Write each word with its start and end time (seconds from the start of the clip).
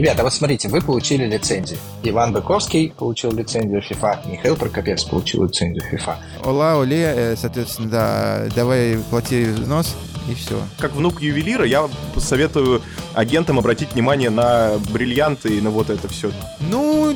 Ребята, 0.00 0.22
вот 0.22 0.32
смотрите, 0.32 0.66
вы 0.70 0.80
получили 0.80 1.26
лицензию. 1.26 1.78
Иван 2.02 2.32
Быковский 2.32 2.90
получил 2.96 3.32
лицензию 3.32 3.82
FIFA, 3.82 4.30
Михаил 4.30 4.56
Прокопец 4.56 5.04
получил 5.04 5.44
лицензию 5.44 5.84
FIFA. 5.92 6.16
Ола, 6.42 6.76
Оле, 6.78 7.12
э, 7.14 7.36
соответственно, 7.36 7.90
да, 7.90 8.46
давай 8.56 8.96
плати 9.10 9.44
взнос 9.44 9.94
и 10.26 10.32
все. 10.32 10.58
Как 10.78 10.92
внук 10.92 11.20
ювелира 11.20 11.66
я 11.66 11.86
советую 12.16 12.80
агентам 13.12 13.58
обратить 13.58 13.92
внимание 13.92 14.30
на 14.30 14.78
бриллианты 14.90 15.58
и 15.58 15.60
на 15.60 15.68
вот 15.68 15.90
это 15.90 16.08
все. 16.08 16.30
Ну, 16.60 17.14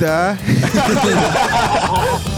да. 0.00 0.36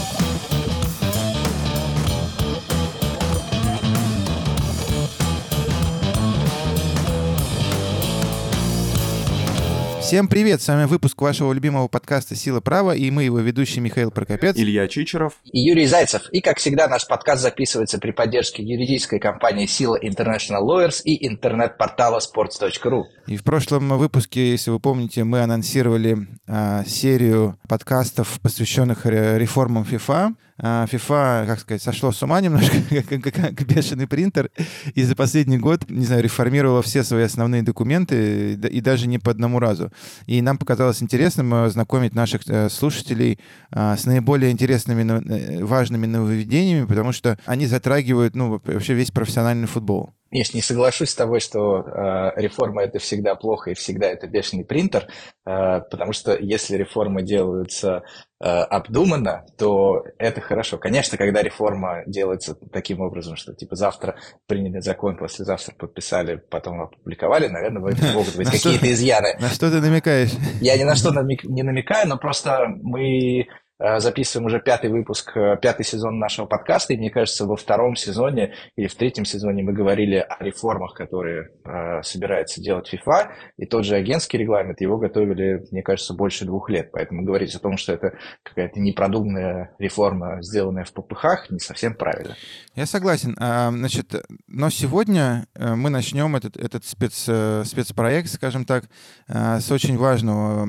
Всем 10.13 10.29
привет! 10.29 10.61
С 10.61 10.69
вами 10.69 10.85
выпуск 10.85 11.19
вашего 11.23 11.55
любимого 11.55 11.89
подкаста 11.89 12.37
«Сила 12.37 12.61
права» 12.61 12.95
и 12.95 13.11
мы 13.11 13.23
его 13.23 13.39
ведущий 13.39 13.81
Михаил 13.81 14.11
Прокопец. 14.11 14.59
Илья 14.59 14.87
Чичеров. 14.87 15.39
И 15.51 15.61
Юрий 15.61 15.87
Зайцев. 15.87 16.29
И, 16.33 16.43
как 16.43 16.59
всегда, 16.59 16.87
наш 16.87 17.07
подкаст 17.07 17.41
записывается 17.41 17.99
при 17.99 18.11
поддержке 18.11 18.63
юридической 18.63 19.19
компании 19.19 19.65
«Сила 19.65 19.99
International 19.99 20.61
Lawyers» 20.61 21.01
и 21.03 21.27
интернет-портала 21.27 22.21
sports.ru. 22.21 23.05
И 23.27 23.39
в 23.39 23.43
прошлом 23.43 23.89
выпуске, 23.97 24.51
если 24.51 24.71
вы 24.71 24.81
помните, 24.81 25.25
мы 25.25 25.41
анонсировали 25.41 26.19
а, 26.47 26.85
серию 26.85 27.59
подкастов, 27.67 28.39
посвященных 28.43 29.07
реформам 29.07 29.87
FIFA. 29.91 30.35
А, 30.65 30.85
FIFA, 30.85 31.45
как 31.47 31.59
сказать, 31.59 31.83
сошло 31.83 32.13
с 32.13 32.23
ума 32.23 32.41
немножко, 32.41 32.77
как, 33.09 33.21
как, 33.35 33.67
бешеный 33.67 34.07
принтер, 34.07 34.49
и 34.95 35.03
за 35.03 35.17
последний 35.17 35.59
год, 35.59 35.91
не 35.91 36.05
знаю, 36.05 36.23
реформировала 36.23 36.83
все 36.83 37.03
свои 37.03 37.25
основные 37.25 37.63
документы, 37.63 38.53
и 38.55 38.81
даже 38.81 39.09
не 39.09 39.19
по 39.19 39.33
одному 39.33 39.59
разу. 39.59 39.91
И 40.27 40.41
нам 40.41 40.59
показалось 40.59 41.03
интересным 41.03 41.53
э, 41.53 41.69
знакомить 41.69 42.15
наших 42.15 42.43
э, 42.47 42.69
слушателей 42.69 43.41
а, 43.73 43.97
с 43.97 44.07
наиболее 44.07 44.53
интересными, 44.53 45.03
э, 45.03 45.65
важными 45.65 46.07
нововведениями, 46.07 46.87
потому 46.87 47.11
что 47.11 47.37
они 47.45 47.67
затрагивают, 47.67 48.37
ну, 48.37 48.61
вообще 48.65 48.95
весь 48.95 49.11
профессиональный 49.11 49.67
футбол. 49.67 50.15
Я 50.33 50.45
не 50.55 50.63
соглашусь 50.63 51.11
с 51.11 51.15
тобой, 51.15 51.41
что 51.41 51.81
э, 51.81 52.41
реформа 52.41 52.83
это 52.83 52.99
всегда 52.99 53.35
плохо 53.35 53.71
и 53.71 53.75
всегда 53.75 54.07
это 54.07 54.27
бешеный 54.27 54.65
принтер, 54.65 55.07
э, 55.45 55.81
потому 55.91 56.15
что 56.15 56.35
если 56.35 56.77
реформы 56.77 57.23
делаются 57.23 58.03
э, 58.41 58.47
обдуманно, 58.47 59.45
то 59.59 60.03
это 60.17 60.41
хорошо. 60.41 60.79
Конечно, 60.79 61.19
когда 61.19 61.43
реформа 61.43 62.03
делается 62.07 62.57
таким 62.73 63.03
образом, 63.03 63.37
что 63.37 63.53
типа 63.53 63.77
завтра 63.77 64.17
приняли 64.47 64.81
закон, 64.81 65.19
послезавтра 65.19 65.75
подписали, 65.75 66.37
потом 66.37 66.81
опубликовали, 66.81 67.49
наверное, 67.49 67.83
могут 68.15 68.35
быть 68.35 68.51
какие-то 68.51 68.91
изъяны. 68.91 69.37
На 69.39 69.51
что 69.51 69.71
ты 69.71 69.83
намекаешь? 69.83 70.31
Я 70.63 70.79
ни 70.79 70.85
на 70.85 70.95
что 70.95 71.11
не 71.11 71.63
намекаю, 71.63 72.09
но 72.09 72.17
просто 72.17 72.69
мы 72.81 73.49
записываем 73.83 74.47
уже 74.47 74.61
пятый 74.61 74.91
выпуск, 74.91 75.37
э, 75.37 75.57
пятый 75.61 75.85
сезон 75.85 76.19
нашего 76.19 76.47
подкаста, 76.47 76.93
и 76.93 76.97
мне 76.97 77.11
кажется, 77.11 77.47
во 77.47 77.57
втором 77.57 77.97
сезоне 77.97 78.55
или 78.77 78.87
в 78.87 78.95
третьем 78.95 79.25
сезоне 79.25 79.65
мы 79.65 79.73
говорили 79.73 80.17
о 80.17 80.43
реформах, 80.43 80.95
которые 80.95 81.51
э, 81.65 82.03
собирается 82.03 82.61
делать 82.61 82.93
FIFA, 82.93 83.31
и 83.59 83.67
тот 83.67 83.85
же 83.85 83.97
агентский 83.97 84.39
регламент, 84.39 84.81
его 84.81 84.99
готовили, 84.99 85.65
мне 85.73 85.83
кажется, 85.83 86.15
больше 86.15 86.45
двух 86.45 86.71
лет, 86.71 86.91
поэтому 86.93 87.25
говорить 87.25 87.55
о 87.57 87.59
том, 87.59 87.77
что 87.77 87.93
это 87.93 88.13
какая-то 88.45 88.79
непродуманная 88.79 89.75
реформа, 89.79 90.43
сделанная 90.43 90.85
в 90.85 90.93
попыхах, 90.93 91.51
не 91.51 91.59
совсем 91.59 91.95
правильно. 91.95 92.37
Я 92.77 92.87
согласен. 92.87 93.37
А, 93.41 93.71
значит, 93.71 94.15
но 94.47 94.71
сегодня 94.71 95.47
э, 95.55 95.75
мы 95.75 95.91
начнем 95.91 96.37
этот, 96.37 96.57
этот 96.57 96.85
спец, 96.85 97.29
спецпроект, 97.69 98.29
скажем 98.29 98.65
так, 98.65 98.85
с 99.27 99.71
очень 99.71 99.97
важного 99.97 100.65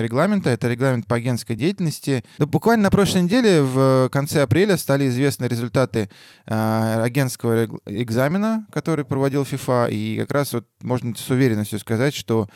регламента. 0.00 0.50
Это 0.50 0.68
регламент 0.68 1.06
по 1.06 1.16
агентской 1.16 1.56
деятельности, 1.56 2.19
да, 2.38 2.46
буквально 2.46 2.84
на 2.84 2.90
прошлой 2.90 3.22
неделе, 3.22 3.62
в 3.62 4.08
конце 4.10 4.42
апреля, 4.42 4.76
стали 4.76 5.08
известны 5.08 5.46
результаты 5.46 6.10
э, 6.46 7.02
агентского 7.02 7.66
экзамена, 7.86 8.66
который 8.72 9.04
проводил 9.04 9.42
FIFA, 9.42 9.90
и 9.90 10.18
как 10.18 10.32
раз 10.32 10.52
вот 10.52 10.66
можно 10.82 11.14
с 11.14 11.30
уверенностью 11.30 11.78
сказать, 11.78 12.14
что 12.14 12.48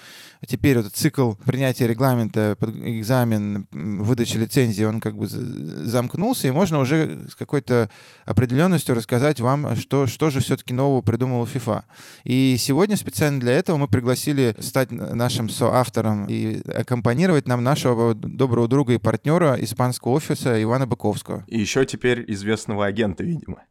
теперь 0.46 0.78
этот 0.78 0.94
цикл 0.94 1.32
принятия 1.44 1.86
регламента 1.86 2.56
экзамен, 2.60 3.66
выдачи 3.72 4.36
лицензии, 4.36 4.84
он 4.84 5.00
как 5.00 5.16
бы 5.16 5.26
замкнулся, 5.26 6.48
и 6.48 6.50
можно 6.50 6.78
уже 6.78 7.26
с 7.30 7.34
какой-то 7.34 7.90
определенностью 8.24 8.94
рассказать 8.94 9.40
вам, 9.40 9.76
что, 9.76 10.06
что 10.06 10.30
же 10.30 10.40
все-таки 10.40 10.74
нового 10.74 11.02
придумала 11.02 11.46
FIFA. 11.46 11.82
И 12.24 12.56
сегодня 12.58 12.96
специально 12.96 13.40
для 13.40 13.52
этого 13.52 13.76
мы 13.76 13.88
пригласили 13.88 14.54
стать 14.60 14.90
нашим 14.90 15.48
соавтором 15.48 16.26
и 16.26 16.60
аккомпанировать 16.68 17.48
нам 17.48 17.62
нашего 17.62 18.14
доброго 18.14 18.68
друга 18.68 18.94
и 18.94 18.98
партнера 18.98 19.53
испанского 19.60 20.12
офиса 20.12 20.62
Ивана 20.62 20.86
Быковского. 20.86 21.44
И 21.46 21.58
еще 21.58 21.84
теперь 21.84 22.24
известного 22.32 22.86
агента, 22.86 23.22
видимо. 23.24 23.64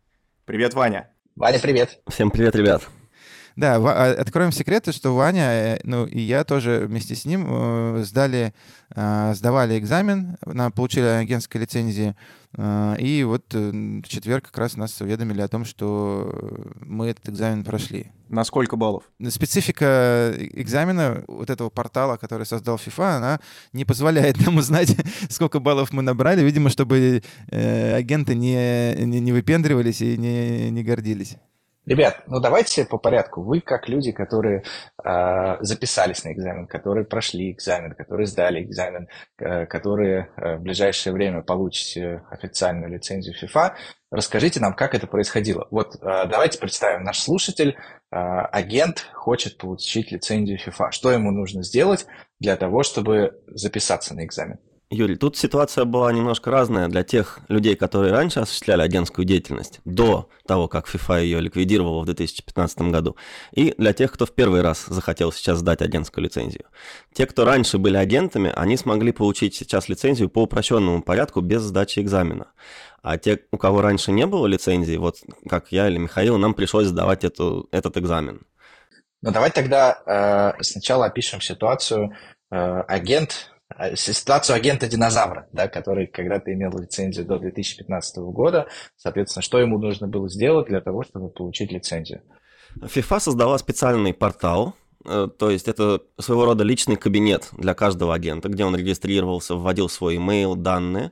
Привет, 0.46 0.74
Ваня. 0.74 1.10
Ваня, 1.36 1.60
привет. 1.60 2.02
Всем 2.08 2.32
привет, 2.32 2.56
ребят. 2.56 2.84
Да, 3.56 3.76
а, 3.76 4.12
откроем 4.14 4.52
секреты, 4.52 4.92
что 4.92 5.16
Ваня, 5.16 5.76
э, 5.76 5.80
ну 5.84 6.06
и 6.06 6.20
я 6.20 6.44
тоже 6.44 6.86
вместе 6.88 7.16
с 7.16 7.26
ним 7.26 7.46
э, 7.48 8.04
сдали, 8.04 8.54
э, 8.96 9.34
сдавали 9.36 9.78
экзамен, 9.78 10.38
получили 10.76 11.06
агентские 11.06 11.62
лицензии, 11.62 12.16
и 12.56 13.26
вот 13.28 13.52
в 13.52 14.04
четверг 14.04 14.46
как 14.46 14.60
раз 14.60 14.78
нас 14.78 15.02
уведомили 15.02 15.42
о 15.42 15.48
том, 15.48 15.66
что 15.66 16.32
мы 16.82 17.08
этот 17.08 17.28
экзамен 17.30 17.64
прошли. 17.64 18.12
На 18.30 18.44
сколько 18.44 18.76
баллов? 18.76 19.06
Специфика 19.30 20.32
экзамена 20.38 21.24
вот 21.28 21.50
этого 21.50 21.72
портала, 21.72 22.18
который 22.18 22.46
создал 22.46 22.76
FIFA, 22.76 23.18
она 23.18 23.40
не 23.72 23.86
позволяет 23.86 24.40
нам 24.46 24.58
узнать, 24.58 24.96
сколько 25.30 25.60
баллов 25.60 25.94
мы 25.94 26.04
набрали, 26.04 26.44
видимо, 26.44 26.70
чтобы 26.70 27.24
агенты 27.50 28.36
не, 28.36 29.04
не, 29.04 29.20
не 29.20 29.32
выпендривались 29.32 30.02
и 30.02 30.16
не, 30.16 30.70
не 30.70 30.84
гордились. 30.84 31.38
Ребят, 31.86 32.24
ну 32.28 32.40
давайте 32.40 32.86
по 32.86 32.98
порядку. 32.98 33.42
Вы 33.42 33.60
как 33.60 33.90
люди, 33.90 34.14
которые 34.14 34.64
э, 35.04 35.58
записались 35.60 36.24
на 36.24 36.32
экзамен, 36.32 36.66
которые 36.66 37.06
прошли 37.06 37.52
экзамен, 37.52 37.94
которые 37.94 38.26
сдали 38.26 38.64
экзамен, 38.64 39.10
э, 39.38 39.66
которые 39.66 40.30
э, 40.38 40.56
в 40.56 40.62
ближайшее 40.62 41.12
время 41.12 41.42
получите 41.42 42.24
официальную 42.30 42.90
лицензию 42.90 43.36
FIFA, 43.36 43.74
расскажите 44.12 44.62
нам, 44.62 44.76
как 44.76 44.96
это 44.96 45.08
происходило. 45.08 45.68
Вот 45.72 45.96
э, 45.96 46.00
давайте 46.02 46.58
представим, 46.58 47.04
наш 47.04 47.20
слушатель, 47.20 47.76
э, 47.76 48.16
агент 48.16 49.06
хочет 49.14 49.58
получить 49.58 50.10
лицензию 50.14 50.60
FIFA. 50.66 50.92
Что 50.92 51.12
ему 51.12 51.32
нужно 51.32 51.64
сделать 51.64 52.06
для 52.40 52.56
того, 52.56 52.84
чтобы 52.84 53.42
записаться 53.48 54.16
на 54.16 54.24
экзамен? 54.24 54.58
Юрий, 54.94 55.16
тут 55.16 55.36
ситуация 55.36 55.86
была 55.86 56.14
немножко 56.14 56.52
разная 56.52 56.88
для 56.88 57.04
тех 57.04 57.40
людей, 57.48 57.76
которые 57.76 58.12
раньше 58.12 58.42
осуществляли 58.42 58.84
агентскую 58.84 59.26
деятельность, 59.26 59.80
до 59.86 60.30
того, 60.46 60.68
как 60.68 60.88
FIFA 60.88 61.24
ее 61.24 61.42
ликвидировала 61.42 62.02
в 62.02 62.06
2015 62.06 62.92
году, 62.92 63.18
и 63.52 63.74
для 63.78 63.94
тех, 63.94 64.12
кто 64.12 64.28
в 64.28 64.32
первый 64.32 64.62
раз 64.62 64.86
захотел 64.86 65.32
сейчас 65.32 65.60
сдать 65.60 65.82
агентскую 65.82 66.24
лицензию. 66.24 66.66
Те, 67.12 67.26
кто 67.26 67.44
раньше 67.44 67.80
были 67.80 67.98
агентами, 67.98 68.54
они 68.56 68.78
смогли 68.78 69.12
получить 69.12 69.56
сейчас 69.56 69.90
лицензию 69.90 70.30
по 70.30 70.44
упрощенному 70.44 71.02
порядку 71.02 71.42
без 71.42 71.64
сдачи 71.64 72.00
экзамена. 72.00 72.52
А 73.02 73.18
те, 73.18 73.40
у 73.52 73.58
кого 73.58 73.82
раньше 73.82 74.12
не 74.12 74.28
было 74.28 74.46
лицензии, 74.46 74.96
вот 74.98 75.18
как 75.50 75.72
я 75.72 75.90
или 75.90 75.98
Михаил, 75.98 76.38
нам 76.38 76.54
пришлось 76.54 76.88
сдавать 76.88 77.24
эту, 77.24 77.68
этот 77.72 77.98
экзамен. 77.98 78.42
Ну 79.24 79.32
давайте 79.32 79.56
тогда 79.56 80.54
э, 80.58 80.62
сначала 80.62 81.08
опишем 81.08 81.42
ситуацию. 81.42 82.14
Э, 82.52 82.82
агент 82.88 83.53
а, 83.76 83.96
ситуацию 83.96 84.56
агента-динозавра, 84.56 85.48
да, 85.52 85.68
который 85.68 86.08
когда-то 86.08 86.54
имел 86.54 86.78
лицензию 86.78 87.26
до 87.26 87.40
2015 87.40 88.18
года. 88.18 88.68
Соответственно, 88.98 89.44
что 89.44 89.60
ему 89.60 89.78
нужно 89.80 90.08
было 90.08 90.30
сделать 90.30 90.68
для 90.68 90.82
того, 90.82 91.04
чтобы 91.04 91.30
получить 91.30 91.72
лицензию? 91.72 92.22
FIFA 92.80 93.20
создала 93.20 93.58
специальный 93.58 94.14
портал, 94.14 94.76
э, 95.06 95.28
то 95.38 95.50
есть 95.50 95.68
это 95.68 96.02
своего 96.20 96.46
рода 96.46 96.64
личный 96.64 96.96
кабинет 96.96 97.50
для 97.54 97.74
каждого 97.74 98.14
агента, 98.14 98.50
где 98.50 98.66
он 98.66 98.76
регистрировался, 98.76 99.56
вводил 99.56 99.90
свой 99.90 100.18
email, 100.18 100.56
данные. 100.56 101.12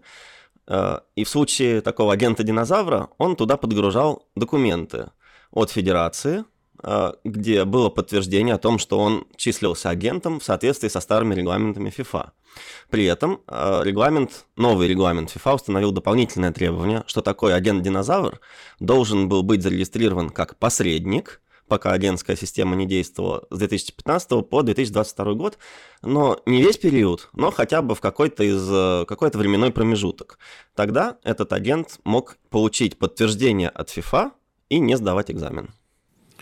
Э, 0.68 1.00
и 1.16 1.24
в 1.24 1.30
случае 1.30 1.82
такого 1.82 2.14
агента-динозавра 2.14 3.10
он 3.18 3.36
туда 3.36 3.58
подгружал 3.58 4.28
документы 4.36 5.12
от 5.52 5.70
федерации, 5.70 6.46
где 7.24 7.66
было 7.66 7.90
подтверждение 7.90 8.56
о 8.56 8.58
том, 8.58 8.80
что 8.80 9.00
он 9.00 9.28
числился 9.36 9.90
агентом 9.90 10.40
в 10.40 10.44
соответствии 10.44 10.90
со 10.90 11.00
старыми 11.00 11.36
регламентами 11.36 11.94
FIFA. 11.96 12.32
При 12.90 13.06
этом 13.06 13.42
э, 13.48 13.82
регламент, 13.84 14.46
новый 14.58 14.88
регламент 14.88 15.34
FIFA 15.34 15.56
установил 15.56 15.92
дополнительное 15.92 16.52
требование, 16.52 17.04
что 17.08 17.22
такой 17.22 17.54
агент-динозавр 17.56 18.40
должен 18.80 19.30
был 19.30 19.44
быть 19.44 19.64
зарегистрирован 19.64 20.30
как 20.30 20.58
посредник, 20.58 21.42
пока 21.68 21.94
агентская 21.94 22.36
система 22.36 22.76
не 22.76 22.86
действовала, 22.86 23.46
с 23.50 23.58
2015 23.58 24.50
по 24.50 24.62
2022 24.62 25.34
год, 25.36 25.58
но 26.02 26.42
не 26.46 26.62
весь 26.62 26.78
период, 26.78 27.30
но 27.32 27.52
хотя 27.52 27.82
бы 27.82 27.96
в 27.96 28.02
какой-то 28.02 28.44
из 28.44 28.68
э, 28.70 29.06
какой-то 29.08 29.38
временной 29.38 29.72
промежуток. 29.72 30.38
Тогда 30.76 31.18
этот 31.24 31.54
агент 31.54 32.00
мог 32.04 32.38
получить 32.50 33.00
подтверждение 33.00 33.70
от 33.70 33.90
FIFA 33.90 34.32
и 34.68 34.80
не 34.80 34.98
сдавать 34.98 35.32
экзамен. 35.32 35.74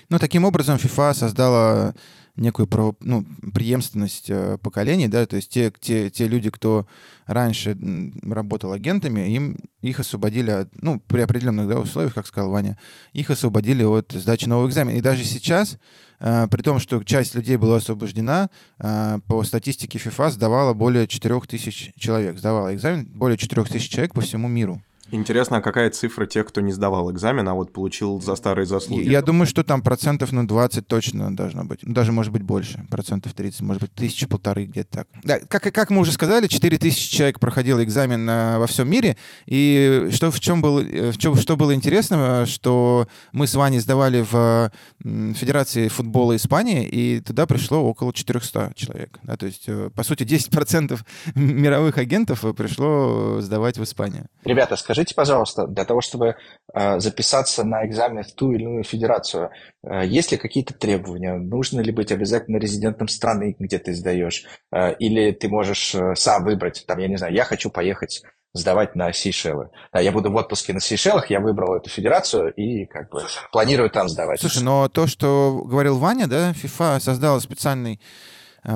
Ну, 0.09 0.17
таким 0.17 0.43
образом, 0.43 0.77
FIFA 0.77 1.13
создала 1.13 1.93
некую 2.35 2.67
ну, 3.01 3.25
преемственность 3.53 4.29
э, 4.29 4.57
поколений, 4.61 5.07
да, 5.07 5.25
то 5.25 5.35
есть 5.35 5.49
те, 5.49 5.71
те, 5.79 6.09
те 6.09 6.27
люди, 6.27 6.49
кто 6.49 6.87
раньше 7.25 7.77
работал 8.23 8.71
агентами, 8.71 9.29
им 9.29 9.57
их 9.81 9.99
освободили, 9.99 10.51
от, 10.51 10.69
ну, 10.81 10.99
при 10.99 11.21
определенных 11.21 11.67
да, 11.67 11.79
условиях, 11.79 12.13
как 12.13 12.25
сказал 12.25 12.49
Ваня, 12.49 12.77
их 13.13 13.29
освободили 13.29 13.83
от 13.83 14.11
сдачи 14.13 14.45
нового 14.45 14.67
экзамена. 14.67 14.97
И 14.97 15.01
даже 15.01 15.23
сейчас, 15.23 15.77
э, 16.19 16.47
при 16.49 16.61
том, 16.61 16.79
что 16.79 17.03
часть 17.03 17.35
людей 17.35 17.57
была 17.57 17.77
освобождена, 17.77 18.49
э, 18.79 19.19
по 19.27 19.43
статистике 19.43 19.99
FIFA 19.99 20.31
сдавала 20.31 20.73
более 20.73 21.07
4000 21.07 21.93
человек, 21.97 22.37
сдавала 22.37 22.73
экзамен 22.73 23.05
более 23.05 23.37
4000 23.37 23.89
человек 23.89 24.13
по 24.13 24.21
всему 24.21 24.47
миру. 24.47 24.81
Интересно, 25.11 25.57
а 25.57 25.61
какая 25.61 25.89
цифра 25.89 26.25
тех, 26.25 26.47
кто 26.47 26.61
не 26.61 26.71
сдавал 26.71 27.11
экзамен, 27.11 27.47
а 27.47 27.53
вот 27.53 27.73
получил 27.73 28.21
за 28.21 28.35
старые 28.35 28.65
заслуги? 28.65 29.09
Я 29.09 29.21
думаю, 29.21 29.47
что 29.47 29.63
там 29.63 29.81
процентов, 29.81 30.31
ну, 30.31 30.45
20 30.45 30.87
точно 30.87 31.35
должно 31.35 31.63
быть. 31.63 31.79
Даже, 31.83 32.11
может 32.11 32.31
быть, 32.31 32.43
больше. 32.43 32.85
Процентов 32.89 33.33
30, 33.33 33.61
может 33.61 33.81
быть, 33.81 33.93
тысячи, 33.93 34.27
полторы, 34.27 34.65
где-то 34.65 34.89
так. 34.99 35.07
Да, 35.23 35.39
как, 35.39 35.63
как 35.73 35.89
мы 35.89 36.01
уже 36.01 36.11
сказали, 36.11 36.47
4 36.47 36.77
тысячи 36.77 37.15
человек 37.15 37.39
проходило 37.39 37.83
экзамен 37.83 38.27
а, 38.29 38.59
во 38.59 38.67
всем 38.67 38.89
мире. 38.89 39.17
И 39.45 40.09
что, 40.11 40.31
в 40.31 40.39
чем 40.39 40.61
было, 40.61 40.81
в 40.81 41.17
чем, 41.17 41.35
что 41.35 41.57
было 41.57 41.73
интересно, 41.73 42.45
что 42.45 43.07
мы 43.31 43.47
с 43.47 43.55
Ваней 43.55 43.79
сдавали 43.79 44.25
в 44.29 44.71
Федерации 45.03 45.87
футбола 45.87 46.35
Испании, 46.35 46.87
и 46.87 47.19
туда 47.21 47.45
пришло 47.45 47.83
около 47.83 48.13
400 48.13 48.73
человек. 48.75 49.19
Да, 49.23 49.37
то 49.37 49.45
есть, 49.45 49.63
э, 49.67 49.89
по 49.95 50.03
сути, 50.03 50.23
10% 50.23 50.99
мировых 51.35 51.97
агентов 51.97 52.43
пришло 52.55 53.39
сдавать 53.41 53.77
в 53.77 53.83
Испанию. 53.83 54.25
Ребята, 54.43 54.75
скажи, 54.75 54.98
Скажите, 54.99 55.15
пожалуйста, 55.15 55.65
для 55.65 55.85
того, 55.85 56.01
чтобы 56.01 56.35
э, 56.73 56.99
записаться 56.99 57.63
на 57.63 57.85
экзамен 57.85 58.23
в 58.23 58.33
ту 58.33 58.51
или 58.51 58.63
иную 58.63 58.83
федерацию, 58.83 59.49
э, 59.81 60.05
есть 60.05 60.33
ли 60.33 60.37
какие-то 60.37 60.73
требования? 60.73 61.35
Нужно 61.35 61.79
ли 61.79 61.93
быть 61.93 62.11
обязательно 62.11 62.57
резидентом 62.57 63.07
страны, 63.07 63.55
где 63.57 63.79
ты 63.79 63.93
сдаешь? 63.93 64.43
Э, 64.73 64.93
или 64.95 65.31
ты 65.31 65.47
можешь 65.47 65.95
сам 66.15 66.43
выбрать, 66.43 66.83
там, 66.85 66.99
я 66.99 67.07
не 67.07 67.15
знаю, 67.15 67.33
я 67.33 67.45
хочу 67.45 67.69
поехать 67.69 68.23
сдавать 68.53 68.93
на 68.95 69.13
Сейшелы. 69.13 69.69
Да, 69.93 70.01
я 70.01 70.11
буду 70.11 70.31
в 70.31 70.35
отпуске 70.35 70.73
на 70.73 70.81
Сейшелах, 70.81 71.29
я 71.29 71.39
выбрал 71.39 71.75
эту 71.75 71.89
федерацию 71.89 72.51
и 72.55 72.85
как 72.85 73.09
бы 73.09 73.23
планирую 73.53 73.89
там 73.89 74.09
сдавать. 74.09 74.41
Слушай, 74.41 74.63
но 74.63 74.89
то, 74.89 75.07
что 75.07 75.61
говорил 75.63 75.97
Ваня, 75.97 76.27
да, 76.27 76.51
FIFA 76.51 76.99
создала 76.99 77.39
специальный 77.39 78.01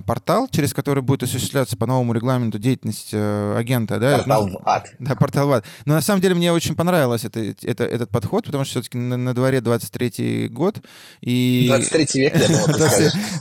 портал, 0.06 0.48
через 0.50 0.74
который 0.74 1.04
будет 1.04 1.24
осуществляться 1.24 1.78
по 1.78 1.86
новому 1.86 2.14
регламенту 2.14 2.60
деятельность 2.60 3.10
э, 3.12 3.56
агента. 3.58 4.00
Да? 4.00 4.18
Портал 4.18 4.50
в 4.50 4.62
ад. 4.66 4.90
Да, 5.00 5.16
портал 5.16 5.48
в 5.48 5.52
ад. 5.52 5.66
Но 5.86 5.94
на 5.94 6.02
самом 6.02 6.22
деле 6.22 6.36
мне 6.36 6.52
очень 6.52 6.76
понравился 6.76 7.28
это, 7.28 7.54
это, 7.64 7.84
этот 7.84 8.10
подход, 8.10 8.46
потому 8.46 8.64
что 8.64 8.82
все-таки 8.82 8.98
на, 8.98 9.18
на 9.18 9.34
дворе 9.34 9.60
23-й 9.60 10.48
год. 10.48 10.82
И... 11.22 11.66
23 11.68 12.22
век, 12.22 12.36
я 12.36 12.48
думал, 12.48 12.68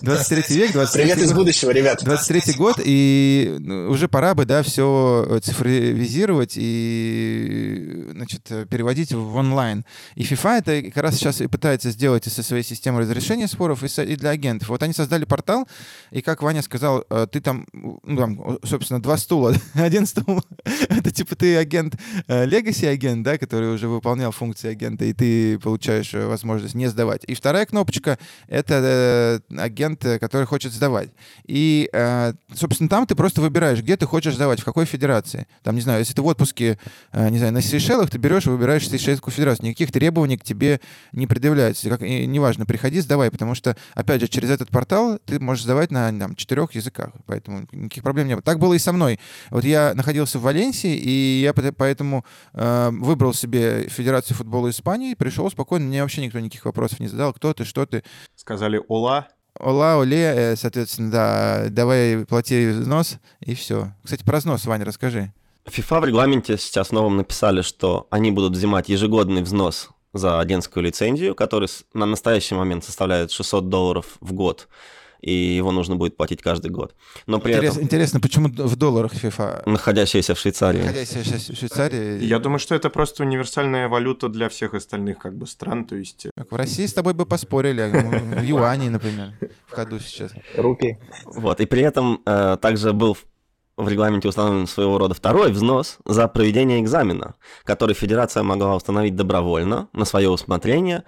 23 0.02 0.56
век, 0.56 0.72
23 0.72 1.02
Привет 1.02 1.18
из 1.18 1.32
будущего, 1.32 1.70
ребят. 1.70 2.02
23 2.04 2.54
год, 2.54 2.80
и 2.84 3.56
ну, 3.60 3.90
уже 3.90 4.08
пора 4.08 4.34
бы, 4.34 4.44
да, 4.44 4.62
все 4.62 5.40
цифровизировать 5.42 6.54
и, 6.56 8.08
значит, 8.12 8.50
переводить 8.68 9.12
в 9.12 9.36
онлайн. 9.36 9.84
И 10.14 10.22
FIFA 10.22 10.58
это 10.58 10.82
как 10.90 11.04
раз 11.04 11.16
сейчас 11.16 11.40
и 11.40 11.46
пытается 11.46 11.90
сделать 11.90 12.24
со 12.24 12.42
своей 12.42 12.62
системой 12.62 13.02
разрешения 13.02 13.48
споров, 13.48 13.82
и, 13.82 14.02
и 14.02 14.16
для 14.16 14.30
агентов. 14.30 14.68
Вот 14.68 14.82
они 14.82 14.92
создали 14.92 15.24
портал, 15.24 15.68
и 16.10 16.20
как 16.22 16.31
как 16.32 16.42
Ваня 16.42 16.62
сказал, 16.62 17.04
э, 17.10 17.26
ты 17.30 17.42
там, 17.42 17.66
ну, 17.74 18.16
там, 18.16 18.58
собственно, 18.64 19.02
два 19.02 19.18
стула. 19.18 19.54
Один 19.74 20.06
стул— 20.06 20.42
это 20.64 21.10
типа 21.10 21.36
ты 21.36 21.56
агент, 21.56 21.94
легаси 22.26 22.86
э, 22.86 23.16
да, 23.16 23.36
который 23.36 23.74
уже 23.74 23.86
выполнял 23.86 24.32
функции 24.32 24.70
агента, 24.70 25.04
и 25.04 25.12
ты 25.12 25.58
получаешь 25.58 26.14
э, 26.14 26.26
возможность 26.26 26.74
не 26.74 26.86
сдавать. 26.86 27.22
И 27.26 27.34
вторая 27.34 27.66
кнопочка— 27.66 28.18
это 28.48 29.42
агент, 29.58 30.00
который 30.20 30.46
хочет 30.46 30.72
сдавать. 30.72 31.10
И, 31.44 31.90
собственно, 32.54 32.88
там 32.88 33.06
ты 33.06 33.14
просто 33.14 33.40
выбираешь, 33.42 33.80
где 33.80 33.96
ты 33.96 34.06
хочешь 34.06 34.34
сдавать, 34.34 34.60
в 34.60 34.64
какой 34.64 34.86
федерации. 34.86 35.46
Там, 35.62 35.74
не 35.74 35.82
знаю, 35.82 35.98
если 35.98 36.14
ты 36.14 36.22
в 36.22 36.26
отпуске, 36.26 36.78
не 37.12 37.38
знаю, 37.38 37.52
на 37.52 37.60
Сейшелах, 37.60 38.10
ты 38.10 38.18
берешь 38.18 38.46
и 38.46 38.50
выбираешь 38.50 38.88
Сейшельскую 38.88 39.34
федерацию. 39.34 39.66
Никаких 39.66 39.92
требований 39.92 40.38
к 40.38 40.44
тебе 40.44 40.80
не 41.12 41.26
предъявляется. 41.26 41.88
Как, 41.88 42.00
неважно, 42.00 42.64
приходи, 42.66 43.00
сдавай, 43.00 43.30
потому 43.30 43.54
что, 43.54 43.76
опять 43.94 44.20
же, 44.20 44.28
через 44.28 44.50
этот 44.50 44.70
портал 44.70 45.18
ты 45.26 45.38
можешь 45.38 45.64
сдавать 45.64 45.90
на 45.90 46.10
там, 46.22 46.36
четырех 46.36 46.72
языках, 46.74 47.10
поэтому 47.26 47.66
никаких 47.72 48.02
проблем 48.02 48.28
не 48.28 48.34
было. 48.34 48.42
Так 48.42 48.58
было 48.58 48.74
и 48.74 48.78
со 48.78 48.92
мной. 48.92 49.18
Вот 49.50 49.64
я 49.64 49.92
находился 49.94 50.38
в 50.38 50.42
Валенсии, 50.42 50.94
и 50.94 51.40
я 51.42 51.52
поэтому 51.52 52.24
э, 52.52 52.90
выбрал 52.92 53.34
себе 53.34 53.88
Федерацию 53.88 54.36
футбола 54.36 54.70
Испании, 54.70 55.14
пришел 55.14 55.50
спокойно, 55.50 55.86
мне 55.86 56.02
вообще 56.02 56.24
никто 56.24 56.38
никаких 56.38 56.64
вопросов 56.64 57.00
не 57.00 57.08
задал, 57.08 57.32
кто 57.32 57.52
ты, 57.52 57.64
что 57.64 57.86
ты. 57.86 58.04
Сказали 58.36 58.80
«Ола», 58.88 59.28
Ола, 59.58 59.98
Оле, 59.98 60.32
э, 60.34 60.56
соответственно, 60.56 61.10
да, 61.10 61.66
давай 61.68 62.24
плати 62.24 62.68
взнос, 62.68 63.18
и 63.40 63.54
все. 63.54 63.92
Кстати, 64.02 64.24
про 64.24 64.38
взнос, 64.38 64.64
Ваня, 64.64 64.84
расскажи. 64.84 65.32
FIFA 65.66 66.00
в 66.00 66.04
регламенте 66.06 66.56
сейчас 66.56 66.90
новом 66.90 67.16
написали, 67.16 67.62
что 67.62 68.06
они 68.10 68.30
будут 68.30 68.52
взимать 68.54 68.88
ежегодный 68.88 69.42
взнос 69.42 69.90
за 70.12 70.40
агентскую 70.40 70.84
лицензию, 70.84 71.34
который 71.34 71.68
на 71.94 72.06
настоящий 72.06 72.54
момент 72.54 72.84
составляет 72.84 73.30
600 73.30 73.68
долларов 73.68 74.06
в 74.20 74.32
год 74.32 74.68
и 75.22 75.32
его 75.32 75.72
нужно 75.72 75.96
будет 75.96 76.16
платить 76.16 76.42
каждый 76.42 76.70
год. 76.70 76.94
Но 77.26 77.38
при 77.38 77.52
Интерес, 77.52 77.72
этом... 77.72 77.84
Интересно, 77.84 78.20
почему 78.20 78.48
в 78.48 78.76
долларах 78.76 79.14
FIFA? 79.14 79.62
Находящаяся 79.66 80.34
в 80.34 80.38
Швейцарии. 80.38 80.82
Находящаяся 80.82 81.52
в 81.52 81.56
Швейцарии. 81.56 82.24
Я 82.24 82.38
думаю, 82.38 82.58
что 82.58 82.74
это 82.74 82.90
просто 82.90 83.22
универсальная 83.22 83.88
валюта 83.88 84.28
для 84.28 84.48
всех 84.48 84.74
остальных 84.74 85.18
как 85.18 85.36
бы 85.36 85.46
стран, 85.46 85.84
то 85.84 85.96
есть... 85.96 86.26
Как 86.36 86.50
в 86.50 86.56
России 86.56 86.86
с 86.86 86.92
тобой 86.92 87.14
бы 87.14 87.24
поспорили, 87.24 87.80
а 87.80 88.40
в 88.40 88.42
юане, 88.42 88.90
например, 88.90 89.32
в 89.66 89.72
ходу 89.74 90.00
сейчас. 90.00 90.32
Рупи. 90.56 90.98
Вот, 91.24 91.60
и 91.60 91.66
при 91.66 91.82
этом 91.82 92.20
э, 92.26 92.56
также 92.60 92.92
был 92.92 93.16
в 93.76 93.88
регламенте 93.88 94.28
установлен 94.28 94.66
своего 94.66 94.98
рода 94.98 95.14
второй 95.14 95.52
взнос 95.52 95.98
за 96.04 96.28
проведение 96.28 96.80
экзамена, 96.80 97.34
который 97.64 97.94
федерация 97.94 98.42
могла 98.42 98.76
установить 98.76 99.16
добровольно, 99.16 99.88
на 99.92 100.04
свое 100.04 100.28
усмотрение, 100.28 101.04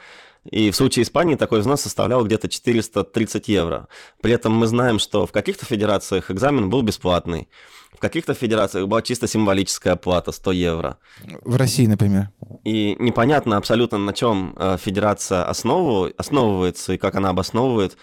и 0.50 0.70
в 0.70 0.76
случае 0.76 1.05
Испании 1.05 1.37
такой 1.37 1.61
взнос 1.61 1.82
составлял 1.82 2.25
где-то 2.25 2.49
430 2.49 3.49
евро. 3.49 3.88
При 4.20 4.32
этом 4.32 4.52
мы 4.52 4.67
знаем, 4.67 4.99
что 4.99 5.26
в 5.26 5.32
каких-то 5.32 5.64
федерациях 5.64 6.31
экзамен 6.31 6.70
был 6.70 6.82
бесплатный, 6.82 7.49
в 7.94 8.00
каких-то 8.00 8.35
федерациях 8.35 8.88
была 8.88 9.02
чисто 9.02 9.26
символическая 9.29 9.93
оплата 9.93 10.32
100 10.32 10.52
евро. 10.52 10.99
В 11.44 11.56
России, 11.56 11.87
например. 11.87 12.31
И 12.64 12.96
непонятно 12.99 13.56
абсолютно, 13.56 13.99
на 13.99 14.12
чем 14.12 14.55
э, 14.56 14.76
федерация 14.79 15.44
основывается 15.44 16.93
и 16.93 16.99
как 16.99 17.14
она 17.14 17.31
обосновывает 17.31 17.97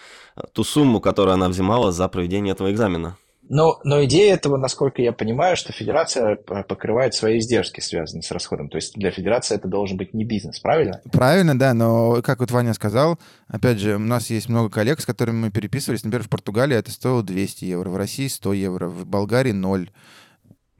ту 0.52 0.64
сумму, 0.64 1.00
которую 1.00 1.34
она 1.34 1.48
взимала 1.48 1.92
за 1.92 2.08
проведение 2.08 2.52
этого 2.52 2.72
экзамена. 2.72 3.18
Но, 3.54 3.78
но 3.84 4.02
идея 4.06 4.32
этого, 4.32 4.56
насколько 4.56 5.02
я 5.02 5.12
понимаю, 5.12 5.58
что 5.58 5.74
федерация 5.74 6.36
покрывает 6.36 7.12
свои 7.12 7.38
издержки, 7.38 7.80
связанные 7.80 8.22
с 8.22 8.30
расходом. 8.30 8.70
То 8.70 8.76
есть 8.76 8.94
для 8.94 9.10
федерации 9.10 9.56
это 9.56 9.68
должен 9.68 9.98
быть 9.98 10.14
не 10.14 10.24
бизнес, 10.24 10.58
правильно? 10.58 11.02
Правильно, 11.12 11.58
да, 11.58 11.74
но 11.74 12.22
как 12.22 12.40
вот 12.40 12.50
Ваня 12.50 12.72
сказал, 12.72 13.18
опять 13.48 13.78
же, 13.78 13.96
у 13.96 13.98
нас 13.98 14.30
есть 14.30 14.48
много 14.48 14.70
коллег, 14.70 15.02
с 15.02 15.04
которыми 15.04 15.36
мы 15.36 15.50
переписывались. 15.50 16.02
Например, 16.02 16.24
в 16.24 16.30
Португалии 16.30 16.78
это 16.78 16.90
стоило 16.90 17.22
200 17.22 17.66
евро, 17.66 17.90
в 17.90 17.96
России 17.98 18.26
100 18.26 18.52
евро, 18.54 18.88
в 18.88 19.04
Болгарии 19.04 19.52
0. 19.52 19.90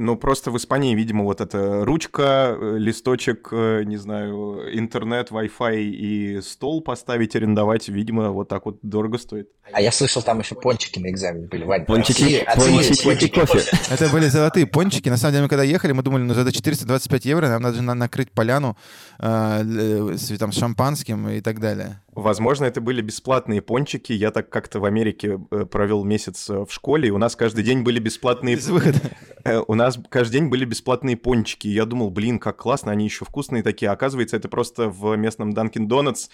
Ну, 0.03 0.17
просто 0.17 0.51
в 0.51 0.57
Испании, 0.57 0.97
видимо, 0.97 1.23
вот 1.23 1.41
эта 1.41 1.85
ручка, 1.85 2.57
э, 2.59 2.77
листочек, 2.77 3.49
э, 3.53 3.85
не 3.85 3.97
знаю, 3.97 4.77
интернет, 4.77 5.31
Wi-Fi 5.31 5.81
и 5.81 6.41
стол 6.41 6.83
поставить, 6.83 7.37
арендовать, 7.37 7.89
видимо, 7.89 8.31
вот 8.31 8.49
так 8.49 8.67
вот 8.67 8.81
дорого 8.83 9.17
стоит. 9.17 9.49
А 9.73 9.81
я 9.81 9.93
слышал, 9.93 10.21
там 10.21 10.41
еще 10.41 10.57
пончики 10.57 10.99
на 10.99 11.09
экзамен 11.09 11.47
были, 11.47 11.65
Вань. 11.65 11.85
Пончики, 11.85 12.45
пончики, 12.57 13.05
пончики 13.05 13.41
кофе. 13.41 13.61
Это 13.91 14.09
были 14.09 14.27
золотые 14.27 14.67
пончики. 14.67 15.09
На 15.09 15.17
самом 15.17 15.35
деле, 15.35 15.43
мы 15.45 15.49
когда 15.49 15.63
ехали, 15.63 15.93
мы 15.93 16.03
думали, 16.03 16.23
ну, 16.23 16.35
за 16.35 16.51
425 16.51 17.25
евро 17.25 17.49
нам 17.49 17.63
надо 17.63 17.81
накрыть 17.81 18.33
поляну 18.33 18.77
э, 19.21 20.17
с 20.17 20.37
там, 20.37 20.51
шампанским 20.51 21.29
и 21.29 21.41
так 21.41 21.61
далее. 21.61 22.01
Возможно, 22.15 22.67
это 22.67 22.83
были 22.83 23.01
бесплатные 23.01 23.63
пончики. 23.63 24.13
Я 24.13 24.33
так 24.33 24.51
как-то 24.51 24.81
в 24.81 24.85
Америке 24.85 25.41
э, 25.51 25.65
провел 25.65 26.05
месяц 26.05 26.51
э, 26.51 26.67
в 26.69 26.71
школе, 26.71 27.09
и 27.09 27.11
у 27.11 27.17
нас 27.17 27.37
каждый 27.37 27.65
день 27.65 27.83
были 27.83 28.01
бесплатные... 28.01 28.57
Без 28.57 28.69
выхода. 28.69 28.99
Э, 29.45 29.61
у 29.67 29.75
нас 29.75 29.92
каждый 30.09 30.35
день 30.35 30.49
были 30.49 30.65
бесплатные 30.65 31.17
пончики. 31.17 31.69
И 31.69 31.73
я 31.73 31.85
думал, 31.85 32.11
блин, 32.11 32.39
как 32.39 32.57
классно, 32.57 32.93
они 32.93 33.05
еще 33.05 33.25
вкусные 33.25 33.63
такие. 33.63 33.91
оказывается, 33.91 34.37
это 34.37 34.49
просто 34.49 34.89
в 34.89 35.17
местном 35.17 35.51
Dunkin' 35.51 35.87
Donuts 35.89 36.29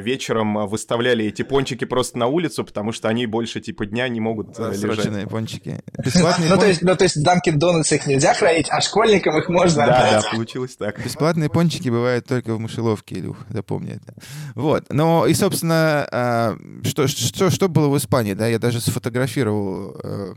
вечером 0.00 0.66
выставляли 0.66 1.26
эти 1.26 1.42
пончики 1.42 1.84
просто 1.84 2.18
на 2.18 2.26
улицу, 2.26 2.64
потому 2.64 2.92
что 2.92 3.08
они 3.08 3.26
больше 3.26 3.60
типа 3.60 3.86
дня 3.86 4.08
не 4.08 4.20
могут 4.20 4.58
лежать. 4.58 5.28
пончики. 5.28 5.80
Бесплатные 6.04 6.48
ну, 6.50 6.58
то 6.58 6.66
есть, 6.66 6.82
ну, 6.82 6.96
то 6.96 7.04
есть 7.04 7.16
Dunkin' 7.24 7.58
Donuts 7.58 7.94
их 7.94 8.06
нельзя 8.06 8.34
хранить, 8.34 8.68
а 8.70 8.80
школьникам 8.80 9.38
их 9.38 9.48
можно 9.48 9.86
Да, 9.86 10.22
да, 10.22 10.28
получилось 10.30 10.76
так. 10.76 11.02
Бесплатные 11.02 11.48
пончики 11.48 11.88
бывают 11.88 12.26
только 12.26 12.54
в 12.54 12.60
мышеловке, 12.60 13.16
Илюх, 13.16 13.38
запомни 13.50 13.92
это. 13.92 14.14
Вот, 14.54 14.84
но 14.90 15.26
и, 15.26 15.34
собственно, 15.34 16.06
а, 16.10 16.56
что, 16.84 17.06
что, 17.06 17.50
что 17.50 17.68
было 17.68 17.88
в 17.88 17.96
Испании, 17.96 18.34
да, 18.34 18.46
я 18.46 18.58
даже 18.58 18.80
сфотографировал 18.80 19.96
э, 20.02 20.34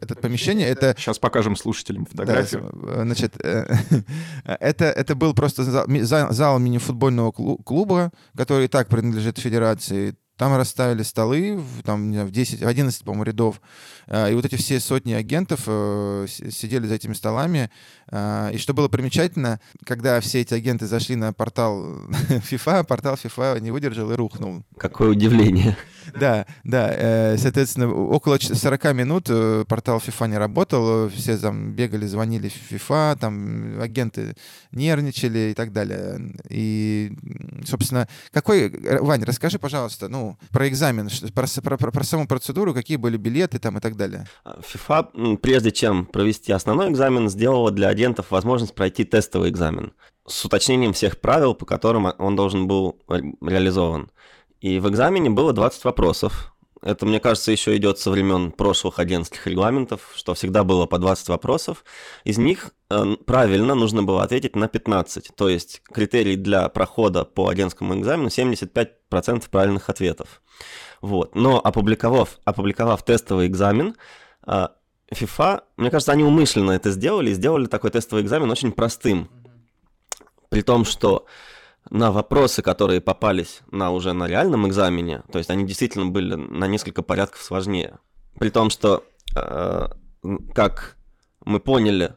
это 0.00 0.14
помещение. 0.14 0.68
Это... 0.68 0.94
Сейчас 0.98 1.18
покажем 1.18 1.56
слушателям 1.58 2.06
фотографию. 2.06 2.70
Да, 2.72 3.02
значит, 3.02 3.34
э, 3.42 3.66
это, 4.44 4.86
это 4.86 5.14
был 5.14 5.34
просто 5.34 5.64
зал, 5.64 6.32
зал 6.32 6.58
мини-футбольного 6.58 7.32
клуба, 7.32 8.10
который 8.36 8.66
и 8.66 8.68
так 8.68 8.88
принадлежит 8.88 9.38
федерации. 9.38 10.16
там 10.36 10.56
расставили 10.56 11.02
столы, 11.02 11.60
там, 11.84 12.12
в 12.12 12.30
10, 12.30 12.62
в 12.62 12.66
11, 12.66 13.04
по-моему, 13.04 13.24
рядов, 13.24 13.60
и 14.06 14.32
вот 14.34 14.44
эти 14.44 14.54
все 14.54 14.78
сотни 14.78 15.12
агентов 15.12 15.62
сидели 15.62 16.86
за 16.86 16.94
этими 16.94 17.12
столами, 17.12 17.70
и 18.12 18.56
что 18.58 18.72
было 18.72 18.88
примечательно, 18.88 19.60
когда 19.84 20.20
все 20.20 20.40
эти 20.42 20.54
агенты 20.54 20.86
зашли 20.86 21.16
на 21.16 21.32
портал 21.32 21.84
FIFA, 22.28 22.84
портал 22.84 23.14
FIFA 23.14 23.60
не 23.60 23.72
выдержал 23.72 24.12
и 24.12 24.14
рухнул. 24.14 24.62
Какое 24.76 25.10
удивление. 25.10 25.76
Да, 26.18 26.46
да. 26.64 27.36
Соответственно, 27.38 27.92
около 27.92 28.38
40 28.38 28.94
минут 28.94 29.24
портал 29.68 29.98
FIFA 29.98 30.28
не 30.28 30.38
работал, 30.38 31.08
все 31.08 31.36
там 31.38 31.72
бегали, 31.72 32.06
звонили 32.06 32.48
в 32.48 32.72
FIFA, 32.72 33.18
там 33.18 33.80
агенты 33.80 34.34
нервничали 34.72 35.50
и 35.50 35.54
так 35.54 35.72
далее. 35.72 36.34
И, 36.48 37.12
собственно, 37.64 38.08
какой... 38.32 38.70
Вань, 39.00 39.24
расскажи, 39.24 39.58
пожалуйста, 39.58 40.08
ну, 40.08 40.36
про 40.50 40.68
экзамен, 40.68 41.08
про, 41.34 41.46
про, 41.62 41.76
про, 41.76 41.90
про 41.92 42.04
саму 42.04 42.26
процедуру, 42.26 42.74
какие 42.74 42.96
были 42.96 43.16
билеты 43.16 43.58
там 43.58 43.78
и 43.78 43.80
так 43.80 43.96
далее. 43.96 44.26
FIFA, 44.44 45.36
прежде 45.38 45.70
чем 45.70 46.06
провести 46.06 46.52
основной 46.52 46.90
экзамен, 46.90 47.28
сделала 47.28 47.70
для 47.70 47.88
агентов 47.88 48.30
возможность 48.30 48.74
пройти 48.74 49.04
тестовый 49.04 49.50
экзамен 49.50 49.92
с 50.28 50.44
уточнением 50.44 50.92
всех 50.92 51.20
правил, 51.20 51.54
по 51.54 51.66
которым 51.66 52.12
он 52.18 52.36
должен 52.36 52.68
был 52.68 52.98
реализован. 53.08 54.10
И 54.60 54.80
в 54.80 54.88
экзамене 54.88 55.30
было 55.30 55.52
20 55.52 55.84
вопросов, 55.84 56.52
это, 56.82 57.06
мне 57.06 57.18
кажется, 57.18 57.50
еще 57.50 57.76
идет 57.76 57.98
со 57.98 58.10
времен 58.10 58.52
прошлых 58.52 58.98
агентских 58.98 59.46
регламентов, 59.46 60.12
что 60.14 60.34
всегда 60.34 60.62
было 60.62 60.86
по 60.86 60.98
20 60.98 61.28
вопросов. 61.28 61.84
Из 62.24 62.38
них 62.38 62.70
э, 62.88 63.16
правильно 63.26 63.74
нужно 63.74 64.04
было 64.04 64.22
ответить 64.22 64.54
на 64.54 64.68
15. 64.68 65.32
То 65.34 65.48
есть 65.48 65.82
критерий 65.92 66.36
для 66.36 66.68
прохода 66.68 67.24
по 67.24 67.48
агентскому 67.48 67.98
экзамену 67.98 68.28
75% 68.28 69.50
правильных 69.50 69.90
ответов. 69.90 70.40
Вот. 71.00 71.34
Но 71.34 71.60
опубликовав, 71.62 72.38
опубликовав 72.44 73.04
тестовый 73.04 73.48
экзамен, 73.48 73.96
э, 74.46 74.68
FIFA, 75.12 75.62
мне 75.76 75.90
кажется, 75.90 76.12
они 76.12 76.22
умышленно 76.22 76.72
это 76.72 76.90
сделали 76.90 77.32
сделали 77.32 77.66
такой 77.66 77.90
тестовый 77.90 78.22
экзамен 78.22 78.50
очень 78.50 78.70
простым. 78.70 79.28
При 80.48 80.62
том, 80.62 80.84
что 80.84 81.26
на 81.90 82.12
вопросы, 82.12 82.62
которые 82.62 83.00
попались 83.00 83.60
на 83.70 83.90
уже 83.90 84.12
на 84.12 84.26
реальном 84.26 84.66
экзамене, 84.68 85.22
то 85.30 85.38
есть 85.38 85.50
они 85.50 85.64
действительно 85.64 86.06
были 86.06 86.34
на 86.34 86.66
несколько 86.66 87.02
порядков 87.02 87.42
сложнее. 87.42 87.98
При 88.38 88.50
том, 88.50 88.70
что, 88.70 89.04
э, 89.36 89.88
как 90.54 90.96
мы 91.44 91.60
поняли 91.60 92.14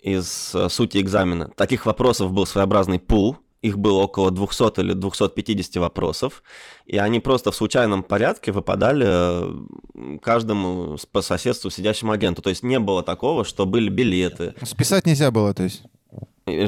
из 0.00 0.54
э, 0.54 0.68
сути 0.68 0.98
экзамена, 0.98 1.48
таких 1.56 1.86
вопросов 1.86 2.32
был 2.32 2.46
своеобразный 2.46 3.00
пул, 3.00 3.38
их 3.60 3.76
было 3.76 3.98
около 4.00 4.30
200 4.30 4.80
или 4.80 4.92
250 4.92 5.76
вопросов, 5.76 6.42
и 6.86 6.96
они 6.96 7.18
просто 7.18 7.50
в 7.50 7.56
случайном 7.56 8.04
порядке 8.04 8.52
выпадали 8.52 9.06
э, 9.08 10.18
каждому 10.22 10.96
по 11.10 11.22
соседству 11.22 11.70
сидящему 11.70 12.12
агенту. 12.12 12.40
То 12.40 12.50
есть 12.50 12.62
не 12.62 12.78
было 12.78 13.02
такого, 13.02 13.44
что 13.44 13.66
были 13.66 13.88
билеты. 13.88 14.54
Списать 14.62 15.06
нельзя 15.06 15.30
было, 15.30 15.54
то 15.54 15.64
есть? 15.64 15.82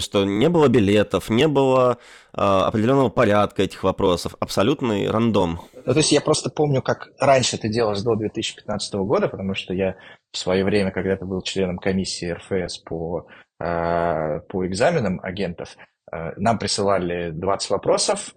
Что 0.00 0.24
не 0.24 0.48
было 0.48 0.68
билетов, 0.68 1.30
не 1.30 1.48
было 1.48 1.98
э, 2.32 2.40
определенного 2.40 3.08
порядка 3.08 3.62
этих 3.62 3.82
вопросов, 3.82 4.34
абсолютный 4.40 5.08
рандом. 5.10 5.60
Ну, 5.74 5.92
то 5.92 5.98
есть 5.98 6.12
я 6.12 6.20
просто 6.20 6.50
помню, 6.50 6.82
как 6.82 7.10
раньше 7.18 7.56
это 7.56 7.68
делалось 7.68 8.02
до 8.02 8.14
2015 8.14 8.94
года, 8.94 9.28
потому 9.28 9.54
что 9.54 9.74
я 9.74 9.96
в 10.32 10.38
свое 10.38 10.64
время 10.64 10.90
когда-то 10.90 11.26
был 11.26 11.42
членом 11.42 11.78
комиссии 11.78 12.30
РФС 12.32 12.78
по, 12.78 13.26
э, 13.60 14.40
по 14.48 14.66
экзаменам 14.66 15.20
агентов. 15.22 15.76
Э, 16.12 16.32
нам 16.36 16.58
присылали 16.58 17.30
20 17.30 17.70
вопросов, 17.70 18.34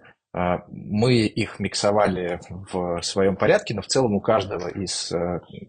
мы 0.66 1.26
их 1.26 1.60
миксовали 1.60 2.40
в 2.50 3.00
своем 3.02 3.36
порядке, 3.36 3.72
но 3.72 3.82
в 3.82 3.86
целом 3.86 4.16
у 4.16 4.20
каждого 4.20 4.66
из 4.66 5.12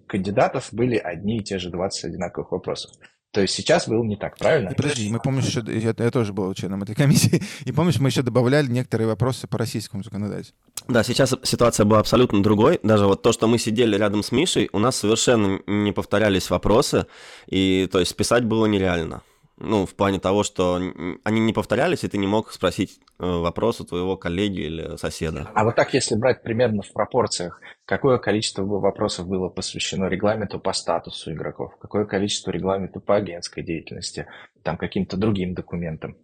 кандидатов 0.07 0.69
были 0.71 0.97
одни 0.97 1.37
и 1.37 1.43
те 1.43 1.59
же 1.59 1.69
20 1.69 2.05
одинаковых 2.05 2.51
вопросов. 2.51 2.89
То 3.35 3.41
есть 3.41 3.53
сейчас 3.53 3.89
было 3.89 4.01
не 4.01 4.15
так, 4.15 4.37
правильно? 4.37 4.69
И 4.69 4.75
подожди, 4.75 5.09
мы 5.09 5.19
помнишь, 5.19 5.49
что 5.49 5.59
я, 5.69 5.93
я 5.97 6.09
тоже 6.09 6.31
был 6.31 6.53
членом 6.53 6.83
этой 6.83 6.95
комиссии, 6.95 7.43
и 7.65 7.71
помнишь, 7.73 7.99
мы 7.99 8.07
еще 8.07 8.21
добавляли 8.21 8.67
некоторые 8.67 9.07
вопросы 9.07 9.45
по 9.45 9.57
российскому 9.57 10.05
законодательству. 10.05 10.55
Да, 10.87 11.03
сейчас 11.03 11.35
ситуация 11.43 11.85
была 11.85 11.99
абсолютно 11.99 12.41
другой. 12.41 12.79
Даже 12.81 13.07
вот 13.07 13.23
то, 13.23 13.33
что 13.33 13.49
мы 13.49 13.57
сидели 13.57 13.97
рядом 13.97 14.23
с 14.23 14.31
Мишей, 14.31 14.69
у 14.71 14.79
нас 14.79 14.95
совершенно 14.95 15.59
не 15.67 15.91
повторялись 15.91 16.49
вопросы, 16.49 17.07
и 17.47 17.89
то 17.91 17.99
есть 17.99 18.15
писать 18.15 18.45
было 18.45 18.67
нереально. 18.67 19.21
Ну, 19.57 19.85
в 19.85 19.95
плане 19.95 20.19
того, 20.19 20.43
что 20.43 20.81
они 21.23 21.39
не 21.39 21.53
повторялись, 21.53 22.03
и 22.03 22.09
ты 22.09 22.17
не 22.17 22.27
мог 22.27 22.51
спросить 22.51 22.99
э, 23.19 23.25
вопрос 23.25 23.79
у 23.79 23.85
твоего 23.85 24.17
коллеги 24.17 24.59
или 24.59 24.97
соседа. 24.97 25.49
А 25.53 25.63
вот 25.63 25.75
так, 25.75 25.93
если 25.93 26.15
брать 26.15 26.43
примерно 26.43 26.81
в 26.81 26.91
пропорциях, 26.91 27.61
какое 27.85 28.17
количество 28.17 28.63
вопросов 28.63 29.27
было 29.27 29.47
посвящено 29.47 30.05
регламенту 30.05 30.59
по 30.59 30.73
статусу 30.73 31.31
игроков, 31.31 31.73
какое 31.79 32.05
количество 32.05 32.51
регламенту 32.51 32.99
по 32.99 33.15
агентской 33.15 33.63
деятельности, 33.63 34.27
там 34.61 34.75
каким-то 34.75 35.15
другим 35.15 35.53
документам? 35.53 36.17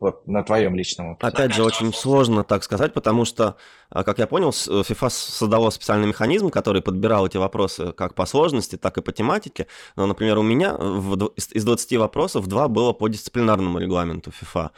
Вот 0.00 0.28
на 0.28 0.44
твоем 0.44 0.76
личном 0.76 1.12
опыте. 1.12 1.26
Опять 1.26 1.54
же, 1.54 1.64
очень 1.64 1.92
сложно 1.92 2.44
так 2.44 2.62
сказать, 2.62 2.92
потому 2.92 3.24
что, 3.24 3.56
а, 3.90 4.04
как 4.04 4.18
я 4.18 4.28
понял, 4.28 4.50
э, 4.50 4.52
FIFA 4.52 5.10
создала 5.10 5.72
специальный 5.72 6.06
механизм, 6.06 6.50
который 6.50 6.82
подбирал 6.82 7.26
эти 7.26 7.36
вопросы 7.36 7.92
как 7.92 8.14
по 8.14 8.24
сложности, 8.24 8.76
так 8.76 8.96
и 8.98 9.02
по 9.02 9.10
тематике. 9.10 9.66
Но, 9.96 10.06
например, 10.06 10.38
у 10.38 10.42
меня 10.42 10.76
в, 10.76 11.32
из 11.36 11.64
20 11.64 11.96
вопросов 11.96 12.46
два 12.46 12.68
было 12.68 12.92
по 12.92 13.08
дисциплинарному 13.08 13.80
регламенту 13.80 14.30
FIFA. 14.30 14.70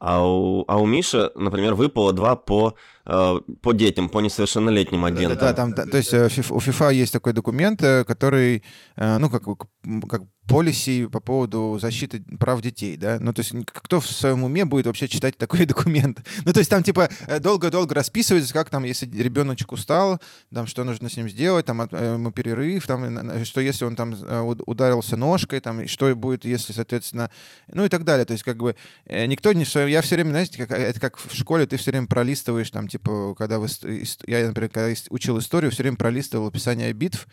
А 0.00 0.24
у, 0.24 0.64
а 0.68 0.78
у 0.78 0.86
Миши, 0.86 1.32
например, 1.34 1.74
выпало 1.74 2.12
два 2.12 2.36
по, 2.36 2.68
э, 2.68 2.74
по 3.08 3.72
детям, 3.72 4.08
по 4.08 4.20
несовершеннолетним 4.20 5.04
агентам. 5.04 5.38
Да, 5.38 5.52
да, 5.52 5.54
там, 5.54 5.72
то 5.72 5.96
есть 5.96 6.12
э, 6.12 6.26
у 6.26 6.58
FIFA 6.58 6.94
есть 6.94 7.12
такой 7.12 7.32
документ, 7.32 7.80
который, 7.80 8.62
ну, 8.96 9.30
как, 9.30 9.44
как 10.08 10.22
полиси 10.48 11.06
по 11.06 11.20
поводу 11.20 11.78
защиты 11.80 12.22
прав 12.40 12.60
детей, 12.62 12.96
да? 12.96 13.18
Ну, 13.20 13.32
то 13.32 13.40
есть 13.40 13.52
кто 13.66 14.00
в 14.00 14.06
своем 14.06 14.42
уме 14.42 14.64
будет 14.64 14.86
вообще 14.86 15.06
читать 15.06 15.36
такой 15.36 15.66
документ? 15.66 16.26
Ну, 16.44 16.52
то 16.52 16.58
есть 16.58 16.70
там, 16.70 16.82
типа, 16.82 17.08
э, 17.26 17.38
долго-долго 17.38 17.94
расписывается, 17.94 18.52
как 18.52 18.70
там, 18.70 18.84
если 18.84 19.06
ребеночек 19.06 19.70
устал, 19.72 20.20
там, 20.52 20.66
что 20.66 20.84
нужно 20.84 21.10
с 21.10 21.16
ним 21.16 21.28
сделать, 21.28 21.66
там, 21.66 21.82
э, 21.82 22.14
ему 22.14 22.32
перерыв, 22.32 22.86
там, 22.86 23.44
что 23.44 23.60
если 23.60 23.84
он 23.84 23.94
там 23.94 24.14
э, 24.14 24.40
ударился 24.66 25.16
ножкой, 25.16 25.60
там, 25.60 25.86
что 25.86 26.14
будет, 26.16 26.44
если, 26.44 26.72
соответственно, 26.72 27.30
ну 27.70 27.84
и 27.84 27.88
так 27.88 28.04
далее. 28.04 28.24
То 28.24 28.32
есть, 28.32 28.42
как 28.42 28.56
бы, 28.56 28.74
никто 29.06 29.52
не... 29.52 29.64
Я 29.88 30.00
все 30.00 30.14
время, 30.14 30.30
знаете, 30.30 30.66
как, 30.66 30.70
это 30.78 30.98
как 30.98 31.18
в 31.18 31.34
школе, 31.34 31.66
ты 31.66 31.76
все 31.76 31.90
время 31.90 32.06
пролистываешь, 32.06 32.70
там, 32.70 32.88
типа, 32.88 32.97
когда 33.36 33.58
вы... 33.58 33.68
Я, 34.26 34.46
например, 34.46 34.70
когда 34.70 34.94
учил 35.10 35.38
историю, 35.38 35.70
все 35.70 35.82
время 35.82 35.96
пролистывал 35.96 36.48
описание 36.48 36.92
битв, 36.92 37.26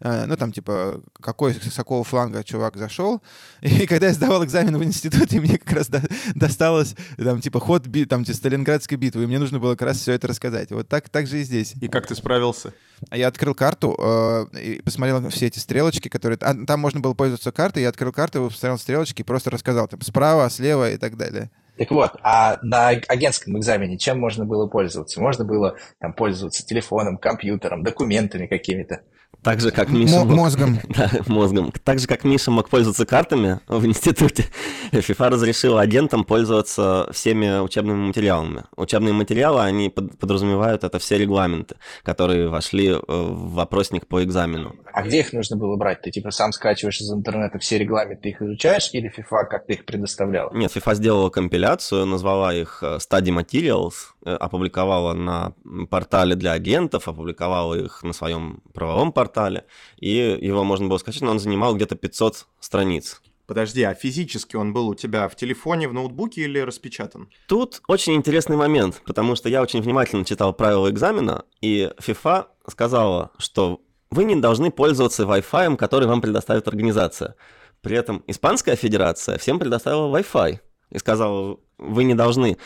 ну, 0.00 0.36
там, 0.36 0.52
типа, 0.52 1.00
какой, 1.20 1.54
с 1.54 1.74
какого 1.74 2.04
фланга 2.04 2.44
чувак 2.44 2.76
зашел. 2.76 3.22
И 3.62 3.86
когда 3.86 4.08
я 4.08 4.12
сдавал 4.12 4.44
экзамен 4.44 4.76
в 4.76 4.84
институте, 4.84 5.40
мне 5.40 5.58
как 5.58 5.72
раз 5.72 5.90
досталось, 6.34 6.94
там, 7.16 7.40
типа, 7.40 7.60
ход 7.60 7.86
бит, 7.86 8.08
там, 8.08 8.24
типа, 8.24 8.36
Сталинградской 8.36 8.98
битвы, 8.98 9.24
и 9.24 9.26
мне 9.26 9.38
нужно 9.38 9.58
было 9.58 9.72
как 9.72 9.88
раз 9.88 9.98
все 9.98 10.12
это 10.12 10.28
рассказать. 10.28 10.70
Вот 10.70 10.88
так, 10.88 11.08
так 11.08 11.26
же 11.26 11.40
и 11.40 11.44
здесь. 11.44 11.74
И 11.80 11.88
как 11.88 12.06
ты 12.06 12.14
справился? 12.14 12.72
А 13.10 13.16
Я 13.16 13.28
открыл 13.28 13.54
карту 13.54 13.94
э, 13.98 14.58
и 14.58 14.82
посмотрел 14.82 15.28
все 15.30 15.46
эти 15.46 15.58
стрелочки, 15.58 16.08
которые... 16.08 16.38
А, 16.40 16.54
там 16.54 16.80
можно 16.80 17.00
было 17.00 17.14
пользоваться 17.14 17.52
картой, 17.52 17.82
я 17.82 17.90
открыл 17.90 18.12
карту, 18.12 18.48
посмотрел 18.50 18.78
стрелочки 18.78 19.20
и 19.20 19.24
просто 19.24 19.50
рассказал, 19.50 19.88
там, 19.88 20.00
справа, 20.00 20.48
слева 20.50 20.90
и 20.90 20.96
так 20.96 21.16
далее. 21.16 21.50
Так 21.76 21.90
вот, 21.90 22.12
а 22.22 22.58
на 22.62 22.88
агентском 22.88 23.58
экзамене 23.58 23.98
чем 23.98 24.18
можно 24.18 24.44
было 24.44 24.66
пользоваться? 24.66 25.20
Можно 25.20 25.44
было 25.44 25.76
там 26.00 26.12
пользоваться 26.14 26.64
телефоном, 26.64 27.18
компьютером, 27.18 27.82
документами 27.82 28.46
какими-то. 28.46 29.02
Так 29.46 29.60
же, 29.60 29.70
как 29.70 29.90
Миша... 29.90 30.24
Мог... 30.24 30.36
Мозгом. 30.36 30.80
да, 30.88 31.08
мозгом. 31.28 31.72
Так 31.84 32.00
же, 32.00 32.08
как 32.08 32.24
Миша 32.24 32.50
мог 32.50 32.68
пользоваться 32.68 33.06
картами 33.06 33.60
в 33.68 33.86
институте, 33.86 34.46
FIFA 34.90 35.28
разрешила 35.28 35.80
агентам 35.80 36.24
пользоваться 36.24 37.08
всеми 37.12 37.60
учебными 37.60 38.08
материалами. 38.08 38.64
Учебные 38.74 39.12
материалы, 39.12 39.62
они 39.62 39.88
подразумевают 39.88 40.82
это 40.82 40.98
все 40.98 41.16
регламенты, 41.16 41.76
которые 42.02 42.48
вошли 42.48 42.88
э, 42.88 42.98
в 43.06 43.52
вопросник 43.54 44.08
по 44.08 44.24
экзамену. 44.24 44.74
А 44.92 45.02
где 45.02 45.20
их 45.20 45.32
нужно 45.32 45.56
было 45.56 45.76
брать? 45.76 46.02
Ты 46.02 46.10
типа 46.10 46.32
сам 46.32 46.50
скачиваешь 46.50 47.00
из 47.00 47.12
интернета 47.12 47.60
все 47.60 47.78
регламенты, 47.78 48.30
их 48.30 48.42
изучаешь, 48.42 48.90
или 48.94 49.08
FIFA 49.16 49.46
как-то 49.48 49.74
их 49.74 49.84
предоставляла? 49.84 50.52
Нет, 50.54 50.74
FIFA 50.74 50.96
сделала 50.96 51.30
компиляцию, 51.30 52.04
назвала 52.06 52.52
их 52.52 52.80
э, 52.82 52.96
Study 52.96 53.28
Materials, 53.28 53.92
опубликовала 54.26 55.12
на 55.12 55.54
портале 55.88 56.34
для 56.34 56.52
агентов, 56.52 57.08
опубликовала 57.08 57.74
их 57.74 58.02
на 58.02 58.12
своем 58.12 58.62
правовом 58.74 59.12
портале, 59.12 59.26
портале, 59.36 59.64
и 59.98 60.38
его 60.40 60.64
можно 60.64 60.88
было 60.88 60.98
скачать, 60.98 61.22
но 61.22 61.30
он 61.30 61.38
занимал 61.38 61.74
где-то 61.74 61.96
500 61.96 62.46
страниц. 62.60 63.20
Подожди, 63.46 63.82
а 63.82 63.94
физически 63.94 64.56
он 64.56 64.72
был 64.72 64.88
у 64.88 64.94
тебя 64.94 65.28
в 65.28 65.36
телефоне, 65.36 65.88
в 65.88 65.92
ноутбуке 65.92 66.42
или 66.42 66.58
распечатан? 66.58 67.28
Тут 67.46 67.80
очень 67.86 68.14
интересный 68.14 68.56
момент, 68.56 69.02
потому 69.06 69.36
что 69.36 69.48
я 69.48 69.62
очень 69.62 69.80
внимательно 69.80 70.24
читал 70.24 70.52
правила 70.52 70.90
экзамена, 70.90 71.44
и 71.60 71.90
FIFA 71.98 72.46
сказала, 72.68 73.30
что 73.38 73.80
вы 74.10 74.24
не 74.24 74.36
должны 74.36 74.70
пользоваться 74.70 75.22
Wi-Fi, 75.24 75.76
который 75.76 76.08
вам 76.08 76.20
предоставит 76.20 76.66
организация. 76.66 77.36
При 77.82 77.96
этом 77.96 78.24
Испанская 78.26 78.74
Федерация 78.74 79.38
всем 79.38 79.58
предоставила 79.58 80.18
Wi-Fi 80.18 80.58
и 80.90 80.98
сказала, 80.98 81.58
вы 81.78 82.04
не 82.04 82.14
должны 82.14 82.56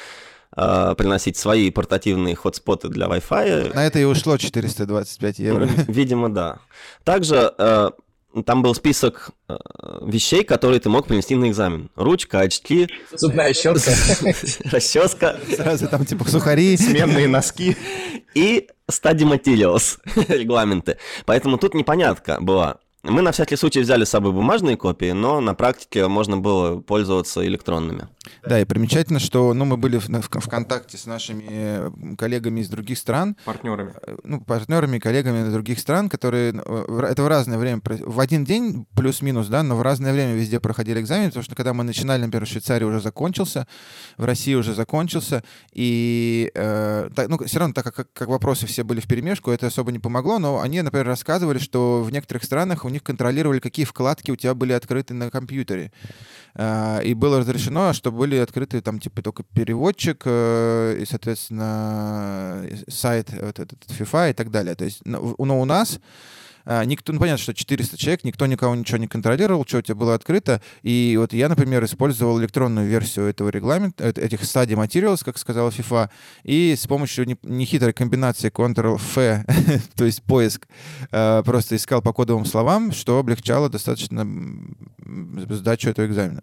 э, 0.56 0.94
приносить 0.96 1.36
свои 1.36 1.70
портативные 1.70 2.34
хотспоты 2.34 2.88
для 2.88 3.06
Wi-Fi. 3.06 3.74
На 3.74 3.86
это 3.86 3.98
и 3.98 4.04
ушло 4.04 4.36
425 4.38 5.38
евро. 5.38 5.68
Видимо, 5.88 6.28
да. 6.28 6.58
Также 7.04 7.52
э, 7.58 7.90
там 8.44 8.62
был 8.62 8.74
список 8.74 9.30
э, 9.48 9.56
вещей, 10.02 10.44
которые 10.44 10.80
ты 10.80 10.88
мог 10.88 11.06
принести 11.06 11.34
на 11.34 11.48
экзамен. 11.48 11.90
Ручка, 11.96 12.40
очки. 12.40 12.88
Зубная 13.12 13.52
щетка. 13.52 13.90
Расческа. 14.70 15.36
Сразу 15.56 15.88
там 15.88 16.04
типа 16.04 16.28
сухари. 16.28 16.76
Сменные 16.76 17.26
носки. 17.26 17.76
И 18.34 18.68
study 18.90 19.24
materials, 19.24 19.98
регламенты. 20.28 20.98
Поэтому 21.24 21.58
тут 21.58 21.74
непонятка 21.74 22.38
была. 22.40 22.78
Мы 23.02 23.22
на 23.22 23.32
всякий 23.32 23.56
случай 23.56 23.80
взяли 23.80 24.04
с 24.04 24.10
собой 24.10 24.32
бумажные 24.32 24.76
копии, 24.76 25.12
но 25.12 25.40
на 25.40 25.54
практике 25.54 26.06
можно 26.06 26.36
было 26.36 26.80
пользоваться 26.80 27.46
электронными. 27.46 28.08
Да, 28.46 28.60
и 28.60 28.66
примечательно, 28.66 29.18
что 29.18 29.54
ну, 29.54 29.64
мы 29.64 29.78
были 29.78 29.96
в, 29.96 30.08
в, 30.08 30.28
в 30.28 30.48
контакте 30.48 30.98
с 30.98 31.06
нашими 31.06 32.16
коллегами 32.16 32.60
из 32.60 32.68
других 32.68 32.98
стран. 32.98 33.36
Партнерами. 33.46 33.94
Э, 34.06 34.16
ну, 34.22 34.42
партнерами, 34.42 34.98
коллегами 34.98 35.46
из 35.46 35.52
других 35.52 35.78
стран, 35.78 36.10
которые... 36.10 36.52
Ну, 36.52 36.98
это 37.00 37.22
в 37.22 37.28
разное 37.28 37.56
время... 37.56 37.80
В 37.84 38.20
один 38.20 38.44
день 38.44 38.86
плюс-минус, 38.94 39.46
да, 39.46 39.62
но 39.62 39.76
в 39.76 39.82
разное 39.82 40.12
время 40.12 40.34
везде 40.34 40.60
проходили 40.60 41.00
экзамены, 41.00 41.28
потому 41.28 41.44
что 41.44 41.54
когда 41.54 41.72
мы 41.72 41.84
начинали, 41.84 42.22
например, 42.22 42.44
в 42.44 42.50
Швейцарии 42.50 42.84
уже 42.84 43.00
закончился, 43.00 43.66
в 44.18 44.26
России 44.26 44.54
уже 44.54 44.74
закончился, 44.74 45.42
и 45.72 46.50
э, 46.54 47.08
так, 47.16 47.28
ну, 47.28 47.42
все 47.46 47.58
равно, 47.58 47.72
так 47.72 47.94
как, 47.94 48.12
как 48.12 48.28
вопросы 48.28 48.66
все 48.66 48.84
были 48.84 49.00
в 49.00 49.06
перемешку, 49.06 49.50
это 49.50 49.68
особо 49.68 49.90
не 49.90 49.98
помогло, 49.98 50.38
но 50.38 50.60
они, 50.60 50.82
например, 50.82 51.06
рассказывали, 51.06 51.58
что 51.58 52.02
в 52.02 52.12
некоторых 52.12 52.44
странах 52.44 52.84
у 52.84 52.89
них 52.90 53.02
контролировали, 53.02 53.60
какие 53.60 53.84
вкладки 53.84 54.30
у 54.30 54.36
тебя 54.36 54.54
были 54.54 54.72
открыты 54.72 55.14
на 55.14 55.30
компьютере. 55.30 55.92
Э, 56.54 57.02
и 57.04 57.14
было 57.14 57.40
разрешено, 57.40 57.92
что 57.92 58.12
были 58.12 58.36
открыты 58.36 58.80
там 58.80 59.00
типа 59.00 59.22
только 59.22 59.42
переводчик 59.42 60.22
э, 60.24 60.98
и, 61.00 61.04
соответственно, 61.06 62.66
сайт 62.88 63.30
вот 63.32 63.58
этот 63.58 63.78
FIFA 63.88 64.30
и 64.30 64.32
так 64.32 64.50
далее. 64.50 64.74
То 64.74 64.84
есть, 64.84 65.00
но 65.04 65.20
у 65.36 65.64
нас 65.64 65.98
а, 65.98 66.00
никто, 66.66 67.12
ну, 67.12 67.18
понятно, 67.18 67.42
что 67.42 67.54
400 67.54 67.96
человек, 67.96 68.24
никто 68.24 68.46
никого 68.46 68.74
ничего 68.74 68.98
не 68.98 69.06
контролировал, 69.06 69.64
что 69.66 69.78
у 69.78 69.82
тебя 69.82 69.94
было 69.94 70.14
открыто. 70.14 70.60
И 70.82 71.16
вот 71.18 71.32
я, 71.32 71.48
например, 71.48 71.84
использовал 71.84 72.40
электронную 72.40 72.88
версию 72.88 73.26
этого 73.26 73.48
регламента, 73.48 74.08
этих 74.08 74.44
стадий 74.44 74.76
materials, 74.76 75.24
как 75.24 75.38
сказала 75.38 75.70
FIFA, 75.70 76.10
и 76.44 76.74
с 76.76 76.86
помощью 76.86 77.26
нехитрой 77.42 77.92
комбинации 77.92 78.50
Ctrl-F, 78.50 79.44
то 79.94 80.04
есть 80.04 80.22
поиск, 80.22 80.66
а, 81.10 81.42
просто 81.42 81.76
искал 81.76 82.02
по 82.02 82.12
кодовым 82.12 82.44
словам, 82.44 82.92
что 82.92 83.18
облегчало 83.18 83.68
достаточно 83.68 84.26
сдачу 85.50 85.90
этого 85.90 86.06
экзамена. 86.06 86.42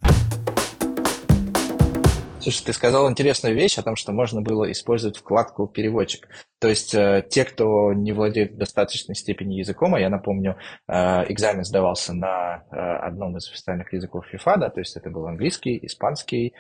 Слушай, 2.48 2.64
ты 2.68 2.72
сказал 2.72 3.12
интересную 3.12 3.54
вещь 3.56 3.78
о 3.78 3.84
том, 3.84 3.98
что 3.98 4.14
можно 4.14 4.42
было 4.42 4.72
использовать 4.72 5.18
вкладку 5.18 5.68
«Переводчик». 5.68 6.30
То 6.62 6.70
есть 6.70 6.96
э, 6.96 7.28
те, 7.30 7.44
кто 7.44 7.92
не 7.92 8.14
владеет 8.14 8.54
в 8.54 8.58
достаточной 8.58 9.16
степени 9.16 9.56
языком, 9.56 9.94
а 9.94 10.00
я 10.00 10.10
напомню, 10.10 10.56
э, 10.88 10.94
экзамен 11.30 11.66
сдавался 11.66 12.14
на 12.14 12.64
э, 12.72 12.78
одном 12.78 13.36
из 13.36 13.50
официальных 13.50 13.92
языков 13.92 14.24
FIFA, 14.34 14.60
да, 14.60 14.70
то 14.70 14.80
есть 14.80 14.96
это 14.96 15.10
был 15.10 15.28
английский, 15.28 15.78
испанский, 15.86 16.54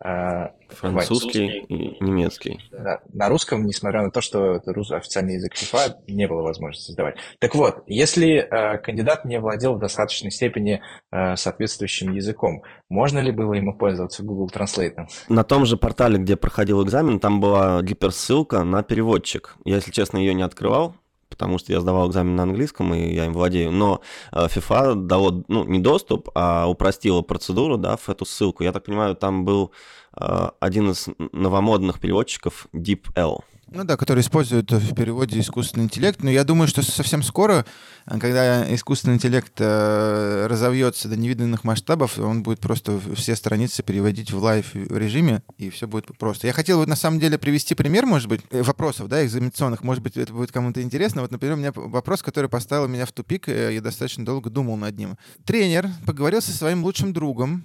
Французский 0.00 1.60
и 1.68 2.02
немецкий. 2.02 2.60
На, 2.72 3.00
на 3.12 3.28
русском, 3.28 3.64
несмотря 3.64 4.02
на 4.02 4.10
то, 4.10 4.20
что 4.20 4.56
это 4.56 4.72
официальный 4.96 5.34
язык 5.34 5.54
ФИФА, 5.54 5.98
не 6.08 6.26
было 6.26 6.42
возможности 6.42 6.92
сдавать. 6.92 7.16
Так 7.38 7.54
вот, 7.54 7.82
если 7.86 8.36
э, 8.36 8.78
кандидат 8.78 9.24
не 9.24 9.38
владел 9.38 9.74
в 9.74 9.78
достаточной 9.78 10.30
степени 10.30 10.82
э, 11.12 11.36
соответствующим 11.36 12.12
языком, 12.12 12.62
можно 12.88 13.20
ли 13.20 13.30
было 13.30 13.54
ему 13.54 13.76
пользоваться 13.76 14.22
Google 14.22 14.50
Translate? 14.52 15.06
На 15.28 15.44
том 15.44 15.64
же 15.64 15.76
портале, 15.76 16.18
где 16.18 16.36
проходил 16.36 16.84
экзамен, 16.84 17.20
там 17.20 17.40
была 17.40 17.80
гиперссылка 17.82 18.64
на 18.64 18.82
переводчик. 18.82 19.56
Я, 19.64 19.76
если 19.76 19.90
честно, 19.90 20.18
ее 20.18 20.34
не 20.34 20.42
открывал, 20.42 20.96
потому 21.34 21.58
что 21.58 21.72
я 21.72 21.80
сдавал 21.80 22.08
экзамен 22.08 22.36
на 22.36 22.44
английском, 22.44 22.94
и 22.94 23.12
я 23.12 23.26
им 23.26 23.32
владею. 23.32 23.72
Но 23.72 24.00
э, 24.30 24.46
FIFA 24.46 24.94
дало, 24.94 25.42
ну, 25.48 25.64
не 25.64 25.80
доступ, 25.80 26.30
а 26.34 26.66
упростила 26.68 27.22
процедуру, 27.22 27.76
да, 27.76 27.96
в 27.96 28.08
эту 28.08 28.24
ссылку. 28.24 28.62
Я 28.62 28.70
так 28.70 28.84
понимаю, 28.84 29.16
там 29.16 29.44
был 29.44 29.72
э, 30.16 30.48
один 30.60 30.90
из 30.90 31.08
новомодных 31.32 31.98
переводчиков 31.98 32.68
DeepL. 32.72 33.40
Ну 33.68 33.84
да, 33.84 33.96
который 33.96 34.20
используют 34.20 34.70
в 34.70 34.94
переводе 34.94 35.40
искусственный 35.40 35.84
интеллект. 35.84 36.22
Но 36.22 36.30
я 36.30 36.44
думаю, 36.44 36.68
что 36.68 36.82
совсем 36.82 37.22
скоро, 37.22 37.64
когда 38.06 38.72
искусственный 38.74 39.16
интеллект 39.16 39.52
э, 39.58 40.46
разовьется 40.48 41.08
до 41.08 41.16
невиданных 41.16 41.64
масштабов, 41.64 42.18
он 42.18 42.42
будет 42.42 42.60
просто 42.60 43.00
все 43.14 43.34
страницы 43.34 43.82
переводить 43.82 44.32
в 44.32 44.42
live 44.42 44.74
режиме, 44.74 45.42
и 45.58 45.70
все 45.70 45.88
будет 45.88 46.06
просто. 46.18 46.46
Я 46.46 46.52
хотел 46.52 46.78
вот 46.78 46.88
на 46.88 46.96
самом 46.96 47.20
деле 47.20 47.38
привести 47.38 47.74
пример, 47.74 48.06
может 48.06 48.28
быть, 48.28 48.42
э, 48.50 48.62
вопросов, 48.62 49.08
да, 49.08 49.24
экзаменационных. 49.24 49.82
Может 49.82 50.02
быть, 50.02 50.16
это 50.16 50.32
будет 50.32 50.52
кому-то 50.52 50.82
интересно. 50.82 51.22
Вот, 51.22 51.30
например, 51.30 51.56
у 51.56 51.58
меня 51.58 51.72
вопрос, 51.74 52.22
который 52.22 52.50
поставил 52.50 52.88
меня 52.88 53.06
в 53.06 53.12
тупик, 53.12 53.48
э, 53.48 53.74
я 53.74 53.80
достаточно 53.80 54.24
долго 54.24 54.50
думал 54.50 54.76
над 54.76 54.96
ним. 54.96 55.16
Тренер 55.44 55.88
поговорил 56.06 56.42
со 56.42 56.52
своим 56.52 56.84
лучшим 56.84 57.12
другом, 57.12 57.64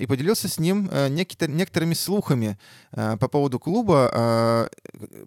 и 0.00 0.06
поделился 0.06 0.48
с 0.48 0.58
ним 0.58 0.88
э, 0.90 1.08
некоторыми 1.08 1.94
слухами 1.94 2.56
э, 2.92 3.16
по 3.18 3.28
поводу 3.28 3.58
клуба, 3.58 4.68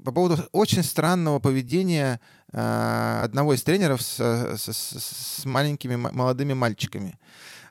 по 0.10 0.16
поводу 0.16 0.38
очень 0.52 0.84
странного 0.84 1.40
поведения 1.40 2.20
а, 2.52 3.22
одного 3.24 3.54
из 3.54 3.64
тренеров 3.64 4.02
с, 4.02 4.20
с, 4.20 4.70
с 4.72 5.46
маленькими 5.46 5.96
молодыми 5.96 6.54
мальчиками. 6.54 7.18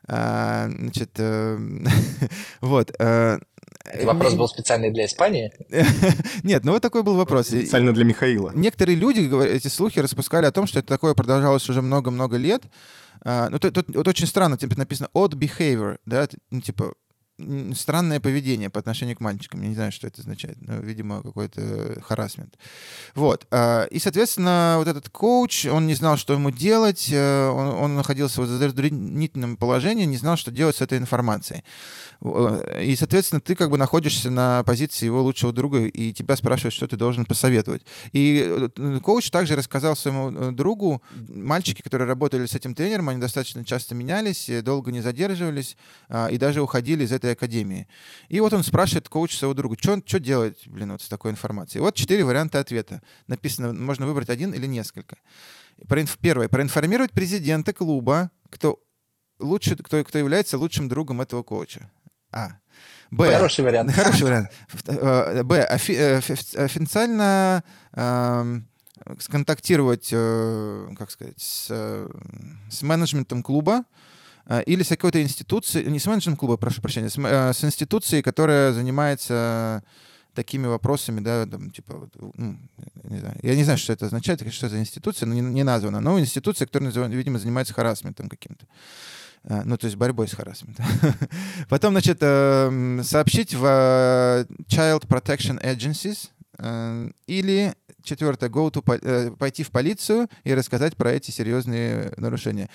Значит, 0.07 1.11
э, 1.17 1.59
вот. 2.61 2.91
Вопрос 4.03 4.33
был 4.33 4.47
специальный 4.47 4.89
для 4.89 5.05
Испании? 5.05 5.51
Нет, 6.43 6.63
ну 6.63 6.71
вот 6.71 6.81
такой 6.81 7.03
был 7.03 7.15
вопрос. 7.15 7.47
Специально 7.47 7.93
для 7.93 8.05
Михаила. 8.05 8.51
Некоторые 8.55 8.95
люди 8.95 9.19
эти 9.45 9.67
слухи 9.67 9.99
распускали 9.99 10.47
о 10.47 10.51
том, 10.51 10.65
что 10.65 10.79
это 10.79 10.87
такое 10.87 11.13
продолжалось 11.13 11.69
уже 11.69 11.83
много-много 11.83 12.37
лет, 12.37 12.63
а, 13.21 13.49
ну, 13.49 13.59
тут, 13.59 13.73
тут 13.73 13.95
вот 13.95 14.07
очень 14.07 14.27
странно, 14.27 14.57
типа 14.57 14.77
написано 14.77 15.09
odd 15.13 15.33
behavior, 15.33 15.97
да, 16.05 16.27
ну, 16.49 16.61
типа 16.61 16.93
странное 17.75 18.19
поведение 18.19 18.69
по 18.69 18.79
отношению 18.79 19.17
к 19.17 19.19
мальчикам. 19.19 19.61
Я 19.61 19.69
не 19.69 19.75
знаю, 19.75 19.91
что 19.91 20.07
это 20.07 20.21
означает. 20.21 20.57
Но, 20.61 20.77
видимо, 20.77 21.21
какой-то 21.21 22.01
харасмент. 22.01 22.55
Вот. 23.15 23.47
А, 23.51 23.85
и, 23.85 23.99
соответственно, 23.99 24.75
вот 24.77 24.87
этот 24.87 25.09
коуч, 25.09 25.65
он 25.65 25.87
не 25.87 25.95
знал, 25.95 26.17
что 26.17 26.33
ему 26.33 26.51
делать. 26.51 27.09
Э, 27.11 27.49
он, 27.49 27.95
находился 27.95 28.41
в 28.41 28.47
затруднительном 28.47 29.57
положении, 29.57 30.05
не 30.05 30.17
знал, 30.17 30.37
что 30.37 30.51
делать 30.51 30.75
с 30.75 30.81
этой 30.81 30.97
информацией. 30.97 31.63
И, 32.21 32.95
соответственно, 32.97 33.41
ты 33.41 33.55
как 33.55 33.69
бы 33.69 33.77
находишься 33.77 34.29
на 34.29 34.63
позиции 34.63 35.05
его 35.05 35.21
лучшего 35.21 35.53
друга, 35.53 35.85
и 35.85 36.13
тебя 36.13 36.35
спрашивают, 36.35 36.73
что 36.73 36.87
ты 36.87 36.97
должен 36.97 37.25
посоветовать. 37.25 37.83
И 38.11 38.69
э, 38.75 38.99
коуч 39.01 39.31
также 39.31 39.55
рассказал 39.55 39.95
своему 39.95 40.31
э, 40.31 40.51
другу, 40.51 41.01
мальчики, 41.27 41.81
которые 41.81 42.07
работали 42.07 42.45
с 42.45 42.55
этим 42.55 42.75
тренером, 42.75 43.09
они 43.09 43.21
достаточно 43.21 43.63
часто 43.63 43.95
менялись, 43.95 44.49
долго 44.63 44.91
не 44.91 45.01
задерживались 45.01 45.77
а, 46.09 46.27
и 46.27 46.37
даже 46.37 46.61
уходили 46.61 47.03
из 47.03 47.11
этой 47.11 47.28
академии. 47.33 47.87
И 48.27 48.39
вот 48.39 48.53
он 48.53 48.63
спрашивает 48.63 49.09
коуч 49.09 49.35
своего 49.35 49.53
друга, 49.53 49.77
что 49.79 50.19
делать, 50.19 50.67
блин, 50.67 50.91
вот 50.91 51.01
с 51.01 51.07
такой 51.07 51.31
информацией. 51.31 51.81
Вот 51.81 51.95
четыре 51.95 52.23
варианта 52.23 52.59
ответа. 52.59 53.01
Написано, 53.27 53.73
можно 53.73 54.05
выбрать 54.05 54.29
один 54.29 54.53
или 54.53 54.65
несколько. 54.65 55.17
Первое. 56.21 56.47
Проинформировать 56.49 57.11
президента 57.11 57.73
клуба, 57.73 58.31
кто 58.49 58.79
лучше, 59.39 59.75
кто, 59.75 60.03
кто 60.03 60.17
является 60.17 60.57
лучшим 60.57 60.89
другом 60.89 61.21
этого 61.21 61.43
коуча. 61.43 61.89
А. 62.31 62.51
Б. 63.11 63.33
Хороший 63.33 63.65
вариант. 63.65 63.91
Хороший 63.95 64.23
вариант. 64.23 64.49
Э, 64.87 65.43
Б. 65.43 65.55
Э, 65.57 66.17
официально 66.17 67.63
э, 67.93 68.61
сконтактировать, 69.19 70.09
э, 70.11 70.87
как 70.97 71.09
сказать, 71.09 71.39
с, 71.39 71.67
с 72.69 72.81
менеджментом 72.81 73.41
клуба 73.41 73.83
или 74.65 74.83
с 74.83 74.89
какой-то 74.89 75.21
институцией, 75.21 75.89
не 75.89 75.99
с 75.99 76.07
менеджментом 76.07 76.37
клуба, 76.37 76.57
прошу 76.57 76.81
прощения, 76.81 77.09
с, 77.09 77.17
э, 77.17 77.53
с 77.53 77.63
институцией, 77.63 78.23
которая 78.23 78.73
занимается 78.73 79.83
такими 80.33 80.67
вопросами, 80.67 81.19
да, 81.19 81.45
там, 81.45 81.69
типа, 81.69 82.09
ну, 82.15 82.57
не 83.03 83.19
знаю, 83.19 83.37
я 83.41 83.55
не 83.55 83.63
знаю, 83.63 83.77
что 83.77 83.93
это 83.93 84.05
означает, 84.05 84.41
что 84.53 84.69
за 84.69 84.79
институция, 84.79 85.27
но 85.27 85.33
не, 85.33 85.41
не 85.41 85.63
названа, 85.63 85.99
но 85.99 86.19
институция, 86.19 86.65
которая, 86.65 86.91
видимо, 87.09 87.39
занимается 87.39 87.73
харасментом 87.73 88.29
каким-то. 88.29 88.65
А, 89.43 89.63
ну, 89.65 89.77
то 89.77 89.85
есть 89.85 89.97
борьбой 89.97 90.27
с 90.27 90.33
харасментом. 90.33 90.85
Потом, 91.69 91.93
значит, 91.93 92.17
эм, 92.21 93.03
сообщить 93.03 93.53
в 93.53 93.65
э, 93.65 94.45
Child 94.67 95.07
Protection 95.07 95.61
Agencies 95.63 96.29
э, 96.57 97.11
или 97.27 97.73
четвертое, 98.09 98.49
go 98.49 98.71
to, 98.71 98.81
э, 99.01 99.31
пойти 99.31 99.63
в 99.63 99.71
полицию 99.71 100.27
и 100.43 100.53
рассказать 100.53 100.97
про 100.97 101.11
эти 101.13 101.31
серьезные 101.31 102.11
нарушения. 102.17 102.69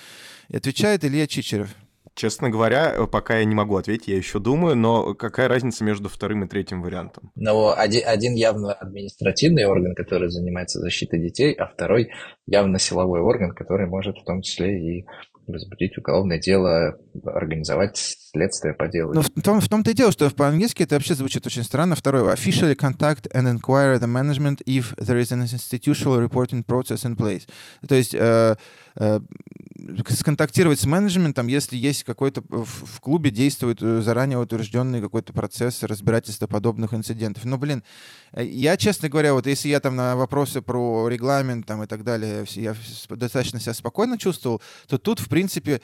И 0.49 0.57
отвечает 0.57 1.03
Илья 1.03 1.27
Чичеров. 1.27 1.69
Честно 2.15 2.49
говоря, 2.49 3.07
пока 3.11 3.39
я 3.39 3.45
не 3.45 3.55
могу 3.55 3.75
ответить, 3.75 4.07
я 4.07 4.15
еще 4.15 4.39
думаю, 4.39 4.77
но 4.77 5.13
какая 5.15 5.49
разница 5.49 5.83
между 5.83 6.07
вторым 6.07 6.45
и 6.45 6.47
третьим 6.47 6.81
вариантом? 6.81 7.29
Ну, 7.35 7.73
один, 7.75 8.03
один 8.05 8.35
явно 8.35 8.71
административный 8.71 9.65
орган, 9.65 9.95
который 9.95 10.29
занимается 10.29 10.79
защитой 10.79 11.19
детей, 11.19 11.51
а 11.53 11.67
второй 11.67 12.11
явно 12.47 12.79
силовой 12.79 13.19
орган, 13.19 13.53
который 13.53 13.87
может 13.87 14.17
в 14.17 14.23
том 14.23 14.41
числе 14.43 14.79
и 14.79 15.05
возбудить 15.47 15.97
уголовное 15.97 16.39
дело, 16.39 16.97
организовать 17.23 17.97
следствие 17.97 18.73
по 18.73 18.87
делу. 18.87 19.13
Ну, 19.13 19.21
в, 19.21 19.41
том, 19.41 19.61
в 19.61 19.69
том-то 19.69 19.91
и 19.91 19.93
дело, 19.93 20.11
что 20.11 20.29
по-английски 20.29 20.83
это 20.83 20.95
вообще 20.95 21.15
звучит 21.15 21.45
очень 21.45 21.63
странно. 21.63 21.95
Второе. 21.95 22.33
Officially 22.33 22.75
contact 22.75 23.31
and 23.33 23.47
inquire 23.47 23.99
the 23.99 24.07
management 24.07 24.61
if 24.65 24.95
there 24.97 25.19
is 25.19 25.31
an 25.31 25.41
institutional 25.41 26.19
reporting 26.19 26.63
process 26.63 27.05
in 27.05 27.15
place. 27.15 27.47
То 27.87 27.95
есть 27.95 28.13
э, 28.13 28.55
сконтактировать 30.09 30.79
с 30.79 30.85
менеджментом, 30.85 31.47
если 31.47 31.77
есть 31.77 32.03
какой-то 32.03 32.41
в, 32.49 32.65
в 32.65 33.01
клубе 33.01 33.29
действует 33.29 33.81
э, 33.81 34.01
заранее 34.01 34.39
утвержденный 34.39 35.01
какой-то 35.01 35.33
процесс 35.33 35.83
разбирательства 35.83 36.47
подобных 36.47 36.93
инцидентов. 36.93 37.45
Ну, 37.45 37.57
блин, 37.57 37.83
э, 38.31 38.43
я, 38.45 38.77
честно 38.77 39.09
говоря, 39.09 39.33
вот 39.33 39.45
если 39.47 39.69
я 39.69 39.79
там 39.79 39.95
на 39.95 40.15
вопросы 40.15 40.61
про 40.61 41.07
регламент 41.07 41.65
там 41.65 41.83
и 41.83 41.87
так 41.87 42.03
далее, 42.03 42.45
я 42.51 42.75
достаточно 43.09 43.59
себя 43.59 43.73
спокойно 43.73 44.17
чувствовал, 44.17 44.61
то 44.87 44.97
тут, 44.97 45.19
в 45.19 45.27
принципе, 45.27 45.81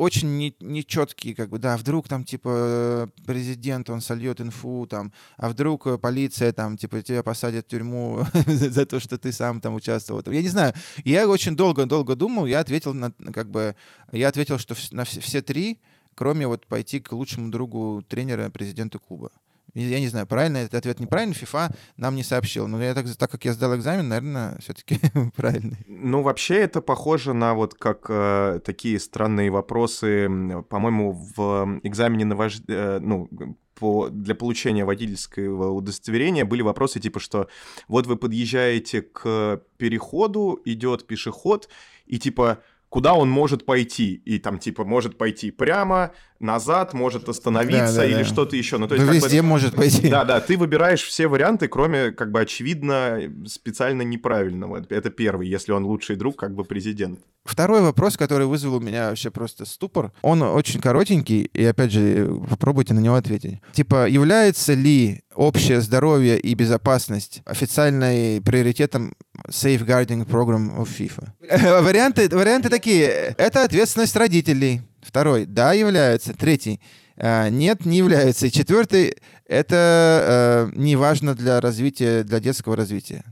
очень 0.00 0.38
не, 0.38 0.56
нечеткие, 0.60 1.34
как 1.34 1.50
бы, 1.50 1.58
да, 1.58 1.76
вдруг 1.76 2.08
там, 2.08 2.24
типа, 2.24 3.10
президент, 3.26 3.90
он 3.90 4.00
сольет 4.00 4.40
инфу, 4.40 4.86
там, 4.86 5.12
а 5.36 5.50
вдруг 5.50 5.86
э, 5.86 5.98
полиция, 5.98 6.52
там, 6.52 6.78
типа, 6.78 7.02
тебя 7.02 7.22
посадят 7.22 7.66
в 7.66 7.68
тюрьму 7.68 8.24
за 8.46 8.86
то, 8.86 8.98
что 8.98 9.18
ты 9.18 9.30
сам 9.30 9.60
там 9.60 9.74
участвовал. 9.74 10.22
Я 10.32 10.40
не 10.40 10.48
знаю, 10.48 10.72
я 11.04 11.28
очень 11.28 11.54
долго-долго 11.54 12.16
думал, 12.16 12.46
я 12.46 12.60
ответил, 12.60 12.94
на, 12.94 13.12
как 13.30 13.50
бы, 13.50 13.76
я 14.10 14.28
ответил, 14.28 14.56
что 14.56 14.74
на 14.92 15.04
все, 15.04 15.20
все 15.20 15.42
три, 15.42 15.78
кроме 16.14 16.46
вот 16.46 16.66
пойти 16.66 16.98
к 17.00 17.12
лучшему 17.12 17.50
другу 17.50 18.02
тренера, 18.08 18.48
президенту 18.48 19.00
клуба. 19.00 19.30
Я 19.74 20.00
не 20.00 20.08
знаю, 20.08 20.26
правильно 20.26 20.58
этот 20.58 20.74
ответ 20.74 21.00
неправильный, 21.00 21.34
FIFA 21.34 21.74
нам 21.96 22.16
не 22.16 22.22
сообщил. 22.22 22.66
Но 22.66 22.82
я 22.82 22.94
так, 22.94 23.06
так 23.16 23.30
как 23.30 23.44
я 23.44 23.52
сдал 23.52 23.76
экзамен, 23.76 24.08
наверное, 24.08 24.58
все-таки 24.60 24.98
правильный. 25.36 25.78
Ну, 25.86 26.22
вообще 26.22 26.56
это 26.56 26.80
похоже 26.80 27.32
на 27.32 27.54
вот 27.54 27.74
как 27.74 28.06
э, 28.08 28.60
такие 28.64 28.98
странные 28.98 29.50
вопросы, 29.50 30.28
по-моему, 30.68 31.12
в 31.36 31.80
экзамене 31.82 32.24
на 32.24 32.36
вож... 32.36 32.60
э, 32.68 32.98
ну, 33.00 33.28
по, 33.74 34.08
для 34.10 34.34
получения 34.34 34.84
водительского 34.84 35.70
удостоверения 35.70 36.44
были 36.44 36.62
вопросы 36.62 37.00
типа, 37.00 37.18
что 37.18 37.48
вот 37.88 38.06
вы 38.06 38.16
подъезжаете 38.16 39.02
к 39.02 39.62
переходу, 39.78 40.60
идет 40.64 41.06
пешеход, 41.06 41.68
и 42.06 42.18
типа 42.18 42.58
куда 42.90 43.14
он 43.14 43.30
может 43.30 43.64
пойти. 43.64 44.14
И 44.26 44.38
там, 44.38 44.58
типа, 44.58 44.84
может 44.84 45.16
пойти 45.16 45.50
прямо, 45.50 46.12
назад, 46.40 46.94
может 46.94 47.28
остановиться 47.28 47.96
да, 47.96 48.00
да, 48.00 48.06
или 48.06 48.14
да. 48.14 48.24
что-то 48.24 48.56
еще. 48.56 48.78
Ну, 48.78 48.88
то 48.88 48.94
есть, 48.94 49.06
ну, 49.06 49.12
везде 49.12 49.42
бы, 49.42 49.48
может 49.48 49.76
пойти. 49.76 50.08
Да, 50.08 50.24
да, 50.24 50.40
ты 50.40 50.56
выбираешь 50.56 51.02
все 51.02 51.28
варианты, 51.28 51.68
кроме, 51.68 52.10
как 52.10 52.32
бы, 52.32 52.40
очевидно, 52.40 53.20
специально 53.46 54.02
неправильного. 54.02 54.84
Это 54.88 55.10
первый, 55.10 55.46
если 55.46 55.72
он 55.72 55.84
лучший 55.84 56.16
друг, 56.16 56.36
как 56.36 56.54
бы, 56.54 56.64
президент. 56.64 57.20
Второй 57.44 57.82
вопрос, 57.82 58.16
который 58.16 58.46
вызвал 58.46 58.76
у 58.76 58.80
меня 58.80 59.10
вообще 59.10 59.30
просто 59.30 59.64
ступор, 59.64 60.12
он 60.22 60.42
очень 60.42 60.80
коротенький, 60.80 61.42
и, 61.42 61.64
опять 61.64 61.92
же, 61.92 62.30
попробуйте 62.48 62.94
на 62.94 63.00
него 63.00 63.14
ответить. 63.14 63.60
Типа, 63.72 64.08
является 64.08 64.74
ли 64.74 65.22
общее 65.34 65.80
здоровье 65.80 66.38
и 66.38 66.54
безопасность 66.54 67.42
официальной 67.44 68.40
приоритетом 68.40 69.14
safeguarding 69.48 70.26
program 70.26 70.76
of 70.78 70.88
FIFA? 70.88 71.82
варианты, 71.82 72.28
варианты 72.28 72.68
такие. 72.68 73.34
Это 73.36 73.64
ответственность 73.64 74.16
родителей. 74.16 74.82
Второй, 75.10 75.44
да, 75.44 75.72
является. 75.72 76.34
Третий, 76.34 76.80
э, 77.16 77.48
нет, 77.48 77.84
не 77.84 77.96
является. 77.96 78.46
И 78.46 78.50
четвертый, 78.52 79.16
это 79.44 80.70
э, 80.72 80.78
не 80.78 80.94
важно 80.94 81.34
для 81.34 81.60
развития, 81.60 82.22
для 82.22 82.38
детского 82.38 82.76
развития. 82.76 83.24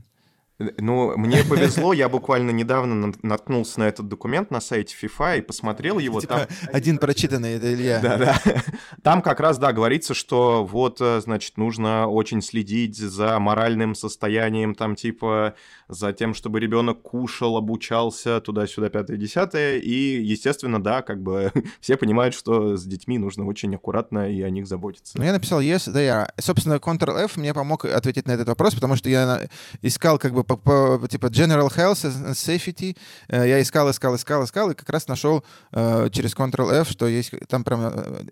Ну, 0.77 1.17
мне 1.17 1.41
повезло, 1.49 1.93
я 1.93 2.09
буквально 2.09 2.51
недавно 2.51 3.13
наткнулся 3.23 3.79
на 3.79 3.87
этот 3.87 4.09
документ 4.09 4.51
на 4.51 4.59
сайте 4.59 4.93
FIFA 5.01 5.37
и 5.37 5.41
посмотрел 5.41 5.99
его. 5.99 6.19
Типа 6.19 6.47
там... 6.47 6.47
один 6.73 6.97
прочитанный, 6.97 7.53
это 7.53 7.73
Илья. 7.73 7.99
Да, 8.01 8.17
да. 8.17 8.41
Там 9.01 9.21
как 9.21 9.39
раз, 9.39 9.57
да, 9.57 9.71
говорится, 9.71 10.13
что 10.13 10.65
вот, 10.65 10.99
э, 10.99 11.21
значит, 11.21 11.55
нужно 11.55 12.07
очень 12.07 12.41
следить 12.41 12.97
за 12.97 13.39
моральным 13.39 13.95
состоянием, 13.95 14.75
там, 14.75 14.95
типа, 14.95 15.55
за 15.89 16.13
тем, 16.13 16.35
чтобы 16.35 16.59
ребенок 16.59 17.01
кушал, 17.01 17.57
обучался, 17.57 18.39
туда-сюда, 18.39 18.89
пятое, 18.89 19.17
десятое. 19.17 19.79
И, 19.79 20.21
естественно, 20.21 20.81
да, 20.81 21.01
как 21.01 21.21
бы 21.21 21.51
все 21.81 21.97
понимают, 21.97 22.35
что 22.35 22.77
с 22.77 22.85
детьми 22.85 23.17
нужно 23.17 23.45
очень 23.45 23.73
аккуратно 23.75 24.31
и 24.31 24.41
о 24.43 24.49
них 24.51 24.67
заботиться. 24.67 25.17
Ну, 25.17 25.23
я 25.23 25.33
написал 25.33 25.61
yes, 25.61 25.91
да, 25.91 25.99
я. 25.99 26.31
Собственно, 26.39 26.75
Ctrl-F 26.75 27.37
мне 27.37 27.53
помог 27.53 27.85
ответить 27.85 28.27
на 28.27 28.33
этот 28.33 28.47
вопрос, 28.47 28.75
потому 28.75 28.95
что 28.95 29.09
я 29.09 29.49
искал 29.81 30.19
как 30.19 30.33
бы 30.33 30.43
по, 30.43 30.57
по, 30.57 31.07
типа 31.09 31.25
General 31.25 31.67
Health 31.69 32.05
and 32.05 32.31
Safety. 32.33 32.95
Э, 33.27 33.47
я 33.47 33.59
искал, 33.61 33.89
искал, 33.89 34.15
искал, 34.15 34.43
искал, 34.43 34.69
и 34.69 34.75
как 34.75 34.89
раз 34.89 35.07
нашел 35.07 35.43
э, 35.71 36.09
через 36.11 36.35
Ctrl-F, 36.35 36.87
что 36.89 37.07
есть 37.07 37.33
там 37.47 37.63
прям 37.63 37.81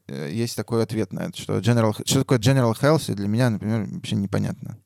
э, 0.08 0.30
есть 0.32 0.56
такой 0.56 0.84
ответ 0.84 1.12
на 1.12 1.22
это, 1.22 1.42
что 1.42 1.58
General, 1.58 1.94
что 2.06 2.20
такое 2.20 2.38
General 2.38 2.74
Health, 2.80 3.12
и 3.12 3.16
для 3.16 3.28
меня, 3.28 3.50
например, 3.50 3.88
вообще 3.90 4.16
непонятно. 4.16 4.78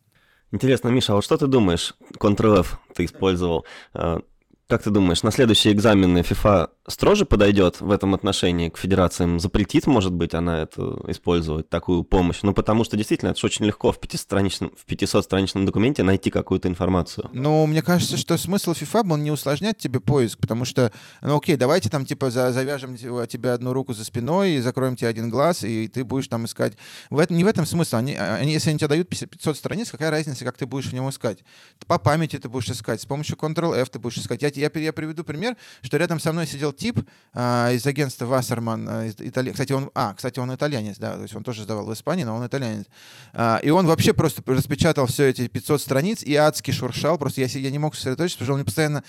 Интересно, 0.52 0.90
Миша, 0.90 1.14
а 1.14 1.16
вот 1.16 1.24
что 1.24 1.38
ты 1.38 1.48
думаешь? 1.48 1.94
Ctrl-F 2.20 2.78
ты 2.94 3.06
использовал. 3.06 3.66
Как 3.94 4.84
ты 4.84 4.90
думаешь, 4.90 5.24
на 5.24 5.32
следующие 5.32 5.74
экзамены 5.74 6.20
FIFA 6.20 6.70
строже 6.88 7.26
подойдет 7.26 7.82
в 7.82 7.92
этом 7.92 8.14
отношении 8.14 8.70
к 8.70 8.78
федерациям? 8.78 9.40
Запретит, 9.40 9.88
может 9.88 10.14
быть, 10.14 10.34
она 10.34 10.62
это 10.62 11.00
использовать, 11.08 11.70
такую 11.70 12.04
помощь? 12.04 12.40
Ну, 12.44 12.54
потому 12.54 12.84
что 12.84 12.96
действительно, 12.96 13.30
это 13.30 13.40
же 13.40 13.48
очень 13.48 13.66
легко 13.66 13.92
в 13.92 14.00
500-страничном, 14.00 14.74
в 14.76 14.86
500-страничном 14.90 15.66
документе 15.66 16.04
найти 16.04 16.30
какую-то 16.30 16.68
информацию. 16.68 17.30
Ну, 17.34 17.66
мне 17.66 17.82
кажется, 17.82 18.18
что 18.18 18.38
смысл 18.38 18.72
FIFA 18.72 19.04
был 19.04 19.18
не 19.18 19.32
усложнять 19.32 19.78
тебе 19.78 20.00
поиск, 20.00 20.40
потому 20.40 20.66
что, 20.66 20.92
ну, 21.22 21.38
окей, 21.38 21.56
давайте 21.56 21.90
там, 21.90 22.06
типа, 22.06 22.30
завяжем 22.30 22.96
тебе 22.96 23.52
одну 23.52 23.74
руку 23.74 23.94
за 23.94 24.06
спиной 24.06 24.52
и 24.52 24.62
закроем 24.62 24.96
тебе 24.96 25.10
один 25.10 25.30
глаз, 25.30 25.64
и 25.64 25.88
ты 25.88 26.04
будешь 26.04 26.28
там 26.28 26.46
искать. 26.46 26.74
В 27.10 27.20
этом, 27.20 27.38
не 27.38 27.44
в 27.44 27.48
этом 27.48 27.66
смысл. 27.66 27.98
Они, 27.98 28.16
они, 28.16 28.54
если 28.54 28.70
они 28.70 28.80
тебе 28.80 28.88
дают 28.88 29.10
500 29.10 29.58
страниц, 29.58 29.92
какая 29.92 30.12
разница, 30.12 30.46
как 30.46 30.58
ты 30.58 30.66
будешь 30.66 30.88
в 30.88 30.94
нем 30.94 31.10
искать? 31.10 31.40
По 31.88 32.00
памяти 32.00 32.38
ты 32.38 32.48
будешь 32.48 32.70
искать, 32.70 33.02
с 33.02 33.06
помощью 33.06 33.36
Ctrl-F 33.38 33.90
ты 33.90 34.00
будешь 34.00 34.18
искать. 34.18 34.42
Я 34.42 34.52
я, 34.56 34.72
я 34.74 34.94
приведу 34.94 35.24
пример, 35.24 35.56
что 35.82 35.98
рядом 35.98 36.20
со 36.20 36.32
мной 36.32 36.48
сидел 36.48 36.71
тип 36.72 37.00
а, 37.34 37.72
из 37.72 37.86
агентства 37.86 38.26
Вассерман, 38.26 38.88
из 39.06 39.16
Итали... 39.20 39.52
кстати, 39.52 39.74
он, 39.74 39.90
а, 39.96 40.14
кстати, 40.14 40.40
он 40.40 40.54
итальянец, 40.54 40.98
да, 40.98 41.16
то 41.16 41.22
есть 41.22 41.36
он 41.36 41.44
тоже 41.44 41.64
сдавал 41.64 41.86
в 41.86 41.94
Испании, 41.94 42.24
но 42.24 42.36
он 42.36 42.46
итальянец. 42.46 42.86
А, 43.34 43.60
и 43.64 43.70
он 43.70 43.88
вообще 43.88 44.14
просто 44.14 44.42
распечатал 44.46 45.08
все 45.08 45.30
эти 45.30 45.48
500 45.48 45.82
страниц 45.82 46.24
и 46.24 46.36
адски 46.36 46.72
шуршал, 46.72 47.18
просто 47.18 47.42
я, 47.42 47.48
я 47.48 47.72
не 47.72 47.80
мог 47.80 47.96
сосредоточиться, 47.96 48.40
потому 48.40 48.46
что 48.46 48.54
он 48.54 48.60
мне 48.60 48.66
постоянно 48.66 49.04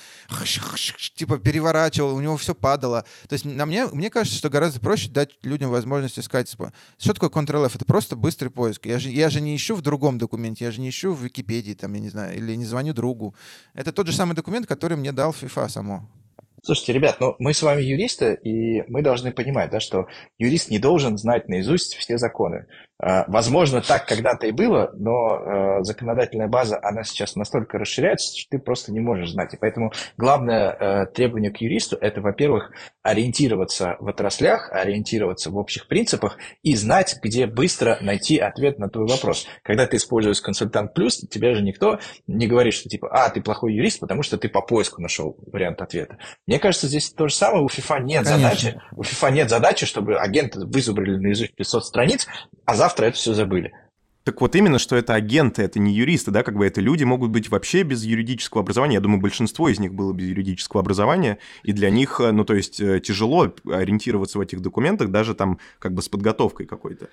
типа 1.14 1.38
переворачивал, 1.38 2.14
у 2.14 2.20
него 2.20 2.36
все 2.36 2.54
падало. 2.54 3.04
То 3.28 3.34
есть 3.34 3.44
на 3.44 3.66
мне, 3.66 3.86
мне 3.86 4.10
кажется, 4.10 4.38
что 4.38 4.50
гораздо 4.50 4.80
проще 4.80 5.10
дать 5.10 5.30
людям 5.42 5.70
возможность 5.70 6.18
искать. 6.18 6.50
Типа, 6.50 6.72
что 6.98 7.14
такое 7.14 7.30
Ctrl-F? 7.30 7.76
Это 7.76 7.84
просто 7.84 8.16
быстрый 8.16 8.48
поиск. 8.48 8.86
Я 8.86 8.98
же, 8.98 9.10
я 9.10 9.30
же 9.30 9.40
не 9.40 9.54
ищу 9.56 9.74
в 9.74 9.82
другом 9.82 10.18
документе, 10.18 10.64
я 10.64 10.70
же 10.70 10.80
не 10.80 10.88
ищу 10.88 11.12
в 11.12 11.22
Википедии, 11.22 11.74
там, 11.74 11.92
я 11.94 12.00
не 12.00 12.10
знаю, 12.10 12.36
или 12.36 12.54
не 12.54 12.64
звоню 12.64 12.92
другу. 12.92 13.34
Это 13.74 13.92
тот 13.92 14.06
же 14.06 14.12
самый 14.12 14.34
документ, 14.34 14.66
который 14.66 14.96
мне 14.96 15.12
дал 15.12 15.32
FIFA 15.32 15.68
само. 15.68 16.08
Слушайте, 16.64 16.92
ребят, 16.92 17.16
ну 17.18 17.34
мы 17.40 17.54
с 17.54 17.62
вами 17.62 17.82
юристы, 17.82 18.34
и 18.34 18.84
мы 18.88 19.02
должны 19.02 19.32
понимать, 19.32 19.70
да, 19.70 19.80
что 19.80 20.06
юрист 20.38 20.70
не 20.70 20.78
должен 20.78 21.18
знать 21.18 21.48
наизусть 21.48 21.96
все 21.96 22.18
законы. 22.18 22.68
А, 23.04 23.24
возможно, 23.26 23.82
так 23.82 24.06
когда-то 24.06 24.46
и 24.46 24.52
было, 24.52 24.92
но 24.94 25.36
э, 25.36 25.82
законодательная 25.82 26.46
база, 26.46 26.78
она 26.80 27.02
сейчас 27.02 27.34
настолько 27.34 27.76
расширяется, 27.76 28.38
что 28.38 28.50
ты 28.50 28.58
просто 28.60 28.92
не 28.92 29.00
можешь 29.00 29.32
знать. 29.32 29.52
И 29.54 29.56
поэтому 29.56 29.92
главное 30.16 30.70
э, 30.70 31.06
требование 31.06 31.50
к 31.50 31.56
юристу– 31.56 31.96
это, 32.00 32.20
во-первых, 32.20 32.70
ориентироваться 33.02 33.96
в 33.98 34.06
отраслях, 34.06 34.70
ориентироваться 34.70 35.50
в 35.50 35.56
общих 35.56 35.88
принципах 35.88 36.38
и 36.62 36.76
знать, 36.76 37.16
где 37.20 37.46
быстро 37.46 37.98
найти 38.00 38.38
ответ 38.38 38.78
на 38.78 38.88
твой 38.88 39.08
вопрос. 39.08 39.46
Когда 39.64 39.88
ты 39.88 39.96
используешь 39.96 40.40
консультант 40.40 40.94
плюс, 40.94 41.18
тебе 41.28 41.56
же 41.56 41.62
никто 41.62 41.98
не 42.28 42.46
говорит, 42.46 42.72
что 42.72 42.88
типа, 42.88 43.08
а, 43.10 43.30
ты 43.30 43.42
плохой 43.42 43.74
юрист, 43.74 43.98
потому 43.98 44.22
что 44.22 44.38
ты 44.38 44.48
по 44.48 44.60
поиску 44.60 45.02
нашел 45.02 45.36
вариант 45.52 45.82
ответа. 45.82 46.18
Мне 46.46 46.60
кажется, 46.60 46.86
здесь 46.86 47.10
то 47.10 47.26
же 47.26 47.34
самое. 47.34 47.64
У 47.64 47.66
FIFA 47.66 48.02
нет 48.04 48.24
Конечно. 48.24 48.48
задачи, 48.48 48.80
у 48.92 49.02
FIFA 49.02 49.32
нет 49.32 49.50
задачи, 49.50 49.86
чтобы 49.86 50.18
агенты 50.20 50.60
вызубрили 50.64 51.16
наизусть 51.16 51.56
500 51.56 51.84
страниц, 51.84 52.28
а 52.64 52.76
завтра 52.76 52.91
завтра 52.92 53.06
это 53.06 53.16
все 53.16 53.32
забыли. 53.32 53.72
Так 54.24 54.40
вот 54.40 54.54
именно, 54.54 54.78
что 54.78 54.94
это 54.94 55.14
агенты, 55.14 55.62
это 55.62 55.80
не 55.80 55.92
юристы, 55.92 56.30
да, 56.30 56.44
как 56.44 56.56
бы 56.56 56.64
это 56.64 56.80
люди 56.80 57.02
могут 57.02 57.30
быть 57.30 57.48
вообще 57.48 57.82
без 57.82 58.04
юридического 58.04 58.60
образования. 58.60 58.94
Я 58.94 59.00
думаю, 59.00 59.20
большинство 59.20 59.68
из 59.68 59.80
них 59.80 59.94
было 59.94 60.12
без 60.12 60.28
юридического 60.28 60.80
образования, 60.80 61.38
и 61.64 61.72
для 61.72 61.90
них, 61.90 62.20
э, 62.20 62.30
ну, 62.30 62.44
то 62.44 62.54
есть 62.54 62.80
э, 62.80 63.00
тяжело 63.00 63.52
ориентироваться 63.66 64.38
в 64.38 64.40
этих 64.40 64.60
документах, 64.60 65.10
даже 65.10 65.34
там 65.34 65.58
как 65.80 65.94
бы 65.94 66.02
с 66.02 66.08
подготовкой 66.08 66.66
какой-то. 66.66 67.08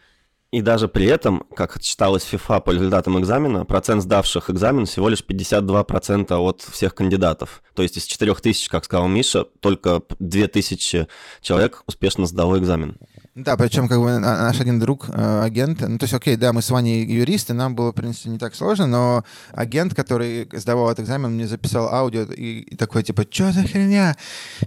И 0.51 0.61
даже 0.61 0.87
при 0.87 1.05
этом, 1.05 1.45
как 1.55 1.79
считалось 1.81 2.27
FIFA 2.31 2.61
по 2.61 2.71
результатам 2.71 3.19
экзамена, 3.19 3.65
процент 3.65 4.01
сдавших 4.01 4.49
экзамен 4.49 4.85
всего 4.85 5.07
лишь 5.09 5.23
52% 5.23 6.33
от 6.33 6.61
всех 6.61 6.95
кандидатов. 6.95 7.61
То 7.75 7.83
есть 7.83 7.97
из 7.97 8.05
4000, 8.05 8.67
как 8.67 8.85
сказал 8.85 9.07
Миша, 9.07 9.45
только 9.59 10.01
2000 10.17 11.07
человек 11.41 11.83
успешно 11.85 12.25
сдало 12.25 12.57
экзамен. 12.57 12.97
Да, 13.43 13.55
причем 13.55 13.87
как 13.87 13.99
бы 13.99 14.19
наш 14.19 14.59
один 14.59 14.79
друг, 14.79 15.07
э, 15.09 15.41
агент, 15.43 15.79
ну 15.79 15.97
то 15.97 16.03
есть, 16.03 16.13
окей, 16.13 16.35
да, 16.35 16.51
мы 16.51 16.61
с 16.61 16.69
Ваней 16.69 17.05
юристы, 17.05 17.53
нам 17.53 17.73
было, 17.73 17.91
в 17.91 17.95
принципе, 17.95 18.31
не 18.31 18.37
так 18.37 18.53
сложно, 18.53 18.85
но 18.85 19.23
агент, 19.53 19.95
который 19.95 20.49
сдавал 20.51 20.91
этот 20.91 21.05
экзамен, 21.05 21.31
мне 21.31 21.47
записал 21.47 21.87
аудио 21.93 22.23
и, 22.23 22.59
и 22.59 22.75
такой, 22.75 23.03
типа, 23.03 23.25
что 23.29 23.53
за 23.53 23.63
херня? 23.63 24.17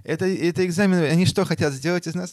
Это, 0.05 0.27
это 0.27 0.65
экзамен, 0.65 1.03
они 1.03 1.27
что, 1.27 1.45
хотят 1.45 1.75
сделать 1.75 2.07
из 2.07 2.15
нас 2.15 2.33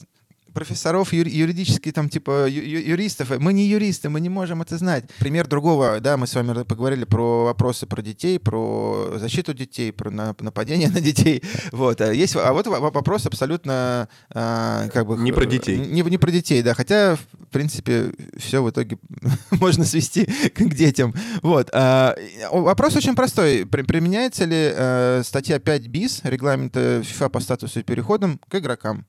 профессоров 0.54 1.14
юри- 1.14 1.30
юридических, 1.30 1.94
там, 1.94 2.10
типа, 2.10 2.48
ю- 2.48 2.64
юристов. 2.64 3.30
Мы 3.40 3.54
не 3.54 3.66
юристы, 3.66 4.10
мы 4.10 4.20
не 4.20 4.30
можем 4.30 4.62
это 4.62 4.78
знать. 4.78 5.06
Пример 5.20 5.48
другого, 5.48 6.00
да, 6.00 6.18
мы 6.18 6.28
с 6.28 6.36
вами 6.36 6.64
поговорили 6.64 7.06
про 7.06 7.46
вопросы 7.46 7.86
про 7.86 8.02
детей, 8.02 8.40
про 8.40 9.14
защиту 9.18 9.54
детей, 9.54 9.92
про 9.92 10.12
нападение 10.12 10.90
на 10.94 11.02
детей. 11.02 11.44
Вот. 11.72 12.02
А 12.02 12.14
есть, 12.14 12.36
а 12.36 12.54
вот 12.54 12.68
вопрос 12.68 13.26
абсолютно 13.26 14.08
а, 14.34 14.88
как 14.90 15.08
бы... 15.08 15.18
Не 15.18 15.32
про 15.32 15.46
детей. 15.46 15.78
Не, 15.78 16.02
не 16.02 16.18
про 16.18 16.32
детей, 16.32 16.62
да. 16.62 16.74
Хотя, 16.74 17.16
в 17.16 17.48
принципе, 17.52 18.12
все 18.38 18.64
в 18.64 18.70
итоге 18.70 18.98
можно 19.52 19.86
свести 19.86 20.26
к 20.56 20.74
детям. 20.74 21.14
Вот. 21.42 21.70
А, 21.74 22.16
вопрос 22.52 22.96
очень 22.96 23.16
простой. 23.16 23.66
Применяется 23.66 24.46
ли 24.46 24.72
а, 24.76 25.22
статья 25.24 25.60
5 25.60 25.88
БИС 25.88 26.22
регламента 26.24 27.02
FIFA 27.02 27.30
по 27.30 27.40
статусу 27.40 27.80
и 27.80 27.84
переходам 27.84 28.40
к 28.50 28.56
игрокам? 28.56 29.06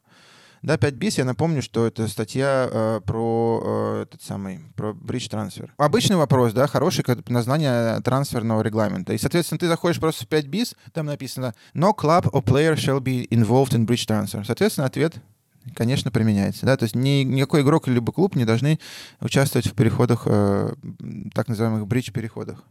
Да, 0.62 0.76
5 0.76 0.94
бис, 0.94 1.16
я 1.16 1.24
напомню, 1.24 1.62
что 1.62 1.86
это 1.86 2.06
статья 2.06 2.68
э, 2.70 3.00
про 3.04 3.62
э, 3.64 4.02
этот 4.02 4.22
самый, 4.22 4.60
про 4.76 4.92
бридж 4.92 5.28
трансфер. 5.28 5.72
Обычный 5.78 6.16
вопрос, 6.16 6.52
да, 6.52 6.66
хороший 6.66 7.02
как 7.02 7.28
название 7.30 8.00
трансферного 8.02 8.60
регламента. 8.60 9.14
И, 9.14 9.18
соответственно, 9.18 9.58
ты 9.58 9.68
заходишь 9.68 9.98
просто 9.98 10.24
в 10.24 10.28
5 10.28 10.46
бис, 10.48 10.74
там 10.92 11.06
написано 11.06 11.54
«No 11.74 11.96
club 11.96 12.30
or 12.32 12.44
player 12.44 12.74
shall 12.74 13.00
be 13.00 13.26
involved 13.28 13.72
in 13.72 13.86
bridge 13.86 14.06
transfer». 14.06 14.44
Соответственно, 14.44 14.86
ответ 14.86 15.14
конечно, 15.74 16.10
применяется. 16.10 16.66
Да? 16.66 16.76
То 16.76 16.84
есть 16.84 16.94
ни, 16.94 17.22
никакой 17.22 17.62
игрок 17.62 17.86
либо 17.86 18.12
клуб 18.12 18.34
не 18.34 18.44
должны 18.44 18.78
участвовать 19.20 19.66
в 19.66 19.74
переходах, 19.74 20.22
э, 20.26 20.74
так 21.34 21.48
называемых 21.48 21.86
бридж-переходах. 21.86 22.64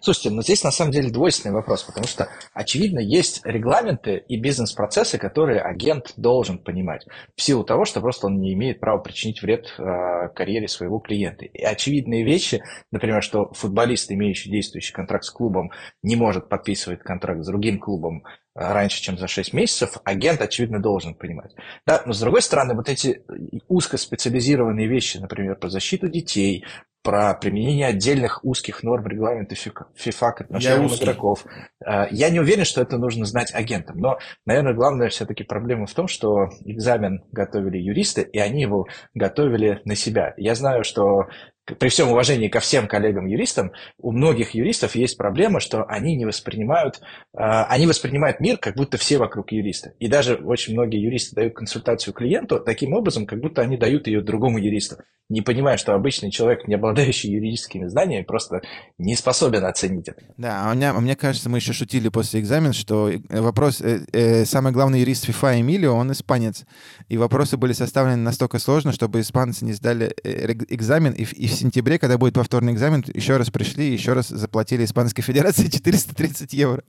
Слушайте, 0.00 0.30
но 0.30 0.42
здесь 0.42 0.62
на 0.64 0.70
самом 0.70 0.92
деле 0.92 1.10
двойственный 1.10 1.54
вопрос, 1.54 1.82
потому 1.82 2.06
что, 2.06 2.28
очевидно, 2.52 2.98
есть 2.98 3.40
регламенты 3.44 4.22
и 4.28 4.38
бизнес-процессы, 4.38 5.18
которые 5.18 5.60
агент 5.60 6.12
должен 6.16 6.58
понимать, 6.58 7.06
в 7.34 7.42
силу 7.42 7.64
того, 7.64 7.84
что 7.84 8.00
просто 8.00 8.26
он 8.26 8.40
не 8.40 8.54
имеет 8.54 8.80
права 8.80 8.98
причинить 8.98 9.42
вред 9.42 9.74
э, 9.78 10.28
карьере 10.34 10.68
своего 10.68 10.98
клиента. 10.98 11.44
И 11.44 11.62
очевидные 11.62 12.24
вещи, 12.24 12.62
например, 12.90 13.22
что 13.22 13.52
футболист, 13.52 14.10
имеющий 14.10 14.50
действующий 14.50 14.92
контракт 14.92 15.24
с 15.24 15.30
клубом, 15.30 15.70
не 16.02 16.16
может 16.16 16.48
подписывать 16.48 17.00
контракт 17.00 17.42
с 17.42 17.46
другим 17.46 17.78
клубом 17.78 18.24
раньше, 18.56 19.02
чем 19.02 19.18
за 19.18 19.28
6 19.28 19.52
месяцев, 19.52 19.98
агент, 20.04 20.40
очевидно, 20.40 20.80
должен 20.80 21.14
понимать. 21.14 21.54
Да? 21.86 22.02
Но, 22.06 22.12
с 22.12 22.20
другой 22.20 22.42
стороны, 22.42 22.74
вот 22.74 22.88
эти 22.88 23.22
узкоспециализированные 23.68 24.88
вещи, 24.88 25.18
например, 25.18 25.56
по 25.56 25.68
защиту 25.68 26.08
детей, 26.08 26.64
про 27.06 27.34
применение 27.34 27.86
отдельных 27.86 28.44
узких 28.44 28.82
норм 28.82 29.06
регламента 29.06 29.54
FIFA 29.54 30.32
к 30.32 30.40
отношениям 30.40 30.92
игроков. 30.92 31.46
А, 31.84 32.08
я 32.10 32.30
не 32.30 32.40
уверен, 32.40 32.64
что 32.64 32.82
это 32.82 32.98
нужно 32.98 33.26
знать 33.26 33.54
агентам, 33.54 34.00
но, 34.00 34.18
наверное, 34.44 34.74
главная 34.74 35.08
все-таки 35.08 35.44
проблема 35.44 35.86
в 35.86 35.94
том, 35.94 36.08
что 36.08 36.48
экзамен 36.64 37.22
готовили 37.30 37.78
юристы, 37.78 38.22
и 38.22 38.40
они 38.40 38.62
его 38.62 38.88
готовили 39.14 39.82
на 39.84 39.94
себя. 39.94 40.34
Я 40.36 40.56
знаю, 40.56 40.82
что 40.82 41.28
при 41.74 41.88
всем 41.88 42.10
уважении 42.10 42.48
ко 42.48 42.60
всем 42.60 42.86
коллегам-юристам, 42.86 43.72
у 43.98 44.12
многих 44.12 44.52
юристов 44.52 44.94
есть 44.94 45.16
проблема, 45.16 45.60
что 45.60 45.84
они 45.84 46.14
не 46.16 46.24
воспринимают, 46.24 46.96
э, 46.96 47.38
они 47.38 47.86
воспринимают 47.86 48.40
мир, 48.40 48.56
как 48.56 48.76
будто 48.76 48.96
все 48.98 49.18
вокруг 49.18 49.52
юристы. 49.52 49.94
И 49.98 50.08
даже 50.08 50.36
очень 50.36 50.74
многие 50.74 51.00
юристы 51.00 51.34
дают 51.34 51.54
консультацию 51.54 52.14
клиенту 52.14 52.60
таким 52.60 52.92
образом, 52.92 53.26
как 53.26 53.40
будто 53.40 53.62
они 53.62 53.76
дают 53.76 54.06
ее 54.06 54.20
другому 54.22 54.58
юристу, 54.58 54.98
не 55.28 55.40
понимая, 55.42 55.76
что 55.76 55.94
обычный 55.94 56.30
человек, 56.30 56.68
не 56.68 56.74
обладающий 56.74 57.30
юридическими 57.30 57.86
знаниями, 57.86 58.22
просто 58.22 58.60
не 58.96 59.16
способен 59.16 59.64
оценить 59.64 60.08
это. 60.08 60.22
Да, 60.36 60.70
а 60.70 60.76
а 60.76 61.00
мне 61.00 61.16
кажется, 61.16 61.48
мы 61.48 61.58
еще 61.58 61.72
шутили 61.72 62.08
после 62.08 62.40
экзамена, 62.40 62.72
что 62.72 63.10
вопрос, 63.28 63.80
э, 63.80 64.04
э, 64.12 64.44
самый 64.44 64.72
главный 64.72 65.00
юрист 65.00 65.28
FIFA 65.28 65.60
Эмилио, 65.60 65.94
он 65.94 66.12
испанец. 66.12 66.64
И 67.08 67.16
вопросы 67.16 67.56
были 67.56 67.72
составлены 67.72 68.16
настолько 68.16 68.58
сложно, 68.60 68.92
чтобы 68.92 69.20
испанцы 69.20 69.64
не 69.64 69.72
сдали 69.72 70.14
э, 70.22 70.52
экзамен, 70.68 71.12
и, 71.12 71.24
и 71.24 71.48
сентябре, 71.56 71.98
когда 71.98 72.18
будет 72.18 72.34
повторный 72.34 72.72
экзамен, 72.72 73.04
еще 73.14 73.36
раз 73.36 73.50
пришли, 73.50 73.92
еще 73.92 74.12
раз 74.12 74.28
заплатили 74.28 74.84
Испанской 74.84 75.22
Федерации 75.22 75.66
430 75.70 76.52
евро. 76.52 76.82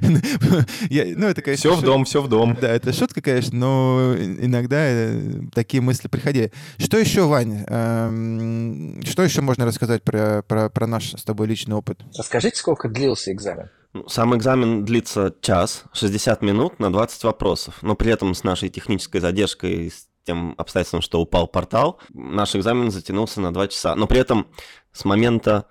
ну, 0.00 1.26
это, 1.28 1.42
конечно, 1.42 1.70
все 1.70 1.74
в 1.74 1.82
дом, 1.82 2.04
все 2.04 2.22
в 2.22 2.28
дом. 2.28 2.56
Да, 2.60 2.70
это 2.70 2.92
шутка, 2.92 3.20
конечно, 3.20 3.58
но 3.58 4.14
иногда 4.16 4.78
э, 4.80 5.40
такие 5.52 5.80
мысли 5.80 6.08
приходили. 6.08 6.52
Что 6.78 6.98
еще, 6.98 7.26
Вань? 7.26 7.64
Эм, 7.66 9.02
что 9.04 9.22
еще 9.22 9.40
можно 9.40 9.66
рассказать 9.66 10.02
про, 10.02 10.42
про, 10.42 10.68
про 10.68 10.86
наш 10.86 11.12
с 11.12 11.24
тобой 11.24 11.46
личный 11.46 11.76
опыт? 11.76 12.00
Расскажите, 12.16 12.56
сколько 12.56 12.88
длился 12.88 13.32
экзамен? 13.32 13.70
Ну, 13.92 14.08
сам 14.08 14.36
экзамен 14.36 14.84
длится 14.84 15.32
час, 15.40 15.84
60 15.92 16.42
минут 16.42 16.80
на 16.80 16.92
20 16.92 17.22
вопросов, 17.24 17.78
но 17.80 17.94
при 17.94 18.10
этом 18.10 18.34
с 18.34 18.42
нашей 18.42 18.68
технической 18.68 19.20
задержкой, 19.20 19.92
тем 20.24 20.54
обстоятельством, 20.58 21.02
что 21.02 21.20
упал 21.20 21.46
портал, 21.46 22.00
наш 22.12 22.56
экзамен 22.56 22.90
затянулся 22.90 23.40
на 23.40 23.52
2 23.52 23.68
часа. 23.68 23.94
Но 23.94 24.06
при 24.06 24.20
этом 24.20 24.46
с 24.92 25.04
момента 25.04 25.66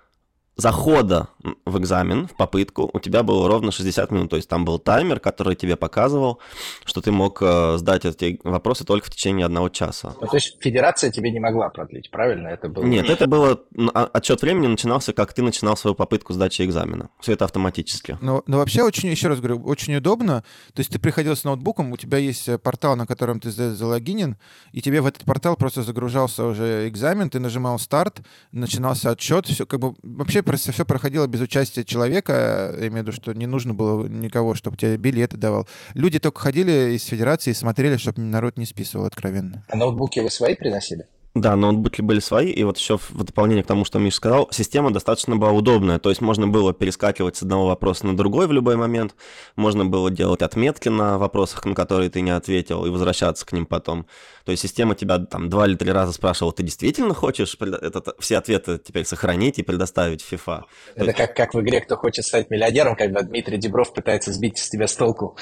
захода 0.56 1.28
в 1.64 1.78
экзамен, 1.78 2.28
в 2.28 2.36
попытку, 2.36 2.88
у 2.92 3.00
тебя 3.00 3.22
было 3.22 3.48
ровно 3.48 3.72
60 3.72 4.10
минут. 4.12 4.30
То 4.30 4.36
есть 4.36 4.48
там 4.48 4.64
был 4.64 4.78
таймер, 4.78 5.18
который 5.18 5.56
тебе 5.56 5.76
показывал, 5.76 6.38
что 6.84 7.00
ты 7.00 7.10
мог 7.10 7.38
э, 7.42 7.76
сдать 7.78 8.04
эти 8.04 8.40
вопросы 8.44 8.84
только 8.84 9.06
в 9.06 9.10
течение 9.10 9.46
одного 9.46 9.68
часа. 9.68 10.14
Ну, 10.20 10.26
то 10.26 10.36
есть 10.36 10.56
федерация 10.60 11.10
тебе 11.10 11.32
не 11.32 11.40
могла 11.40 11.70
продлить, 11.70 12.10
правильно? 12.10 12.48
Это 12.48 12.68
было... 12.68 12.84
Нет, 12.84 13.10
это 13.10 13.26
было... 13.26 13.60
А, 13.94 14.08
отчет 14.12 14.42
времени 14.42 14.68
начинался, 14.68 15.12
как 15.12 15.32
ты 15.32 15.42
начинал 15.42 15.76
свою 15.76 15.94
попытку 15.94 16.32
сдачи 16.32 16.62
экзамена. 16.62 17.10
Все 17.20 17.32
это 17.32 17.44
автоматически. 17.44 18.16
Но, 18.20 18.42
но 18.46 18.58
вообще 18.58 18.82
очень, 18.82 19.08
еще 19.08 19.28
раз 19.28 19.40
говорю, 19.40 19.60
очень 19.64 19.96
удобно. 19.96 20.44
То 20.72 20.80
есть 20.80 20.92
ты 20.92 20.98
приходил 21.00 21.34
с 21.34 21.42
ноутбуком, 21.42 21.92
у 21.92 21.96
тебя 21.96 22.18
есть 22.18 22.48
э, 22.48 22.58
портал, 22.58 22.94
на 22.94 23.06
котором 23.06 23.40
ты 23.40 23.50
залогинен, 23.50 24.36
и 24.72 24.80
тебе 24.80 25.00
в 25.00 25.06
этот 25.06 25.24
портал 25.24 25.56
просто 25.56 25.82
загружался 25.82 26.44
уже 26.44 26.88
экзамен, 26.88 27.28
ты 27.28 27.40
нажимал 27.40 27.78
старт, 27.80 28.20
начинался 28.52 29.10
отчет, 29.10 29.46
все 29.46 29.66
как 29.66 29.80
бы 29.80 29.94
вообще 30.02 30.43
просто 30.44 30.72
все 30.72 30.84
проходило 30.84 31.26
без 31.26 31.40
участия 31.40 31.84
человека, 31.84 32.74
я 32.78 32.88
имею 32.88 33.04
в 33.04 33.08
виду, 33.08 33.12
что 33.12 33.32
не 33.32 33.46
нужно 33.46 33.74
было 33.74 34.06
никого, 34.06 34.54
чтобы 34.54 34.76
тебе 34.76 34.96
билеты 34.96 35.36
давал. 35.36 35.66
Люди 35.94 36.18
только 36.18 36.40
ходили 36.40 36.94
из 36.94 37.04
федерации 37.04 37.50
и 37.50 37.54
смотрели, 37.54 37.96
чтобы 37.96 38.20
народ 38.20 38.56
не 38.56 38.66
списывал 38.66 39.06
откровенно. 39.06 39.64
А 39.68 39.76
ноутбуки 39.76 40.20
вы 40.20 40.30
свои 40.30 40.54
приносили? 40.54 41.06
Да, 41.34 41.56
ноутбуки 41.56 42.00
были 42.00 42.20
свои, 42.20 42.52
и 42.52 42.62
вот 42.62 42.78
еще 42.78 42.96
в 42.96 43.24
дополнение 43.24 43.64
к 43.64 43.66
тому, 43.66 43.84
что 43.84 43.98
Миша 43.98 44.18
сказал, 44.18 44.48
система 44.52 44.92
достаточно 44.92 45.34
была 45.34 45.50
удобная, 45.50 45.98
то 45.98 46.08
есть 46.08 46.20
можно 46.20 46.46
было 46.46 46.72
перескакивать 46.72 47.36
с 47.36 47.42
одного 47.42 47.66
вопроса 47.66 48.06
на 48.06 48.16
другой 48.16 48.46
в 48.46 48.52
любой 48.52 48.76
момент, 48.76 49.16
можно 49.56 49.84
было 49.84 50.12
делать 50.12 50.42
отметки 50.42 50.88
на 50.88 51.18
вопросах, 51.18 51.64
на 51.64 51.74
которые 51.74 52.08
ты 52.08 52.20
не 52.20 52.30
ответил, 52.30 52.86
и 52.86 52.90
возвращаться 52.90 53.44
к 53.44 53.52
ним 53.52 53.66
потом. 53.66 54.06
То 54.44 54.52
есть 54.52 54.62
система 54.62 54.94
тебя 54.94 55.18
там 55.18 55.48
два 55.48 55.66
или 55.66 55.74
три 55.74 55.90
раза 55.90 56.12
спрашивала, 56.12 56.52
ты 56.52 56.62
действительно 56.62 57.14
хочешь 57.14 57.56
этот, 57.60 58.14
все 58.20 58.38
ответы 58.38 58.78
теперь 58.78 59.04
сохранить 59.04 59.58
и 59.58 59.64
предоставить 59.64 60.22
в 60.22 60.32
FIFA? 60.32 60.62
Это 60.94 61.12
как, 61.12 61.34
как 61.34 61.54
в 61.54 61.60
игре 61.60 61.80
«Кто 61.80 61.96
хочет 61.96 62.24
стать 62.24 62.48
миллионером», 62.48 62.94
когда 62.94 63.22
Дмитрий 63.22 63.58
Дебров 63.58 63.92
пытается 63.92 64.32
сбить 64.32 64.58
с 64.58 64.70
тебя 64.70 64.86
с 64.86 64.94
толку 64.94 65.36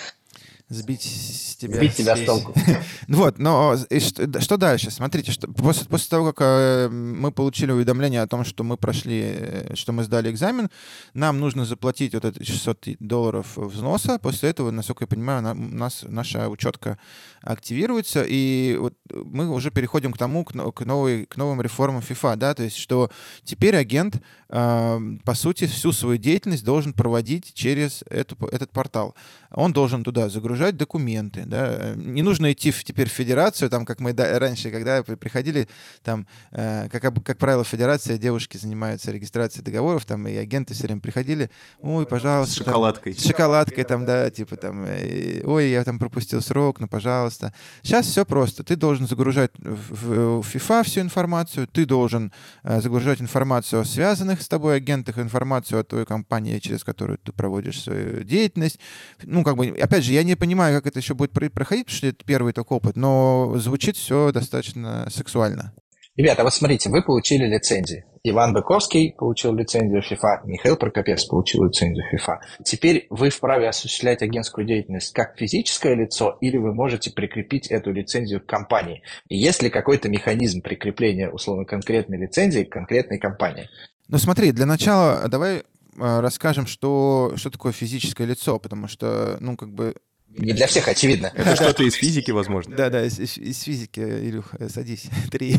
сбить 0.73 1.03
с 1.03 1.57
тебя. 1.57 1.77
Сбить 1.77 1.95
тебя 1.95 2.17
с 2.17 2.25
толку. 2.25 2.55
вот, 3.09 3.39
но 3.39 3.77
что, 3.77 4.41
что 4.41 4.57
дальше? 4.57 4.91
Смотрите, 4.91 5.33
что, 5.33 5.49
после, 5.49 5.87
после 5.87 6.09
того, 6.09 6.33
как 6.33 6.39
э, 6.41 6.89
мы 6.89 7.31
получили 7.33 7.73
уведомление 7.73 8.23
о 8.23 8.27
том, 8.27 8.45
что 8.45 8.65
мы 8.65 8.77
прошли, 8.77 9.23
э, 9.25 9.75
что 9.75 9.93
мы 9.93 10.05
сдали 10.05 10.31
экзамен, 10.31 10.71
нам 11.15 11.41
нужно 11.41 11.65
заплатить 11.65 12.15
вот 12.15 12.25
это 12.25 12.45
600 12.45 12.97
долларов 13.01 13.57
взноса. 13.57 14.19
После 14.19 14.51
этого, 14.51 14.71
насколько 14.71 15.05
я 15.05 15.09
понимаю, 15.09 15.43
на, 15.43 15.53
у 15.53 15.55
нас 15.55 16.05
наша 16.07 16.49
учетка 16.49 16.99
активируется, 17.43 18.25
и 18.27 18.77
вот 18.79 18.95
мы 19.11 19.49
уже 19.49 19.71
переходим 19.71 20.13
к 20.13 20.19
тому, 20.19 20.45
к, 20.45 20.53
к, 20.53 20.85
новой, 20.85 21.27
к 21.27 21.37
новым 21.37 21.61
реформам 21.61 22.03
FIFA, 22.07 22.37
да, 22.37 22.55
то 22.55 22.63
есть 22.63 22.77
что 22.77 23.11
теперь 23.45 23.77
агент, 23.77 24.23
по 24.53 25.35
сути, 25.35 25.67
всю 25.67 25.93
свою 25.93 26.19
деятельность 26.19 26.63
должен 26.63 26.93
проводить 26.93 27.55
через 27.55 28.05
эту, 28.11 28.37
этот 28.49 28.71
портал. 28.71 29.15
Он 29.51 29.73
должен 29.73 30.05
туда 30.05 30.29
загружать 30.29 30.77
документы, 30.77 31.45
да, 31.47 31.95
не 31.97 32.21
нужно 32.23 32.53
идти 32.53 32.71
в, 32.71 32.85
теперь 32.85 33.09
в 33.09 33.13
федерацию, 33.13 33.71
там, 33.71 33.87
как 33.87 34.01
мы 34.01 34.13
да, 34.13 34.39
раньше, 34.39 34.71
когда 34.71 35.03
приходили, 35.03 35.69
там, 36.03 36.27
э, 36.51 36.89
как, 36.91 37.25
как 37.25 37.39
правило, 37.39 37.65
федерация, 37.65 38.19
девушки 38.19 38.59
занимаются 38.59 39.11
регистрацией 39.11 39.65
договоров, 39.65 40.05
там, 40.05 40.29
и 40.29 40.37
агенты 40.37 40.75
все 40.75 40.85
время 40.85 41.01
приходили, 41.01 41.51
ой, 41.81 42.07
пожалуйста. 42.07 42.55
С 42.55 42.59
шоколадкой. 42.59 43.15
Там, 43.15 43.23
с 43.23 43.27
шоколадкой, 43.27 43.85
там, 43.85 44.05
да, 44.05 44.31
типа, 44.31 44.57
там, 44.57 44.85
э, 44.87 45.43
ой, 45.45 45.71
я 45.71 45.83
там 45.85 45.99
пропустил 45.99 46.43
срок, 46.43 46.79
ну, 46.81 46.89
пожалуйста. 46.89 47.55
Сейчас 47.83 48.07
все 48.07 48.27
просто, 48.27 48.65
ты 48.65 48.77
должен 48.77 49.07
загружать 49.07 49.53
в, 49.59 50.41
в 50.43 50.55
FIFA 50.55 50.85
всю 50.85 51.01
информацию, 51.01 51.67
ты 51.67 51.87
должен 51.87 52.33
э, 52.65 52.83
загружать 52.83 53.23
информацию 53.23 53.81
о 53.81 53.85
связанных 53.85 54.42
с 54.43 54.49
тобой 54.49 54.77
агентах, 54.77 55.19
информацию 55.19 55.81
о 55.81 55.85
той 55.85 56.05
компании, 56.05 56.59
через 56.59 56.85
которую 56.85 57.19
ты 57.19 57.33
проводишь 57.33 57.83
свою 57.83 58.25
деятельность, 58.25 58.79
ну, 59.23 59.45
как 59.45 59.57
бы, 59.57 59.69
опять 59.69 60.05
же, 60.05 60.13
я 60.13 60.23
не 60.23 60.37
понимаю, 60.37 60.77
как 60.77 60.87
это 60.87 60.99
еще 60.99 61.15
будет 61.15 61.33
проходить, 61.33 61.87
потому 61.87 61.97
что 61.97 62.07
это 62.09 62.25
первый 62.25 62.53
такой 62.53 62.77
опыт, 62.79 62.97
но 62.97 63.55
звучит 63.57 63.97
все 63.97 64.33
достаточно 64.33 65.09
сексуально. 65.11 65.73
Ребята, 66.15 66.43
вот 66.43 66.53
смотрите, 66.53 66.91
вы 66.91 67.03
получили 67.03 67.47
лицензии. 67.47 68.05
Иван 68.25 68.53
Быковский 68.53 69.15
получил 69.17 69.55
лицензию 69.55 70.03
FIFA, 70.03 70.43
Михаил 70.45 70.77
Прокопец 70.77 71.25
получил 71.25 71.65
лицензию 71.65 72.05
FIFA. 72.13 72.37
Теперь 72.65 73.07
вы 73.09 73.31
вправе 73.31 73.69
осуществлять 73.69 74.23
агентскую 74.23 74.67
деятельность 74.67 75.13
как 75.13 75.39
физическое 75.39 75.95
лицо, 75.95 76.37
или 76.43 76.59
вы 76.59 76.75
можете 76.75 77.11
прикрепить 77.11 77.69
эту 77.69 77.93
лицензию 77.93 78.41
к 78.41 78.47
компании. 78.47 79.03
И 79.29 79.37
есть 79.37 79.63
ли 79.63 79.71
какой-то 79.71 80.11
механизм 80.11 80.61
прикрепления, 80.61 81.31
условно, 81.31 81.65
конкретной 81.65 82.19
лицензии 82.19 82.65
к 82.65 82.71
конкретной 82.71 83.19
компании? 83.19 83.71
Ну 84.13 84.19
смотри, 84.19 84.53
для 84.53 84.67
начала 84.67 85.27
давай 85.27 85.63
а, 85.99 86.21
расскажем, 86.21 86.67
что, 86.67 87.33
что 87.37 87.49
такое 87.49 87.73
физическое 87.73 88.27
лицо, 88.27 88.59
потому 88.59 88.87
что, 88.87 89.39
ну, 89.41 89.57
как 89.57 89.73
бы 89.73 89.95
не 90.39 90.53
для 90.55 90.67
всех 90.67 90.89
очевидно. 90.89 91.31
Это 91.35 91.57
что-то 91.57 91.83
из 91.83 91.95
физики, 91.95 92.31
возможно. 92.31 92.75
Да, 92.75 92.89
да, 92.89 93.05
из, 93.05 93.19
из 93.19 93.63
физики, 93.63 94.01
Илюх, 94.01 94.55
э, 94.59 94.69
садись, 94.69 95.05
три. 95.31 95.57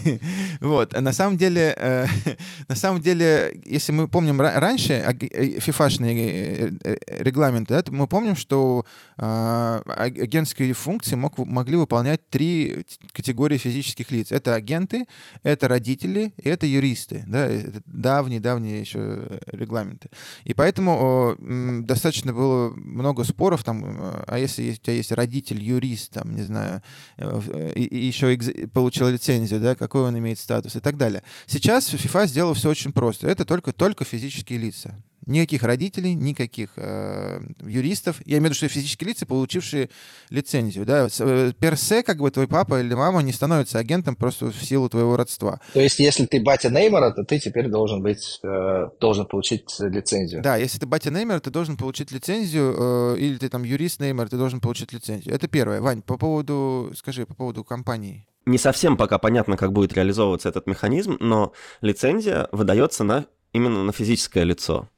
Вот, 0.62 1.00
на 1.00 1.14
самом 1.14 1.38
деле, 1.38 1.76
э, 1.78 2.08
на 2.68 2.76
самом 2.76 3.02
деле, 3.02 3.62
если 3.66 3.92
мы 3.92 4.08
помним 4.08 4.42
раньше 4.42 4.94
э, 4.94 5.60
фифашные 5.60 6.74
регламенты, 7.08 7.76
да, 7.76 7.84
мы 7.92 8.08
помним, 8.08 8.36
что 8.36 8.86
э, 9.18 9.82
агентские 9.86 10.74
функции 10.74 11.16
мог, 11.16 11.38
могли 11.38 11.76
выполнять 11.76 12.28
три 12.30 12.86
категории 13.12 13.58
физических 13.58 14.10
лиц. 14.12 14.32
Это 14.32 14.56
агенты, 14.56 15.06
это 15.44 15.68
родители 15.68 16.34
и 16.38 16.50
это 16.50 16.66
юристы. 16.66 17.24
Да, 17.28 17.48
давние-давние 17.86 18.80
еще 18.80 19.40
регламенты. 19.48 20.10
И 20.46 20.56
поэтому 20.56 21.36
э, 21.38 21.82
достаточно 21.82 22.34
было 22.34 22.72
много 22.72 23.24
споров 23.24 23.64
там, 23.64 23.84
а 24.26 24.38
если 24.40 24.63
если 24.66 24.82
у 24.82 24.84
тебя 24.86 24.96
есть 24.96 25.12
родитель, 25.12 25.62
юрист, 25.62 26.12
там, 26.12 26.36
не 26.36 26.44
знаю, 26.44 26.82
э, 27.18 27.72
и, 27.76 27.84
и 27.84 28.06
еще 28.06 28.38
получил 28.74 29.08
лицензию, 29.10 29.60
да, 29.60 29.76
какой 29.76 30.02
он 30.02 30.18
имеет 30.18 30.40
статус 30.40 30.76
и 30.76 30.80
так 30.80 30.98
далее. 30.98 31.24
Сейчас 31.46 31.94
FIFA 31.94 32.28
сделала 32.28 32.54
все 32.54 32.70
очень 32.70 32.92
просто. 32.92 33.28
Это 33.28 33.46
только, 33.46 33.74
только 33.74 34.06
физические 34.06 34.60
лица. 34.60 34.96
Никаких 35.26 35.64
родителей, 35.64 36.14
никаких 36.16 36.72
э, 36.76 37.40
юристов. 37.62 38.22
Я 38.26 38.38
имею 38.38 38.42
в 38.42 38.46
виду, 38.46 38.56
что 38.56 38.68
физические 38.68 39.10
лица, 39.10 39.26
получившие 39.26 39.90
лицензию. 40.30 40.86
Да? 40.86 41.08
Э, 41.20 41.52
персе, 41.58 42.04
как 42.04 42.18
бы 42.18 42.30
твой 42.32 42.48
папа 42.48 42.82
или 42.82 42.94
мама 42.94 43.22
не 43.22 43.32
становится 43.32 43.80
агентом 43.80 44.16
просто 44.16 44.48
в 44.48 44.64
силу 44.64 44.90
твоего 44.90 45.16
родства. 45.16 45.60
То 45.74 45.80
есть, 45.80 46.00
если 46.00 46.26
ты 46.26 46.42
батя 46.42 46.70
Неймара, 46.70 47.12
то 47.12 47.24
ты 47.24 47.40
теперь 47.40 47.70
должен 47.70 48.02
быть, 48.02 48.40
э, 48.44 48.90
должен 49.00 49.26
получить 49.26 49.76
лицензию. 49.80 50.42
Да, 50.42 50.58
если 50.58 50.80
ты 50.80 50.86
батя 50.86 51.12
Неймара, 51.12 51.40
ты 51.40 51.50
должен 51.52 51.78
получить 51.78 52.12
лицензию, 52.12 52.76
э, 52.78 53.18
или 53.20 53.38
ты 53.38 53.50
там 53.50 53.64
юрист 53.64 54.02
Неймара, 54.02 54.28
ты 54.28 54.38
должен 54.38 54.60
получить 54.60 54.92
лицензию. 54.92 55.34
Это 55.34 55.48
первое. 55.48 55.82
Вань, 55.82 56.02
по 56.02 56.18
поводу, 56.18 56.92
скажи, 56.96 57.26
по 57.26 57.34
поводу 57.34 57.64
компании. 57.64 58.28
Не 58.46 58.58
совсем 58.58 58.98
пока 58.98 59.20
понятно, 59.20 59.56
как 59.56 59.72
будет 59.72 59.94
реализовываться 59.94 60.50
этот 60.50 60.68
механизм, 60.68 61.16
но 61.22 61.54
лицензия 61.82 62.50
выдается 62.52 63.06
на 63.06 63.26
именно 63.54 63.84
на 63.84 63.92
физическое 63.92 64.44
лицо. 64.44 64.90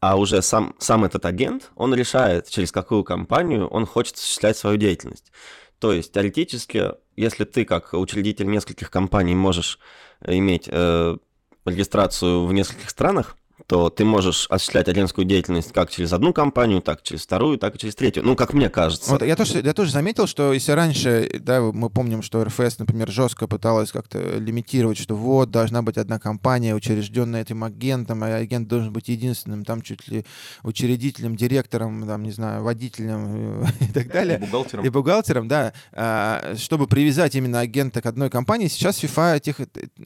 А 0.00 0.16
уже 0.16 0.42
сам, 0.42 0.74
сам 0.78 1.04
этот 1.04 1.24
агент, 1.24 1.70
он 1.76 1.94
решает, 1.94 2.48
через 2.48 2.70
какую 2.70 3.04
компанию 3.04 3.66
он 3.66 3.86
хочет 3.86 4.16
осуществлять 4.16 4.56
свою 4.56 4.76
деятельность. 4.76 5.32
То 5.78 5.92
есть 5.92 6.12
теоретически, 6.12 6.92
если 7.16 7.44
ты 7.44 7.64
как 7.64 7.94
учредитель 7.94 8.46
нескольких 8.46 8.90
компаний 8.90 9.34
можешь 9.34 9.78
иметь 10.26 10.68
э, 10.70 11.16
регистрацию 11.64 12.46
в 12.46 12.52
нескольких 12.52 12.90
странах, 12.90 13.36
то 13.66 13.88
ты 13.88 14.04
можешь 14.04 14.46
осуществлять 14.50 14.88
агентскую 14.88 15.24
деятельность 15.24 15.72
как 15.72 15.90
через 15.90 16.12
одну 16.12 16.32
компанию, 16.32 16.82
так 16.82 17.02
через 17.02 17.22
вторую, 17.22 17.58
так 17.58 17.74
и 17.74 17.78
через 17.78 17.94
третью. 17.94 18.22
Ну, 18.24 18.36
как 18.36 18.52
мне 18.52 18.68
кажется. 18.68 19.10
Вот, 19.10 19.22
я, 19.22 19.36
тоже, 19.36 19.60
я 19.60 19.72
тоже 19.72 19.90
заметил, 19.90 20.26
что 20.26 20.52
если 20.52 20.72
раньше, 20.72 21.30
да, 21.40 21.60
мы 21.60 21.88
помним, 21.88 22.22
что 22.22 22.44
РФС, 22.44 22.78
например, 22.78 23.10
жестко 23.10 23.46
пыталась 23.46 23.90
как-то 23.90 24.38
лимитировать, 24.38 24.98
что 24.98 25.14
вот, 25.14 25.50
должна 25.50 25.82
быть 25.82 25.96
одна 25.96 26.18
компания, 26.18 26.74
учрежденная 26.74 27.42
этим 27.42 27.64
агентом, 27.64 28.22
а 28.22 28.34
агент 28.36 28.68
должен 28.68 28.92
быть 28.92 29.08
единственным, 29.08 29.64
там 29.64 29.80
чуть 29.80 30.08
ли 30.08 30.26
учредителем, 30.62 31.36
директором, 31.36 32.06
там, 32.06 32.22
не 32.22 32.32
знаю, 32.32 32.62
водителем 32.62 33.64
и 33.80 33.86
так 33.92 34.08
далее. 34.08 34.38
И 34.38 34.40
бухгалтером. 34.40 34.84
И 34.84 34.88
бухгалтером, 34.90 35.48
да. 35.48 35.72
А, 35.92 36.54
чтобы 36.56 36.86
привязать 36.86 37.34
именно 37.34 37.60
агента 37.60 38.02
к 38.02 38.06
одной 38.06 38.28
компании, 38.28 38.68
сейчас 38.68 39.02
FIFA 39.02 39.36
этих, 39.36 39.56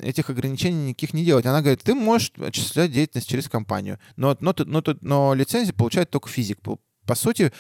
этих 0.01 0.31
ограничений 0.31 0.91
никаких 0.91 1.13
не 1.13 1.25
делает. 1.25 1.47
Она 1.47 1.61
говорит, 1.61 1.83
ты 1.83 1.95
можешь 1.95 2.33
осуществлять 2.39 2.93
деятельность 2.93 3.29
через 3.29 3.48
компанию. 3.49 3.99
Но, 4.17 4.37
но, 4.41 4.55
но, 4.59 4.83
но 5.01 5.35
лицензию 5.35 5.75
получает 5.75 6.11
только 6.11 6.29
физик. 6.29 6.59
По, 6.61 7.15
сути, 7.15 7.53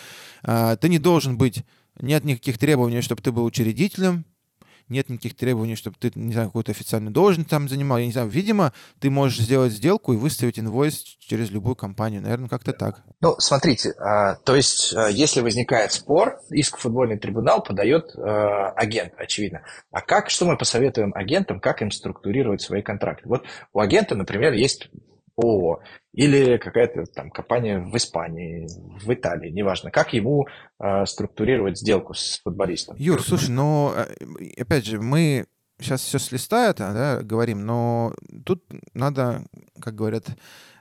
а, 0.42 0.77
ты 0.77 0.88
не 0.88 0.98
должен 0.98 1.38
быть, 1.38 1.64
нет 2.01 2.24
никаких 2.24 2.59
требований, 2.59 3.01
чтобы 3.01 3.22
ты 3.22 3.33
был 3.33 3.44
учредителем, 3.44 4.24
нет 4.88 5.09
никаких 5.11 5.37
требований, 5.37 5.77
чтобы 5.77 5.96
ты, 5.98 6.11
не 6.14 6.33
знаю, 6.33 6.48
какую-то 6.48 6.72
официальную 6.72 7.12
должность 7.12 7.51
там 7.51 7.68
занимал. 7.68 7.98
Я 7.98 8.07
не 8.07 8.12
знаю, 8.12 8.29
видимо, 8.29 8.72
ты 9.01 9.11
можешь 9.11 9.38
сделать 9.38 9.72
сделку 9.72 10.12
и 10.12 10.16
выставить 10.16 10.59
инвойс 10.59 11.03
через 11.03 11.51
любую 11.51 11.77
компанию. 11.77 12.22
Наверное, 12.22 12.48
как-то 12.48 12.72
так. 12.72 13.03
Ну, 13.20 13.37
смотрите, 13.38 13.92
а, 13.98 14.37
то 14.37 14.57
есть, 14.57 14.94
а, 14.94 15.09
если 15.09 15.40
возникает 15.40 15.92
спор, 15.92 16.40
иск 16.51 16.79
в 16.79 16.81
футбольный 16.81 17.18
трибунал 17.18 17.62
подает 17.62 18.14
агент, 18.16 19.12
очевидно. 19.16 19.62
А 19.90 20.01
как, 20.01 20.31
что 20.31 20.46
мы 20.46 20.57
посоветуем 20.57 21.12
агентам, 21.14 21.61
как 21.61 21.83
им 21.83 21.90
структурировать 21.90 22.62
свои 22.62 22.83
контракты? 22.83 23.29
Вот 23.29 23.44
у 23.72 23.81
агента, 23.81 24.14
например, 24.14 24.53
есть 24.53 24.90
ООО 25.38 25.81
или 26.12 26.57
какая-то 26.59 27.05
там 27.05 27.31
компания 27.31 27.79
в 27.79 27.96
Испании, 27.96 28.68
в 29.01 29.12
Италии, 29.12 29.51
неважно, 29.51 29.90
как 29.90 30.12
ему 30.12 30.46
э, 30.81 31.07
структурировать 31.07 31.79
сделку 31.79 32.14
с 32.14 32.40
футболистом. 32.42 32.96
Юр, 32.98 33.22
слушай, 33.22 33.51
ну, 33.51 33.92
опять 34.57 34.85
же, 34.85 35.01
мы 35.01 35.46
сейчас 35.81 36.01
все 36.03 36.18
с 36.18 36.33
листа 36.33 36.70
это, 36.70 36.92
да, 36.92 37.22
говорим, 37.22 37.64
но 37.64 38.14
тут 38.44 38.64
надо, 38.94 39.44
как 39.81 39.94
говорят 39.94 40.24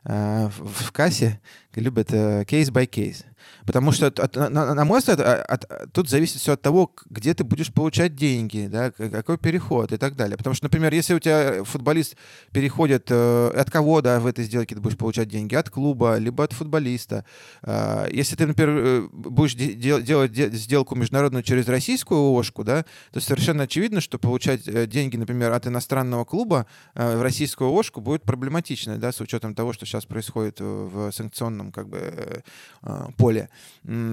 э, 0.06 0.50
в 0.50 0.92
кассе, 0.92 1.40
любят 1.76 2.10
кейс 2.48 2.70
by 2.72 2.86
кейс. 2.86 3.26
Потому 3.66 3.92
что, 3.92 4.08
от, 4.08 4.36
на, 4.36 4.74
на 4.74 4.86
мой 4.86 5.00
взгляд, 5.00 5.20
от, 5.20 5.66
от, 5.66 5.94
тут 5.94 6.10
зависит 6.10 6.38
все 6.38 6.54
от 6.54 6.62
того, 6.62 6.92
где 7.10 7.34
ты 7.34 7.44
будешь 7.44 7.74
получать 7.74 8.16
деньги, 8.16 8.68
да, 8.72 8.92
какой 8.92 9.38
переход 9.38 9.92
и 9.92 9.98
так 9.98 10.16
далее. 10.16 10.38
Потому 10.38 10.54
что, 10.54 10.66
например, 10.66 10.94
если 10.94 11.14
у 11.14 11.20
тебя 11.20 11.64
футболист 11.64 12.16
переходит, 12.52 13.08
э, 13.10 13.52
от 13.56 13.70
кого, 13.72 14.02
да, 14.02 14.20
в 14.20 14.28
этой 14.28 14.46
сделке 14.46 14.76
ты 14.76 14.82
будешь 14.82 14.98
получать 14.98 15.28
деньги? 15.28 15.56
От 15.56 15.70
клуба, 15.70 16.18
либо 16.18 16.44
от 16.44 16.54
футболиста. 16.54 17.26
Э, 17.64 18.08
если 18.12 18.36
ты, 18.36 18.48
например, 18.48 18.78
э, 18.78 19.08
будешь 19.12 19.56
де- 19.56 20.02
делать 20.02 20.32
де- 20.32 20.50
сделку 20.50 20.96
международную 20.96 21.44
через 21.44 21.68
российскую 21.68 22.20
ООшку, 22.20 22.64
да, 22.64 22.86
то 23.12 23.20
совершенно 23.20 23.64
очевидно, 23.64 24.02
что 24.02 24.18
получать 24.18 24.68
э, 24.68 24.88
деньги, 24.88 25.18
например, 25.18 25.52
от 25.52 25.68
иностранного 25.68 26.26
клуба 26.26 26.66
э, 26.96 27.18
в 27.18 27.22
российскую 27.22 27.70
ООшку 27.70 28.02
будет 28.02 28.24
проблематично, 28.24 28.98
да, 28.98 29.12
с 29.12 29.22
учетом 29.22 29.56
того, 29.56 29.74
что 29.74 29.86
сейчас 29.86 30.06
происходит 30.06 30.60
в 30.60 31.12
санкционном 31.12 31.72
как 31.72 31.90
бы 31.90 31.98
э, 32.00 32.42
э, 32.84 33.06
поле. 33.38 33.50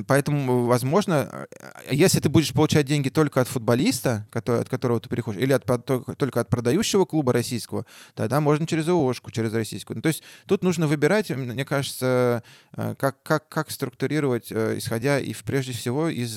Поэтому, 0.06 0.64
возможно, 0.66 1.46
э, 1.60 1.94
если 1.94 2.20
ты 2.20 2.28
будешь 2.28 2.52
получать 2.52 2.86
деньги 2.86 3.08
только 3.08 3.40
от 3.40 3.48
футболиста, 3.48 4.26
который, 4.30 4.60
от 4.60 4.68
которого 4.68 5.00
ты 5.00 5.08
переходишь, 5.08 5.40
или 5.40 5.52
от, 5.52 5.64
только 5.64 6.40
от 6.40 6.48
продающего 6.48 7.04
клуба 7.04 7.32
российского, 7.32 7.86
тогда 8.14 8.40
можно 8.40 8.66
через 8.66 8.88
ООшку, 8.88 9.30
через 9.30 9.52
российскую. 9.52 9.96
Ну, 9.96 10.02
то 10.02 10.08
есть 10.08 10.22
тут 10.46 10.62
нужно 10.62 10.86
выбирать, 10.86 11.30
мне 11.30 11.64
кажется, 11.64 12.42
как, 12.72 13.22
как, 13.22 13.48
как 13.48 13.70
структурировать, 13.70 14.52
исходя 14.52 15.18
и 15.18 15.34
прежде 15.44 15.72
всего 15.72 16.08
из, 16.08 16.34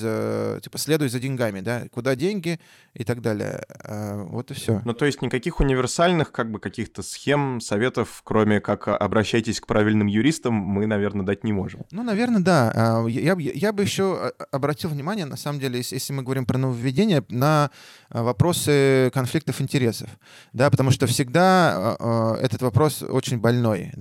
типа, 0.62 0.78
следуй 0.78 1.08
за 1.08 1.20
деньгами, 1.20 1.60
да, 1.60 1.84
куда 1.90 2.16
деньги 2.16 2.60
и 2.94 3.04
так 3.04 3.20
далее. 3.22 3.64
Вот 3.84 4.50
и 4.50 4.54
все. 4.54 4.82
Ну, 4.84 4.92
то 4.92 5.04
есть 5.04 5.22
никаких 5.22 5.60
универсальных, 5.60 6.32
как 6.32 6.50
бы, 6.50 6.58
каких-то 6.58 7.02
схем, 7.02 7.60
советов, 7.60 8.22
кроме 8.24 8.60
как 8.60 8.88
обращайтесь 8.88 9.60
к 9.60 9.66
правильным 9.66 10.06
юристам, 10.06 10.54
мы, 10.54 10.86
наверное, 10.86 11.24
дать 11.24 11.44
не 11.44 11.52
можем. 11.52 11.84
Ну, 11.90 12.02
наверное, 12.02 12.40
да. 12.40 12.67
А, 12.74 13.06
я, 13.06 13.36
я 13.38 13.72
бы 13.72 13.82
еще 13.82 14.16
а, 14.18 14.44
обратил 14.52 14.90
внимание, 14.90 15.24
на 15.26 15.36
самом 15.36 15.60
деле, 15.60 15.78
если 15.78 16.12
мы 16.12 16.22
говорим 16.22 16.46
про 16.46 16.58
нововведение, 16.58 17.24
на 17.28 17.70
а, 18.10 18.22
вопросы 18.22 19.10
конфликтов 19.12 19.60
интересов. 19.60 20.08
Да, 20.52 20.70
потому 20.70 20.90
что 20.90 21.06
всегда 21.06 21.96
этот 22.40 22.62
вопрос 22.62 23.02
очень 23.02 23.38
больной. 23.38 23.92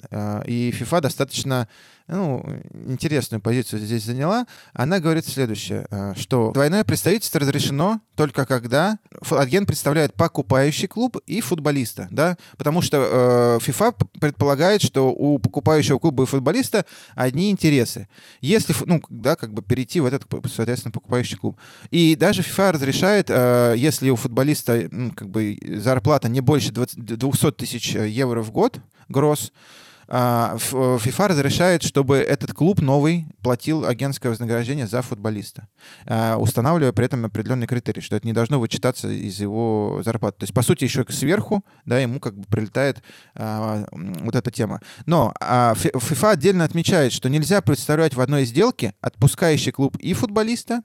И 0.45 0.73
FIFA 0.77 1.01
достаточно 1.01 1.67
ну, 2.07 2.43
интересную 2.85 3.41
позицию 3.41 3.81
здесь 3.81 4.03
заняла. 4.03 4.47
Она 4.73 4.99
говорит 4.99 5.25
следующее, 5.25 5.87
э, 5.91 6.13
что 6.15 6.51
двойное 6.51 6.83
представительство 6.83 7.39
разрешено 7.39 7.99
только 8.15 8.45
когда 8.45 8.97
агент 9.29 9.67
представляет 9.67 10.13
покупающий 10.13 10.87
клуб 10.87 11.17
и 11.27 11.41
футболиста, 11.41 12.07
да, 12.09 12.37
потому 12.57 12.81
что 12.81 13.59
э, 13.61 13.65
FIFA 13.65 14.07
предполагает, 14.19 14.81
что 14.81 15.11
у 15.11 15.37
покупающего 15.37 15.99
клуба 15.99 16.23
и 16.23 16.25
футболиста 16.25 16.85
одни 17.13 17.51
интересы. 17.51 18.07
Если, 18.41 18.73
ну, 18.85 19.01
да, 19.09 19.35
как 19.35 19.53
бы 19.53 19.61
перейти 19.61 19.99
в 19.99 20.05
этот, 20.05 20.25
соответственно, 20.51 20.93
покупающий 20.93 21.37
клуб. 21.37 21.57
И 21.91 22.15
даже 22.15 22.41
FIFA 22.41 22.71
разрешает, 22.71 23.29
э, 23.29 23.75
если 23.77 24.09
у 24.09 24.15
футболиста, 24.15 24.87
ну, 24.91 25.11
как 25.11 25.29
бы 25.29 25.59
зарплата 25.77 26.29
не 26.29 26.39
больше 26.39 26.71
20, 26.71 27.03
200 27.03 27.51
тысяч 27.51 27.95
евро 27.95 28.41
в 28.41 28.51
год, 28.51 28.79
гроз, 29.09 29.51
FIFA 30.07 31.27
разрешает, 31.27 31.83
чтобы 31.83 32.17
этот 32.17 32.53
клуб 32.53 32.81
новый 32.81 33.27
платил 33.41 33.85
агентское 33.85 34.31
вознаграждение 34.31 34.87
за 34.87 35.01
футболиста, 35.01 35.67
устанавливая 36.37 36.93
при 36.93 37.05
этом 37.05 37.25
определенные 37.25 37.67
критерии, 37.67 37.99
что 37.99 38.15
это 38.15 38.25
не 38.25 38.33
должно 38.33 38.59
вычитаться 38.59 39.09
из 39.09 39.39
его 39.39 40.01
зарплаты. 40.05 40.39
То 40.39 40.43
есть, 40.43 40.53
по 40.53 40.61
сути, 40.61 40.85
еще 40.85 41.05
сверху, 41.09 41.65
да, 41.85 41.99
ему 41.99 42.19
как 42.19 42.37
бы 42.37 42.45
прилетает 42.45 43.03
вот 43.35 44.35
эта 44.35 44.49
тема. 44.49 44.79
Но 45.05 45.33
FIFA 45.41 46.31
отдельно 46.31 46.63
отмечает, 46.63 47.11
что 47.11 47.29
нельзя 47.29 47.61
представлять 47.61 48.13
в 48.13 48.21
одной 48.21 48.45
сделке 48.45 48.93
отпускающий 49.01 49.71
клуб 49.73 49.97
и 49.97 50.13
футболиста, 50.13 50.83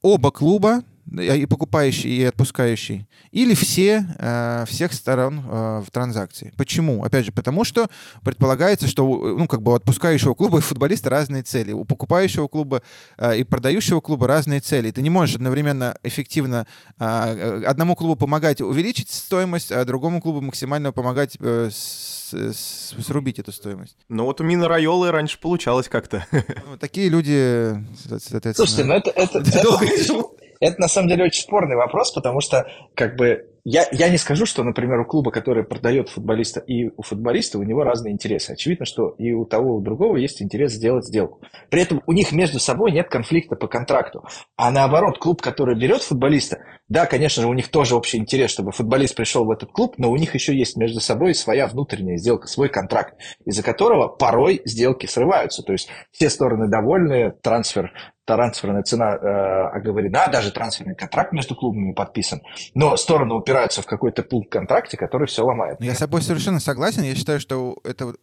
оба 0.00 0.30
клуба, 0.30 0.82
и 1.18 1.46
покупающий, 1.46 2.10
и 2.10 2.24
отпускающий, 2.24 3.06
или 3.32 3.54
все, 3.54 4.06
э, 4.18 4.64
всех 4.68 4.92
сторон 4.92 5.40
э, 5.44 5.82
в 5.84 5.90
транзакции. 5.90 6.52
Почему? 6.56 7.04
Опять 7.04 7.26
же, 7.26 7.32
потому 7.32 7.64
что 7.64 7.88
предполагается, 8.22 8.86
что 8.86 9.04
ну, 9.04 9.48
как 9.48 9.62
бы 9.62 9.72
у 9.72 9.74
отпускающего 9.74 10.34
клуба 10.34 10.58
и 10.58 10.60
футболиста 10.60 11.10
разные 11.10 11.42
цели, 11.42 11.72
у 11.72 11.84
покупающего 11.84 12.48
клуба 12.48 12.82
э, 13.18 13.38
и 13.38 13.44
продающего 13.44 14.00
клуба 14.00 14.28
разные 14.28 14.60
цели. 14.60 14.90
Ты 14.90 15.02
не 15.02 15.10
можешь 15.10 15.36
одновременно 15.36 15.96
эффективно 16.02 16.66
э, 16.98 17.64
одному 17.66 17.96
клубу 17.96 18.16
помогать 18.16 18.60
увеличить 18.60 19.10
стоимость, 19.10 19.72
а 19.72 19.84
другому 19.84 20.20
клубу 20.20 20.40
максимально 20.40 20.92
помогать 20.92 21.36
э, 21.40 21.70
с, 21.72 22.32
с, 22.32 22.94
срубить 23.04 23.38
эту 23.38 23.52
стоимость. 23.52 23.96
Ну 24.08 24.24
вот 24.24 24.40
у 24.40 24.44
Мина 24.44 24.68
Райолы 24.68 25.10
раньше 25.10 25.40
получалось 25.40 25.88
как-то. 25.88 26.26
Ну, 26.32 26.76
такие 26.78 27.08
люди, 27.08 27.82
соответственно... 28.06 28.54
Слушайте, 28.54 28.84
ну 28.84 28.94
это... 28.94 29.10
это, 29.10 29.38
это... 29.38 30.39
Это 30.60 30.80
на 30.80 30.88
самом 30.88 31.08
деле 31.08 31.24
очень 31.24 31.42
спорный 31.42 31.76
вопрос, 31.76 32.12
потому 32.12 32.40
что 32.40 32.70
как 32.94 33.16
бы 33.16 33.46
я, 33.64 33.86
я 33.92 34.08
не 34.08 34.16
скажу, 34.16 34.46
что, 34.46 34.62
например, 34.62 35.00
у 35.00 35.04
клуба, 35.04 35.30
который 35.30 35.64
продает 35.64 36.08
футболиста, 36.08 36.60
и 36.60 36.88
у 36.96 37.02
футболиста 37.02 37.58
у 37.58 37.62
него 37.62 37.84
разные 37.84 38.12
интересы. 38.12 38.52
Очевидно, 38.52 38.86
что 38.86 39.10
и 39.18 39.32
у 39.32 39.44
того, 39.44 39.74
и 39.74 39.78
у 39.78 39.80
другого 39.80 40.16
есть 40.16 40.40
интерес 40.40 40.72
сделать 40.72 41.06
сделку. 41.06 41.40
При 41.68 41.82
этом 41.82 42.02
у 42.06 42.12
них 42.12 42.32
между 42.32 42.58
собой 42.58 42.92
нет 42.92 43.08
конфликта 43.08 43.56
по 43.56 43.68
контракту. 43.68 44.24
А 44.56 44.70
наоборот, 44.70 45.18
клуб, 45.18 45.42
который 45.42 45.78
берет 45.78 46.02
футболиста, 46.02 46.58
да, 46.88 47.06
конечно 47.06 47.42
же, 47.42 47.48
у 47.48 47.52
них 47.52 47.68
тоже 47.68 47.94
общий 47.94 48.18
интерес, 48.18 48.50
чтобы 48.50 48.72
футболист 48.72 49.14
пришел 49.14 49.44
в 49.44 49.50
этот 49.50 49.70
клуб, 49.72 49.94
но 49.98 50.10
у 50.10 50.16
них 50.16 50.34
еще 50.34 50.56
есть 50.56 50.76
между 50.76 51.00
собой 51.00 51.34
своя 51.34 51.66
внутренняя 51.66 52.16
сделка, 52.16 52.48
свой 52.48 52.68
контракт, 52.68 53.14
из-за 53.44 53.62
которого 53.62 54.08
порой 54.08 54.62
сделки 54.64 55.06
срываются. 55.06 55.62
То 55.62 55.72
есть 55.72 55.88
все 56.12 56.30
стороны 56.30 56.68
довольны, 56.68 57.32
трансфер 57.42 57.92
трансферная 58.36 58.82
цена 58.82 59.16
э, 59.16 59.76
оговорена, 59.76 60.28
даже 60.30 60.52
трансферный 60.52 60.94
контракт 60.94 61.32
между 61.32 61.54
клубами 61.54 61.92
подписан, 61.92 62.42
но 62.74 62.96
стороны 62.96 63.34
упираются 63.34 63.82
в 63.82 63.86
какой-то 63.86 64.22
пункт 64.22 64.50
контракте, 64.50 64.96
который 64.96 65.26
все 65.26 65.44
ломает. 65.44 65.78
Я 65.80 65.94
с 65.94 65.98
тобой 65.98 66.22
совершенно 66.22 66.60
согласен. 66.60 67.02
Я 67.02 67.14
считаю, 67.14 67.40
что 67.40 67.76
это 67.84 68.14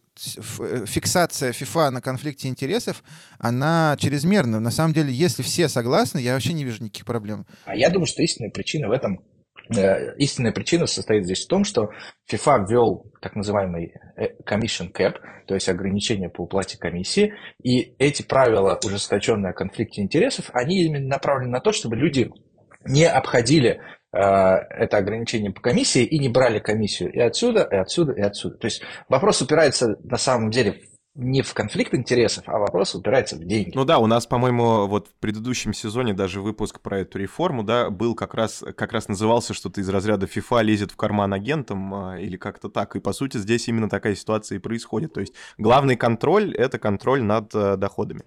э, 0.60 0.84
фиксация 0.86 1.52
FIFA 1.52 1.90
на 1.90 2.00
конфликте 2.00 2.48
интересов, 2.48 3.02
она 3.38 3.96
чрезмерна. 3.98 4.60
На 4.60 4.70
самом 4.70 4.94
деле, 4.94 5.12
если 5.12 5.42
все 5.42 5.68
согласны, 5.68 6.18
я 6.18 6.34
вообще 6.34 6.52
не 6.52 6.64
вижу 6.64 6.82
никаких 6.82 7.04
проблем. 7.04 7.46
А 7.64 7.76
я 7.76 7.90
думаю, 7.90 8.06
что 8.06 8.22
истинная 8.22 8.50
причина 8.50 8.88
в 8.88 8.92
этом 8.92 9.20
истинная 10.18 10.52
причина 10.52 10.86
состоит 10.86 11.24
здесь 11.24 11.44
в 11.44 11.48
том, 11.48 11.64
что 11.64 11.90
FIFA 12.30 12.66
ввел 12.68 13.12
так 13.20 13.36
называемый 13.36 13.94
э, 14.16 14.28
commission 14.44 14.92
cap, 14.92 15.16
то 15.46 15.54
есть 15.54 15.68
ограничение 15.68 16.28
по 16.28 16.42
уплате 16.42 16.78
комиссии, 16.78 17.34
и 17.62 17.94
эти 17.98 18.22
правила, 18.22 18.78
ужесточенные 18.84 19.50
о 19.50 19.54
конфликте 19.54 20.02
интересов, 20.02 20.50
они 20.52 20.82
именно 20.82 21.06
направлены 21.06 21.52
на 21.52 21.60
то, 21.60 21.72
чтобы 21.72 21.96
люди 21.96 22.30
не 22.84 23.04
обходили 23.04 23.80
э, 24.12 24.18
это 24.18 24.96
ограничение 24.96 25.52
по 25.52 25.60
комиссии 25.60 26.04
и 26.04 26.18
не 26.18 26.28
брали 26.28 26.58
комиссию 26.58 27.12
и 27.12 27.20
отсюда, 27.20 27.68
и 27.70 27.76
отсюда, 27.76 28.12
и 28.12 28.20
отсюда. 28.20 28.56
То 28.56 28.66
есть 28.66 28.82
вопрос 29.08 29.42
упирается 29.42 29.96
на 30.02 30.16
самом 30.16 30.50
деле 30.50 30.80
не 31.18 31.42
в 31.42 31.52
конфликт 31.52 31.94
интересов, 31.94 32.44
а 32.46 32.58
вопрос 32.58 32.94
упирается 32.94 33.34
в 33.34 33.44
деньги. 33.44 33.72
Ну 33.74 33.84
да, 33.84 33.98
у 33.98 34.06
нас, 34.06 34.24
по-моему, 34.26 34.86
вот 34.86 35.08
в 35.08 35.14
предыдущем 35.14 35.74
сезоне 35.74 36.14
даже 36.14 36.40
выпуск 36.40 36.80
про 36.80 37.00
эту 37.00 37.18
реформу, 37.18 37.64
да, 37.64 37.90
был 37.90 38.14
как 38.14 38.34
раз, 38.34 38.64
как 38.76 38.92
раз 38.92 39.08
назывался 39.08 39.52
что-то 39.52 39.80
из 39.80 39.88
разряда 39.88 40.26
FIFA 40.26 40.62
лезет 40.62 40.92
в 40.92 40.96
карман 40.96 41.34
агентам 41.34 41.92
а, 41.92 42.20
или 42.20 42.36
как-то 42.36 42.68
так. 42.68 42.94
И, 42.94 43.00
по 43.00 43.12
сути, 43.12 43.36
здесь 43.38 43.66
именно 43.66 43.88
такая 43.88 44.14
ситуация 44.14 44.56
и 44.56 44.58
происходит. 44.60 45.12
То 45.12 45.20
есть 45.20 45.34
главный 45.58 45.96
контроль— 45.96 46.54
это 46.56 46.78
контроль 46.78 47.22
над 47.24 47.52
а, 47.52 47.76
доходами. 47.76 48.22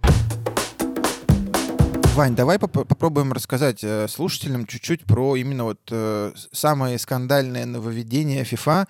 Вань, 2.13 2.35
давай 2.35 2.59
поп 2.59 2.73
попробуем 2.73 3.31
рассказать 3.31 3.85
э, 3.85 4.05
слушателям 4.09 4.67
чуть-чуть 4.67 5.05
про 5.05 5.37
именно 5.37 5.63
вот 5.63 5.79
э, 5.91 6.33
самое 6.51 6.99
скандальное 6.99 7.65
нововведение 7.65 8.43
FIFA 8.43 8.85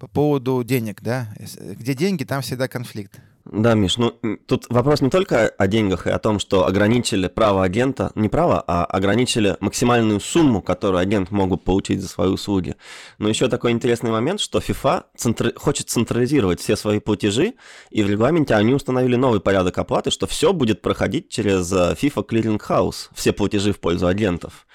по 0.00 0.08
поводу 0.08 0.64
денег, 0.64 1.00
да? 1.00 1.28
Где 1.38 1.94
деньги, 1.94 2.24
там 2.24 2.42
всегда 2.42 2.66
конфликт. 2.66 3.20
Да, 3.56 3.74
Миш, 3.74 3.98
ну 3.98 4.12
тут 4.46 4.66
вопрос 4.68 5.00
не 5.00 5.10
только 5.10 5.48
о 5.48 5.68
деньгах 5.68 6.08
и 6.08 6.10
о 6.10 6.18
том, 6.18 6.40
что 6.40 6.66
ограничили 6.66 7.28
право 7.28 7.62
агента, 7.62 8.10
не 8.16 8.28
право, 8.28 8.60
а 8.66 8.84
ограничили 8.84 9.56
максимальную 9.60 10.18
сумму, 10.18 10.60
которую 10.60 11.00
агент 11.00 11.30
мог 11.30 11.62
получить 11.62 12.00
за 12.00 12.08
свои 12.08 12.30
услуги. 12.30 12.74
Но 13.18 13.28
еще 13.28 13.48
такой 13.48 13.70
интересный 13.70 14.10
момент, 14.10 14.40
что 14.40 14.58
FIFA 14.58 15.04
центр... 15.16 15.52
хочет 15.54 15.88
централизировать 15.88 16.60
все 16.60 16.74
свои 16.74 16.98
платежи, 16.98 17.54
и 17.90 18.02
в 18.02 18.10
регламенте 18.10 18.54
они 18.56 18.74
установили 18.74 19.14
новый 19.14 19.38
порядок 19.38 19.78
оплаты, 19.78 20.10
что 20.10 20.26
все 20.26 20.52
будет 20.52 20.82
проходить 20.82 21.28
через 21.28 21.70
э, 21.72 21.94
FIFA 21.94 22.26
Clearing 22.26 22.60
House, 22.68 23.08
все 23.14 23.32
платежи 23.32 23.72
в 23.72 23.78
пользу 23.78 24.08
агентов. 24.08 24.66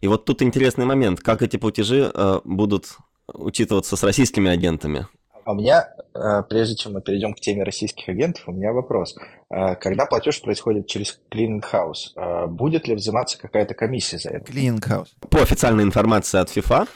И 0.00 0.08
вот 0.08 0.24
тут 0.24 0.42
интересный 0.42 0.86
момент, 0.86 1.20
как 1.20 1.42
эти 1.42 1.56
платежи 1.56 2.10
э, 2.12 2.40
будут 2.44 2.96
учитываться 3.32 3.94
с 3.96 4.02
российскими 4.02 4.50
агентами. 4.50 5.06
А 5.44 5.52
у 5.52 5.54
меня, 5.54 5.88
э, 6.14 6.42
прежде 6.48 6.74
чем 6.74 6.94
мы 6.94 7.02
перейдем 7.02 7.34
к 7.34 7.40
теме 7.40 7.64
российских 7.64 8.08
агентов, 8.08 8.44
у 8.46 8.52
меня 8.52 8.72
вопрос. 8.72 9.16
Э, 9.50 9.76
когда 9.76 10.06
платеж 10.06 10.40
происходит 10.40 10.86
через 10.86 11.18
House, 11.30 12.12
э, 12.16 12.46
будет 12.46 12.88
ли 12.88 12.94
взиматься 12.94 13.38
какая-то 13.38 13.74
комиссия 13.74 14.18
за 14.18 14.30
это? 14.30 14.50
House. 14.52 15.08
По 15.28 15.42
официальной 15.42 15.84
информации 15.84 16.38
от 16.38 16.48
FIFA, 16.48 16.88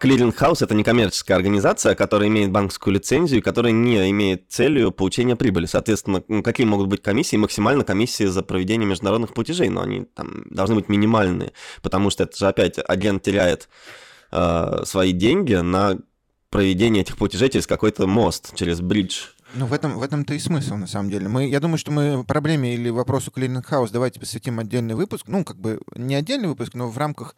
House 0.00 0.62
это 0.62 0.74
некоммерческая 0.74 1.36
организация, 1.36 1.96
которая 1.96 2.28
имеет 2.28 2.52
банковскую 2.52 2.94
лицензию, 2.94 3.42
которая 3.42 3.72
не 3.72 4.10
имеет 4.10 4.48
целью 4.48 4.92
получения 4.92 5.34
прибыли. 5.34 5.66
Соответственно, 5.66 6.22
какие 6.42 6.66
могут 6.66 6.86
быть 6.86 7.02
комиссии? 7.02 7.36
Максимально 7.36 7.82
комиссии 7.82 8.24
за 8.24 8.42
проведение 8.42 8.88
международных 8.88 9.34
платежей, 9.34 9.70
но 9.70 9.82
они 9.82 10.04
там 10.14 10.44
должны 10.50 10.76
быть 10.76 10.88
минимальные, 10.88 11.52
потому 11.82 12.10
что 12.10 12.24
это 12.24 12.36
же 12.36 12.46
опять 12.46 12.78
агент 12.86 13.22
теряет 13.22 13.68
э, 14.30 14.82
свои 14.84 15.10
деньги 15.10 15.54
на 15.54 15.98
проведение 16.50 17.02
этих 17.02 17.16
платежей 17.16 17.48
через 17.50 17.66
какой-то 17.66 18.06
мост, 18.06 18.54
через 18.54 18.80
бридж. 18.80 19.26
Ну, 19.54 19.64
в 19.64 19.72
этом, 19.72 19.98
в 19.98 20.02
этом-то 20.02 20.34
и 20.34 20.38
смысл, 20.38 20.74
на 20.74 20.86
самом 20.86 21.10
деле. 21.10 21.26
Мы, 21.26 21.48
я 21.48 21.58
думаю, 21.60 21.78
что 21.78 21.90
мы 21.90 22.22
проблеме 22.24 22.74
или 22.74 22.90
вопросу 22.90 23.32
House 23.34 23.88
давайте 23.90 24.20
посвятим 24.20 24.58
отдельный 24.58 24.94
выпуск. 24.94 25.24
Ну, 25.26 25.42
как 25.42 25.58
бы 25.58 25.80
не 25.96 26.14
отдельный 26.14 26.48
выпуск, 26.48 26.74
но 26.74 26.88
в 26.88 26.98
рамках 26.98 27.34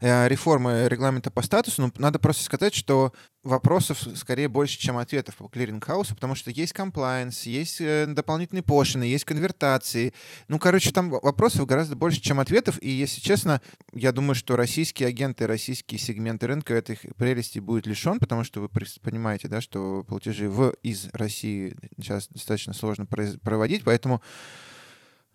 реформы 0.00 0.88
регламента 0.88 1.30
по 1.30 1.42
статусу, 1.42 1.82
но 1.82 1.92
надо 1.98 2.18
просто 2.18 2.44
сказать, 2.44 2.74
что 2.74 3.12
вопросов 3.42 4.00
скорее 4.14 4.48
больше, 4.48 4.78
чем 4.78 4.98
ответов 4.98 5.36
по 5.36 5.48
клиринг-хаусу, 5.48 6.14
потому 6.14 6.34
что 6.34 6.50
есть 6.50 6.72
комплайенс, 6.72 7.44
есть 7.44 7.80
э, 7.80 8.06
дополнительные 8.06 8.62
пошлины, 8.62 9.04
есть 9.04 9.24
конвертации. 9.24 10.12
Ну, 10.48 10.58
короче, 10.58 10.92
там 10.92 11.10
вопросов 11.10 11.66
гораздо 11.66 11.96
больше, 11.96 12.20
чем 12.20 12.40
ответов, 12.40 12.80
и, 12.82 12.90
если 12.90 13.20
честно, 13.20 13.60
я 13.92 14.12
думаю, 14.12 14.34
что 14.34 14.56
российские 14.56 15.08
агенты, 15.08 15.46
российские 15.46 15.98
сегменты 15.98 16.46
рынка 16.46 16.74
этой 16.74 16.98
прелести 17.16 17.58
будет 17.58 17.86
лишен, 17.86 18.18
потому 18.18 18.44
что 18.44 18.60
вы 18.60 18.68
понимаете, 18.68 19.48
да, 19.48 19.60
что 19.60 20.04
платежи 20.04 20.48
в, 20.48 20.74
из 20.82 21.08
России 21.12 21.76
сейчас 21.96 22.28
достаточно 22.28 22.72
сложно 22.72 23.06
проводить, 23.06 23.84
поэтому 23.84 24.22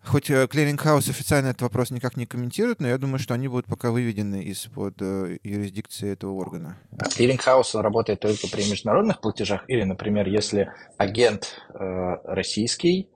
хоть 0.06 0.26
Clearing 0.26 0.77
House 0.77 1.08
официально 1.08 1.48
этот 1.48 1.62
вопрос 1.62 1.90
никак 1.90 2.16
не 2.16 2.26
комментирует, 2.26 2.80
но 2.80 2.88
я 2.88 2.98
думаю, 2.98 3.18
что 3.18 3.34
они 3.34 3.48
будут 3.48 3.66
пока 3.66 3.90
выведены 3.90 4.42
из-под 4.44 5.00
э, 5.00 5.38
юрисдикции 5.42 6.12
этого 6.12 6.32
органа. 6.32 6.78
Clearing 7.16 7.52
House 7.52 7.74
работает 7.76 8.20
только 8.20 8.46
при 8.48 8.68
международных 8.68 9.20
платежах 9.20 9.64
или, 9.66 9.82
например, 9.82 10.28
если 10.28 10.70
агент 10.98 11.58
э, 11.72 12.16
российский, 12.24 13.08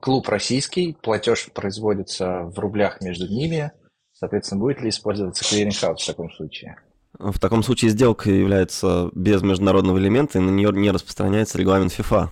клуб 0.00 0.28
российский, 0.28 0.96
платеж 1.00 1.48
производится 1.52 2.42
в 2.42 2.58
рублях 2.58 3.00
между 3.00 3.26
ними, 3.26 3.72
соответственно, 4.12 4.60
будет 4.60 4.82
ли 4.82 4.90
использоваться 4.90 5.44
Clearing 5.48 5.81
House 5.81 6.02
в 6.02 6.06
таком 6.06 6.30
случае? 6.30 6.76
В 7.18 7.38
таком 7.38 7.62
случае 7.62 7.90
сделка 7.90 8.28
является 8.28 9.08
без 9.14 9.40
международного 9.40 9.98
элемента, 9.98 10.38
и 10.38 10.42
на 10.42 10.50
нее 10.50 10.70
не 10.72 10.90
распространяется 10.90 11.56
регламент 11.56 11.92
FIFA. 11.98 12.28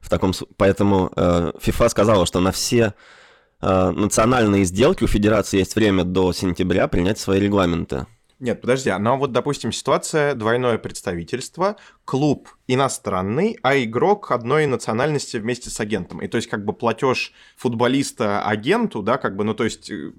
В 0.00 0.08
таком, 0.08 0.32
поэтому 0.56 1.10
э, 1.16 1.52
FIFA 1.60 1.88
сказала, 1.88 2.26
что 2.26 2.40
на 2.40 2.52
все 2.52 2.88
Э, 2.88 3.15
национальные 3.60 4.64
сделки 4.64 5.04
у 5.04 5.06
Федерации 5.06 5.58
есть 5.58 5.76
время 5.76 6.04
до 6.04 6.32
сентября 6.32 6.88
принять 6.88 7.18
свои 7.18 7.40
регламенты. 7.40 8.06
Нет, 8.38 8.60
подожди, 8.60 8.90
а 8.90 8.98
ну 8.98 9.16
вот, 9.16 9.32
допустим, 9.32 9.72
ситуация 9.72 10.34
двойное 10.34 10.76
представительство, 10.76 11.76
клуб 12.04 12.50
иностранный, 12.68 13.58
а 13.62 13.82
игрок 13.82 14.30
одной 14.30 14.66
национальности 14.66 15.38
вместе 15.38 15.70
с 15.70 15.80
агентом. 15.80 16.20
И 16.20 16.28
то 16.28 16.36
есть 16.36 16.46
как 16.46 16.62
бы 16.62 16.74
платеж 16.74 17.32
футболиста 17.56 18.42
агенту, 18.42 19.02
да, 19.02 19.16
как 19.16 19.36
бы, 19.36 19.44
ну 19.44 19.54
то 19.54 19.64
есть 19.64 19.90
э, 19.90 20.12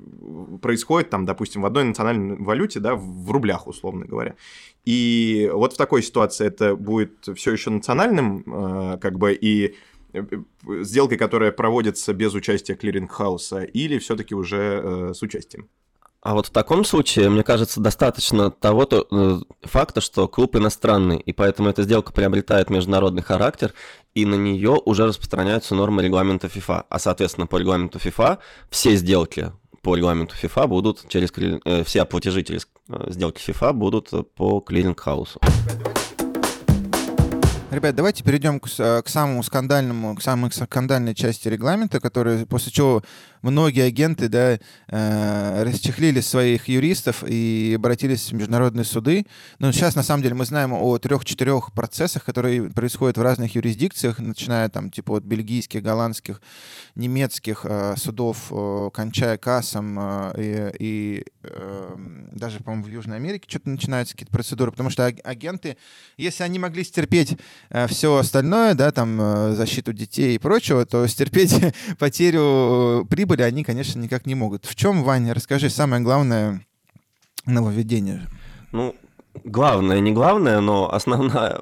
происходит 0.64 1.12
там, 1.12 1.26
допустим, 1.26 1.62
в 1.62 1.68
одной 1.68 1.84
национальной 1.84 2.38
валюте, 2.38 2.80
да, 2.80 2.96
в 2.96 3.30
рублях, 3.30 3.68
условно 3.68 4.06
говоря. 4.06 4.34
И 4.84 5.52
вот 5.54 5.74
в 5.74 5.78
такой 5.78 6.02
ситуации 6.02 6.48
это 6.48 6.76
будет 6.76 7.28
все 7.36 7.52
еще 7.52 7.70
национальным, 7.70 8.44
э, 8.48 8.98
как 8.98 9.20
бы, 9.20 9.32
и 9.34 9.68
э, 9.68 9.74
сделкой, 10.82 11.18
которая 11.18 11.52
проводится 11.52 12.14
без 12.14 12.34
участия 12.34 12.76
Clearing 12.76 13.23
House 13.23 13.52
а, 13.52 13.64
или 13.64 13.98
все-таки 13.98 14.36
уже 14.36 15.12
с 15.14 15.22
участием? 15.22 15.70
А 16.22 16.34
вот 16.34 16.48
в 16.48 16.50
таком 16.50 16.84
случае, 16.84 17.30
мне 17.30 17.42
кажется, 17.42 17.80
достаточно 17.80 18.52
того 18.52 18.86
то, 18.86 19.08
э, 19.10 19.40
факта, 19.62 20.02
что 20.02 20.28
клуб 20.28 20.56
иностранный, 20.56 21.20
и 21.20 21.32
поэтому 21.32 21.70
эта 21.70 21.84
сделка 21.84 22.12
приобретает 22.12 22.70
международный 22.70 23.22
характер, 23.22 23.74
и 24.14 24.26
на 24.26 24.36
нее 24.36 24.78
уже 24.84 25.06
распространяются 25.06 25.76
нормы 25.76 26.04
регламента 26.04 26.48
FIFA. 26.48 26.86
А, 26.90 27.00
соответственно, 27.00 27.48
по 27.48 27.58
регламенту 27.58 28.00
FIFA 28.00 28.40
все 28.70 28.96
сделки 28.96 29.54
по 29.82 29.96
регламенту 29.96 30.36
FIFA 30.36 30.68
будут 30.68 31.08
через... 31.08 31.32
Э, 31.64 31.86
все 31.86 32.04
платежи 32.04 32.44
через 32.44 32.68
э, 32.90 33.06
сделки 33.10 33.42
FIFA 33.50 33.72
будут 33.72 34.10
по 34.36 34.60
клиринг-хаусу. 34.60 35.40
Ребят, 37.70 37.96
давайте 37.96 38.24
перейдем 38.24 38.62
к, 38.62 38.70
к 38.70 39.10
самому 39.10 39.44
скандальному, 39.44 40.16
к 40.16 40.22
самой 40.22 40.50
скандальной 40.54 41.14
части 41.14 41.50
регламента, 41.50 42.00
который, 42.00 42.46
после 42.46 42.72
чего 42.72 43.04
многие 43.42 43.84
агенты 43.84 44.30
да, 44.30 44.58
э, 44.88 45.64
расчехлили 45.64 46.22
своих 46.22 46.70
юристов 46.70 47.26
и 47.28 47.74
обратились 47.76 48.32
в 48.32 48.36
международные 48.36 48.86
суды. 48.86 49.26
Но 49.60 49.74
сейчас, 49.74 49.96
на 49.96 50.04
самом 50.04 50.24
деле, 50.24 50.36
мы 50.36 50.46
знаем 50.46 50.72
о 50.72 50.98
трех-четырех 50.98 51.74
процессах, 51.74 52.24
которые 52.24 52.70
происходят 52.70 53.18
в 53.18 53.22
разных 53.22 53.56
юрисдикциях, 53.56 54.20
начиная 54.20 54.70
там 54.70 54.90
типа 54.90 55.18
от 55.18 55.24
бельгийских, 55.24 55.84
голландских, 55.84 56.42
немецких 56.96 57.66
э, 57.66 57.96
судов, 57.98 58.48
э, 58.50 58.90
кончая 58.94 59.38
кассом 59.38 60.00
э, 60.00 60.72
и, 60.80 61.26
э, 61.44 61.96
даже, 62.32 62.60
по-моему, 62.60 62.86
в 62.86 62.90
Южной 62.90 63.18
Америке 63.18 63.46
что-то 63.50 63.70
начинаются 63.70 64.14
какие-то 64.14 64.32
процедуры, 64.32 64.72
потому 64.72 64.90
что 64.90 65.06
агенты, 65.06 65.78
если 66.16 66.44
они 66.44 66.60
могли 66.60 66.84
стерпеть 66.86 67.34
э, 67.34 67.38
все 67.88 68.18
остальное, 68.18 68.74
да, 68.74 68.92
там 68.92 69.20
э, 69.22 69.52
защиту 69.54 69.94
детей 69.94 70.36
и 70.36 70.40
прочего, 70.40 70.86
то 70.86 71.06
стерпеть 71.08 71.56
потерю 72.00 73.06
прибыли 73.10 73.28
прибыли 73.28 73.42
они, 73.42 73.64
конечно, 73.64 74.00
никак 74.00 74.26
не 74.26 74.36
могут. 74.36 74.66
В 74.66 74.76
чем, 74.76 75.04
Ваня, 75.04 75.34
расскажи 75.34 75.70
самое 75.70 76.02
главное 76.02 76.66
нововведение? 77.46 78.28
Ну, 78.72 78.96
главное, 79.44 80.00
не 80.00 80.12
главное, 80.14 80.62
но 80.62 80.94
основное, 80.94 81.62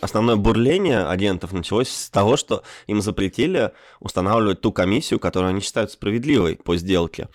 основное 0.00 0.36
бурление 0.36 1.04
агентов 1.04 1.52
началось 1.52 1.88
с 1.88 2.10
того, 2.10 2.36
что 2.36 2.62
им 2.86 3.02
запретили 3.02 3.72
устанавливать 4.00 4.60
ту 4.60 4.72
комиссию, 4.72 5.18
которую 5.18 5.50
они 5.50 5.60
считают 5.60 5.90
справедливой 5.90 6.56
по 6.56 6.76
сделке. 6.76 7.28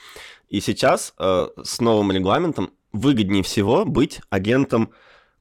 И 0.49 0.61
сейчас 0.61 1.13
э, 1.19 1.47
с 1.61 1.81
новым 1.81 2.11
регламентом 2.11 2.71
выгоднее 2.93 3.43
всего 3.43 3.83
быть 3.83 4.21
агентом 4.29 4.91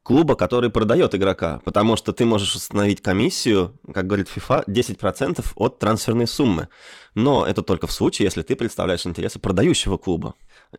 клуба, 0.07 0.36
который 0.36 0.70
продает 0.70 1.16
игрока, 1.16 1.61
потому 1.64 1.96
что 1.96 2.12
ты 2.12 2.24
можешь 2.24 2.54
установить 2.54 3.02
комиссию, 3.02 3.76
как 3.92 4.07
говорит 4.07 4.28
FIFA, 4.28 4.64
10% 4.68 5.44
от 5.57 5.80
трансферной 5.80 6.28
суммы. 6.28 6.68
Но 7.16 7.44
это 7.44 7.62
только 7.62 7.88
в 7.88 7.92
случае, 7.92 8.26
если 8.26 8.42
ты 8.42 8.54
представляешь 8.54 9.04
интересы 9.04 9.40
продающего 9.40 9.96
клуба. 9.96 10.34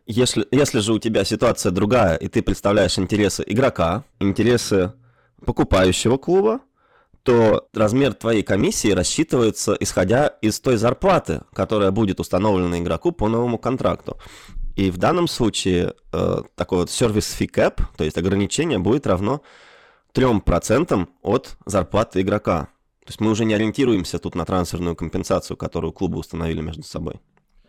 Если, 0.06 0.46
если 0.50 0.78
же 0.80 0.94
у 0.94 0.98
тебя 0.98 1.24
ситуация 1.24 1.72
другая, 1.72 2.16
и 2.16 2.28
ты 2.28 2.40
представляешь 2.42 2.98
интересы 2.98 3.44
игрока, 3.46 4.04
интересы 4.18 4.94
покупающего 5.44 6.16
клуба, 6.16 6.60
то 7.22 7.68
размер 7.74 8.14
твоей 8.14 8.42
комиссии 8.42 8.92
рассчитывается 8.92 9.76
исходя 9.78 10.28
из 10.40 10.58
той 10.58 10.78
зарплаты, 10.78 11.42
которая 11.52 11.90
будет 11.90 12.18
установлена 12.18 12.78
игроку 12.78 13.12
по 13.12 13.28
новому 13.28 13.58
контракту. 13.58 14.16
И 14.78 14.92
в 14.92 14.96
данном 14.96 15.26
случае 15.26 15.94
э, 16.12 16.42
такой 16.54 16.78
вот 16.78 16.88
service 16.88 17.36
fee 17.36 17.50
cap, 17.52 17.82
то 17.96 18.04
есть 18.04 18.16
ограничение, 18.16 18.78
будет 18.78 19.08
равно 19.08 19.42
3% 20.14 21.08
от 21.22 21.56
зарплаты 21.66 22.20
игрока. 22.20 22.68
То 23.00 23.08
есть 23.08 23.20
мы 23.20 23.32
уже 23.32 23.44
не 23.44 23.54
ориентируемся 23.54 24.20
тут 24.20 24.36
на 24.36 24.44
трансферную 24.44 24.94
компенсацию, 24.94 25.56
которую 25.56 25.92
клубы 25.92 26.20
установили 26.20 26.60
между 26.60 26.84
собой. 26.84 27.20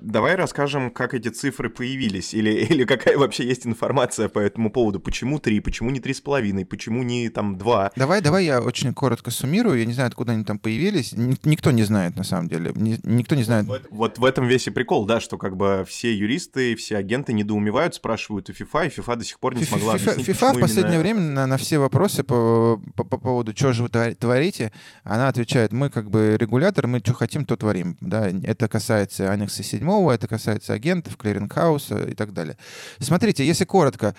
Давай 0.02 0.36
расскажем, 0.36 0.92
как 0.92 1.14
эти 1.14 1.30
цифры 1.30 1.70
появились, 1.70 2.34
или, 2.34 2.52
или 2.70 2.86
какая 2.86 3.18
вообще 3.18 3.46
есть 3.46 3.66
информация 3.66 4.30
по 4.30 4.40
этому 4.40 4.72
поводу. 4.72 5.00
Почему 5.00 5.40
три, 5.40 5.60
почему 5.60 5.90
не 5.90 6.00
три 6.00 6.14
с 6.14 6.22
половиной, 6.22 6.66
почему 6.66 7.04
не 7.04 7.30
там 7.30 7.58
два? 7.58 7.92
Давай, 7.96 8.22
давай 8.22 8.46
я 8.46 8.62
очень 8.62 8.94
коротко 8.94 9.32
суммирую. 9.32 9.80
Я 9.80 9.86
не 9.86 9.94
знаю, 9.94 10.08
откуда 10.08 10.34
они 10.34 10.44
там 10.44 10.60
появились. 10.60 11.14
Никто 11.16 11.72
не 11.72 11.84
знает, 11.84 12.16
на 12.16 12.24
самом 12.24 12.48
деле. 12.48 12.72
Никто 12.76 13.36
не 13.36 13.44
знает. 13.44 13.66
Вот, 13.66 13.88
вот 13.90 14.18
в 14.18 14.26
этом 14.26 14.48
весь 14.48 14.68
и 14.68 14.72
прикол, 14.72 15.06
да, 15.06 15.20
что 15.20 15.38
как 15.38 15.58
бы 15.58 15.86
все 15.88 16.14
юристы, 16.14 16.76
все 16.76 16.98
агенты 16.98 17.34
недоумевают, 17.34 17.96
спрашивают 17.96 18.50
у 18.50 18.54
FIFA, 18.54 18.88
и 18.88 19.00
FIFA 19.00 19.16
до 19.18 19.26
сих 19.26 19.40
пор 19.40 19.56
не 19.56 19.64
смогла 19.64 19.96
FIFA, 19.96 20.12
объяснить, 20.12 20.38
FIFA 20.38 20.58
в 20.58 20.60
последнее 20.60 20.96
именно... 20.96 21.02
время 21.02 21.20
на, 21.22 21.48
на 21.48 21.58
все 21.58 21.78
вопросы 21.80 22.24
по, 22.24 22.82
по, 22.96 23.04
по 23.04 23.18
поводу, 23.18 23.54
что 23.56 23.74
же 23.74 23.84
вы 23.84 23.90
творите, 23.90 24.72
она 25.04 25.28
отвечает, 25.28 25.72
мы 25.72 25.90
как 25.90 26.10
бы 26.10 26.38
регулятор, 26.40 26.88
мы 26.88 27.00
что 27.00 27.14
хотим, 27.14 27.46
то 27.46 27.58
творим. 27.58 27.98
Да? 28.02 28.30
Это 28.44 28.68
касается 28.68 29.32
annex 29.32 29.58
а 29.58 29.64
7 29.64 29.89
это 30.12 30.28
касается 30.28 30.74
агентов, 30.74 31.18
clearing 31.18 31.70
house 31.70 32.03
а 32.03 32.10
и 32.10 32.14
так 32.14 32.34
далее. 32.34 32.58
Смотрите, 33.00 33.46
если 33.46 33.66
коротко, 33.66 34.16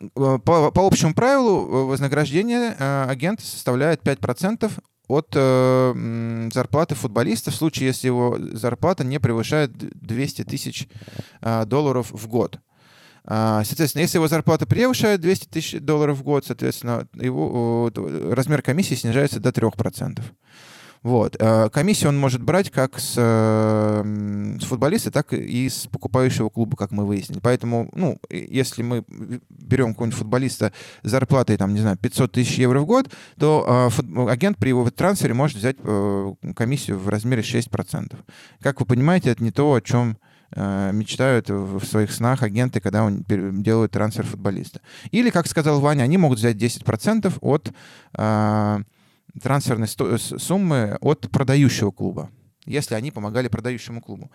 э, 0.00 0.38
по, 0.44 0.70
по 0.70 0.86
общему 0.86 1.14
правилу 1.14 1.66
э, 1.66 1.84
вознаграждение 1.86 2.76
э, 2.78 3.04
агента 3.08 3.44
составляет 3.44 4.02
5% 4.02 4.70
от 5.08 5.28
э, 5.34 6.48
зарплаты 6.52 6.94
футболиста 6.94 7.50
в 7.50 7.54
случае, 7.54 7.88
если 7.88 8.08
его 8.08 8.36
зарплата 8.52 9.04
не 9.04 9.20
превышает 9.20 9.72
200 9.76 10.44
тысяч 10.44 10.88
э, 11.40 11.64
долларов 11.64 12.10
в 12.10 12.26
год. 12.26 12.58
Э, 13.24 13.62
соответственно, 13.64 14.02
если 14.02 14.18
его 14.18 14.28
зарплата 14.28 14.66
превышает 14.66 15.20
200 15.20 15.46
тысяч 15.46 15.80
долларов 15.80 16.18
в 16.18 16.22
год, 16.22 16.44
соответственно, 16.44 17.06
его 17.14 17.90
э, 17.94 18.32
размер 18.34 18.62
комиссии 18.62 18.94
снижается 18.94 19.40
до 19.40 19.50
3%. 19.50 20.22
Вот. 21.06 21.36
Э, 21.38 21.68
комиссию 21.70 22.08
он 22.08 22.18
может 22.18 22.42
брать 22.42 22.72
как 22.72 22.98
с, 22.98 23.14
с 23.14 24.64
футболиста, 24.64 25.12
так 25.12 25.32
и 25.32 25.68
с 25.68 25.86
покупающего 25.86 26.48
клуба, 26.48 26.76
как 26.76 26.90
мы 26.90 27.06
выяснили. 27.06 27.38
Поэтому, 27.38 27.88
ну, 27.92 28.18
если 28.28 28.82
мы 28.82 29.04
берем 29.48 29.92
какого-нибудь 29.92 30.18
футболиста 30.18 30.72
с 31.04 31.08
зарплатой, 31.08 31.58
там, 31.58 31.74
не 31.74 31.80
знаю, 31.80 31.96
500 31.96 32.32
тысяч 32.32 32.58
евро 32.58 32.80
в 32.80 32.86
год, 32.86 33.08
то 33.38 33.88
э, 33.88 34.28
агент 34.28 34.58
при 34.58 34.70
его 34.70 34.90
трансфере 34.90 35.32
может 35.32 35.58
взять 35.58 35.76
э, 35.78 36.34
комиссию 36.56 36.98
в 36.98 37.08
размере 37.08 37.42
6%. 37.42 38.16
Как 38.60 38.80
вы 38.80 38.86
понимаете, 38.86 39.30
это 39.30 39.44
не 39.44 39.52
то, 39.52 39.74
о 39.74 39.80
чем 39.80 40.18
мечтают 40.56 41.50
в 41.50 41.84
своих 41.84 42.12
снах 42.12 42.44
агенты, 42.44 42.80
когда 42.80 43.02
он 43.02 43.24
делают 43.26 43.90
трансфер 43.92 44.24
футболиста. 44.24 44.80
Или, 45.10 45.30
как 45.30 45.48
сказал 45.48 45.80
Ваня, 45.80 46.04
они 46.04 46.18
могут 46.18 46.38
взять 46.38 46.56
10% 46.56 47.36
от 47.40 47.72
трансферной 49.42 49.88
суммы 49.88 50.96
от 51.00 51.30
продающего 51.30 51.90
клуба, 51.90 52.30
если 52.64 52.94
они 52.94 53.10
помогали 53.10 53.48
продающему 53.48 54.00
клубу. 54.00 54.30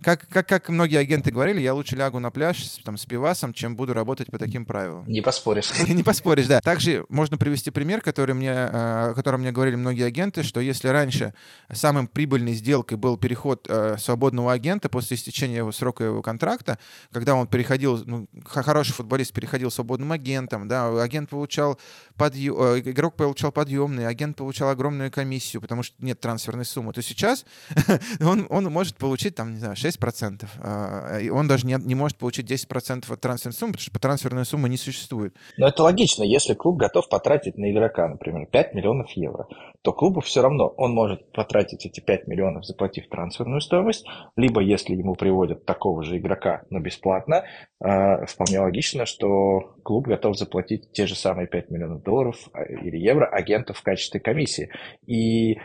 Как, 0.00 0.28
как, 0.28 0.46
как 0.46 0.68
многие 0.68 0.96
агенты 0.96 1.32
говорили, 1.32 1.60
я 1.60 1.74
лучше 1.74 1.96
лягу 1.96 2.20
на 2.20 2.30
пляж 2.30 2.78
там, 2.84 2.96
с 2.96 3.04
пивасом, 3.04 3.52
чем 3.52 3.74
буду 3.74 3.94
работать 3.94 4.30
по 4.30 4.38
таким 4.38 4.64
правилам. 4.64 5.04
Не 5.08 5.20
поспоришь. 5.20 5.72
Не 5.88 6.04
поспоришь, 6.04 6.46
да. 6.46 6.60
Также 6.60 7.04
можно 7.08 7.36
привести 7.36 7.70
пример, 7.70 8.00
который 8.00 8.34
мне, 8.34 8.50
э, 8.50 9.10
о 9.10 9.12
котором 9.14 9.40
мне 9.40 9.50
говорили 9.50 9.74
многие 9.74 10.04
агенты, 10.04 10.44
что 10.44 10.60
если 10.60 10.88
раньше 10.88 11.34
самым 11.72 12.06
прибыльной 12.06 12.52
сделкой 12.52 12.96
был 12.96 13.16
переход 13.16 13.66
э, 13.68 13.96
свободного 13.98 14.52
агента 14.52 14.88
после 14.88 15.16
истечения 15.16 15.56
его 15.56 15.72
срока 15.72 16.04
его 16.04 16.22
контракта, 16.22 16.78
когда 17.10 17.34
он 17.34 17.48
переходил, 17.48 18.00
ну, 18.04 18.28
хороший 18.44 18.92
футболист 18.92 19.32
переходил 19.32 19.70
свободным 19.72 20.12
агентом, 20.12 20.68
да, 20.68 21.02
агент 21.02 21.28
получал 21.28 21.78
подъем, 22.18 22.54
э, 22.60 22.80
игрок 22.80 23.14
получал 23.14 23.52
подъемный, 23.52 24.06
агент 24.06 24.36
получал 24.36 24.68
огромную 24.68 25.10
комиссию, 25.10 25.62
потому 25.62 25.82
что 25.82 25.94
нет 26.00 26.20
трансферной 26.20 26.64
суммы, 26.64 26.92
то 26.92 27.00
сейчас 27.00 27.46
он, 28.20 28.46
он 28.50 28.64
может 28.64 28.96
получить, 28.96 29.34
там, 29.34 29.52
не 29.52 29.58
знаю, 29.58 29.74
6%. 29.74 30.46
А, 30.60 31.18
и 31.18 31.30
он 31.30 31.48
даже 31.48 31.66
не, 31.66 31.76
не 31.80 31.94
может 31.94 32.18
получить 32.18 32.50
10% 32.50 33.10
от 33.10 33.20
трансферной 33.20 33.54
суммы, 33.54 33.72
потому 33.72 33.82
что 33.82 33.92
по 33.92 33.98
трансферной 34.00 34.44
суммы 34.44 34.68
не 34.68 34.76
существует. 34.76 35.34
Но 35.56 35.68
это 35.68 35.82
логично. 35.82 36.24
Если 36.24 36.54
клуб 36.54 36.76
готов 36.76 37.08
потратить 37.08 37.56
на 37.56 37.70
игрока, 37.70 38.08
например, 38.08 38.46
5 38.46 38.74
миллионов 38.74 39.10
евро, 39.12 39.46
то 39.82 39.92
клубу 39.92 40.20
все 40.20 40.42
равно 40.42 40.66
он 40.76 40.92
может 40.92 41.32
потратить 41.32 41.86
эти 41.86 42.00
5 42.00 42.26
миллионов, 42.26 42.66
заплатив 42.66 43.08
трансферную 43.08 43.60
стоимость, 43.60 44.04
либо 44.36 44.60
если 44.60 44.94
ему 44.94 45.14
приводят 45.14 45.64
такого 45.64 46.02
же 46.02 46.18
игрока, 46.18 46.62
но 46.70 46.80
бесплатно, 46.80 47.44
а, 47.80 48.26
вполне 48.26 48.60
логично, 48.60 49.06
что 49.06 49.76
клуб 49.88 50.06
готов 50.06 50.36
заплатить 50.36 50.92
те 50.92 51.06
же 51.06 51.14
самые 51.14 51.46
5 51.46 51.70
миллионов 51.70 52.02
долларов 52.02 52.36
а, 52.52 52.62
или 52.62 52.98
евро 52.98 53.24
агентов 53.24 53.78
в 53.78 53.82
качестве 53.82 54.20
комиссии. 54.20 54.70
И 55.06 55.56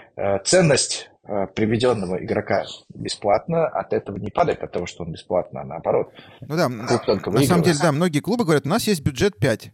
ценность 0.45 1.09
э, 1.27 1.47
приведенного 1.53 2.23
игрока 2.23 2.63
бесплатно 2.93 3.67
от 3.67 3.91
этого 3.91 4.15
не 4.15 4.31
падает, 4.31 4.63
от 4.63 4.71
того, 4.71 4.85
что 4.85 5.03
он 5.03 5.11
бесплатно, 5.11 5.59
а 5.61 5.65
наоборот. 5.65 6.13
Ну 6.39 6.55
да, 6.55 6.69
на 6.69 7.43
самом 7.43 7.63
деле, 7.63 7.77
да, 7.81 7.91
многие 7.91 8.21
клубы 8.21 8.45
говорят, 8.45 8.65
у 8.65 8.69
нас 8.69 8.87
есть 8.87 9.03
бюджет 9.03 9.37
5. 9.37 9.73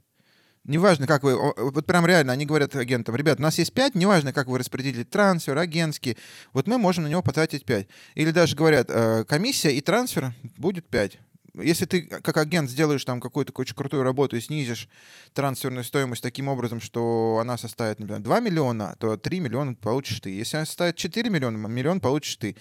Неважно, 0.64 1.06
как 1.06 1.22
вы... 1.22 1.36
Вот 1.36 1.86
прям 1.86 2.08
реально, 2.08 2.34
они 2.34 2.47
говорят 2.47 2.76
агентам, 2.76 3.16
ребят, 3.16 3.38
у 3.39 3.43
нас 3.43 3.60
есть 3.60 3.72
5, 3.76 3.93
неважно, 3.93 4.34
как 4.34 4.47
вы 4.47 4.58
распределили 4.58 5.04
трансфер, 5.04 5.60
агентский, 5.60 6.18
вот 6.54 6.66
мы 6.66 6.80
можем 6.80 7.04
на 7.04 7.08
него 7.08 7.22
потратить 7.22 7.66
5. 7.66 7.88
Или 8.16 8.32
даже 8.32 8.56
говорят, 8.56 8.88
э, 8.89 9.26
комиссия 9.26 9.74
и 9.74 9.82
трансфер 9.82 10.34
будет 10.58 10.88
5 10.89 11.20
если 11.56 11.86
ты 11.86 12.02
как 12.02 12.38
агент 12.38 12.70
сделаешь 12.70 13.04
там 13.06 13.20
какую-то 13.20 13.54
очень 13.56 13.76
крутую 13.76 14.04
работу 14.04 14.36
и 14.36 14.41
снизишь 14.41 14.88
трансферную 15.34 15.84
стоимость 15.84 16.22
таким 16.22 16.47
образом, 16.47 16.82
что 16.82 17.39
она 17.41 17.58
составит, 17.58 18.00
например, 18.00 18.22
2 18.22 18.39
миллиона, 18.39 18.95
то 19.00 19.18
3 19.18 19.39
миллиона 19.39 19.76
получишь 19.76 20.20
ты. 20.20 20.30
Если 20.30 20.58
она 20.58 20.66
составит 20.66 20.95
4 20.95 21.30
миллиона, 21.30 21.58
миллион 21.68 22.00
получишь 22.00 22.36
ты. 22.38 22.56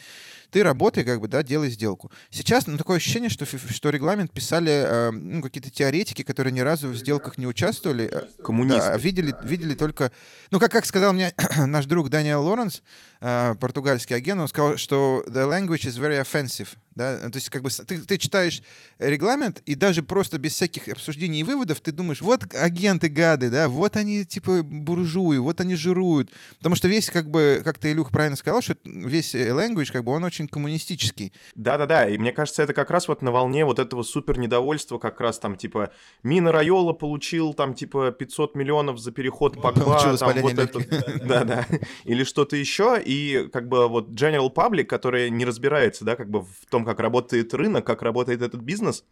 Ты 0.50 0.62
работай, 0.62 1.04
как 1.04 1.20
бы, 1.20 1.28
да, 1.28 1.42
делай 1.42 1.68
сделку. 1.68 2.10
Сейчас 2.30 2.66
ну, 2.66 2.78
такое 2.78 2.96
ощущение, 2.96 3.28
что, 3.28 3.44
что 3.44 3.90
регламент 3.90 4.32
писали 4.32 4.70
э, 4.70 5.10
ну, 5.10 5.42
какие-то 5.42 5.70
теоретики, 5.70 6.22
которые 6.22 6.52
ни 6.52 6.60
разу 6.60 6.88
в 6.88 6.96
сделках 6.96 7.36
не 7.36 7.46
участвовали. 7.46 8.08
Э, 8.10 8.42
Коммунисты. 8.42 8.80
Да, 8.80 8.96
видели, 8.96 9.34
видели 9.42 9.74
только... 9.74 10.10
Ну, 10.50 10.58
как, 10.58 10.72
как 10.72 10.86
сказал 10.86 11.12
мне 11.12 11.34
наш 11.66 11.84
друг 11.84 12.08
Даниэл 12.08 12.42
Лоренс, 12.42 12.82
э, 13.20 13.54
португальский 13.60 14.16
агент, 14.16 14.40
он 14.40 14.48
сказал, 14.48 14.76
что 14.76 15.24
the 15.26 15.48
language 15.48 15.86
is 15.86 15.98
very 15.98 16.20
offensive. 16.20 16.68
Да? 16.98 17.16
То 17.30 17.36
есть, 17.36 17.48
как 17.48 17.62
бы, 17.62 17.70
ты, 17.70 17.98
ты 17.98 18.18
читаешь 18.18 18.60
регламент, 18.98 19.62
и 19.66 19.76
даже 19.76 20.02
просто 20.02 20.36
без 20.36 20.54
всяких 20.54 20.88
обсуждений 20.88 21.40
и 21.40 21.44
выводов 21.44 21.80
ты 21.80 21.92
думаешь, 21.92 22.20
вот 22.20 22.52
агенты 22.54 23.08
гады, 23.08 23.50
да, 23.50 23.68
вот 23.68 23.96
они, 23.96 24.24
типа, 24.24 24.64
буржуи, 24.64 25.38
вот 25.38 25.60
они 25.60 25.76
жируют. 25.76 26.32
Потому 26.56 26.74
что 26.74 26.88
весь, 26.88 27.08
как 27.08 27.30
бы, 27.30 27.62
как 27.64 27.78
ты, 27.78 27.92
Илюх, 27.92 28.10
правильно 28.10 28.36
сказал, 28.36 28.62
что 28.62 28.76
весь 28.84 29.32
language, 29.36 29.92
как 29.92 30.02
бы, 30.02 30.10
он 30.10 30.24
очень 30.24 30.48
коммунистический. 30.48 31.32
Да-да-да, 31.54 32.08
и 32.08 32.18
мне 32.18 32.32
кажется, 32.32 32.64
это 32.64 32.74
как 32.74 32.90
раз 32.90 33.06
вот 33.06 33.22
на 33.22 33.30
волне 33.30 33.64
вот 33.64 33.78
этого 33.78 34.02
супер 34.02 34.36
недовольства, 34.36 34.98
как 34.98 35.20
раз 35.20 35.38
там, 35.38 35.56
типа, 35.56 35.92
Мина 36.24 36.50
Райола 36.50 36.94
получил, 36.94 37.54
там, 37.54 37.74
типа, 37.74 38.10
500 38.10 38.56
миллионов 38.56 38.98
за 38.98 39.12
переход 39.12 39.54
Погба, 39.62 40.16
там, 40.18 40.40
вот 40.40 40.58
это... 40.58 41.24
Да-да, 41.24 41.64
или 42.04 42.24
что-то 42.24 42.56
еще, 42.56 43.00
и, 43.08 43.48
как 43.48 43.68
бы, 43.68 43.88
вот 43.88 44.10
General 44.10 44.52
Public, 44.52 44.84
который 44.84 45.30
не 45.30 45.46
разбирается, 45.46 46.04
да, 46.04 46.14
как 46.14 46.28
бы 46.28 46.42
в 46.42 46.66
том, 46.68 46.84
как 46.84 47.00
работает 47.00 47.54
рынок, 47.54 47.86
как 47.86 48.02
работает 48.02 48.42
этот 48.42 48.60
бизнес, 48.60 49.04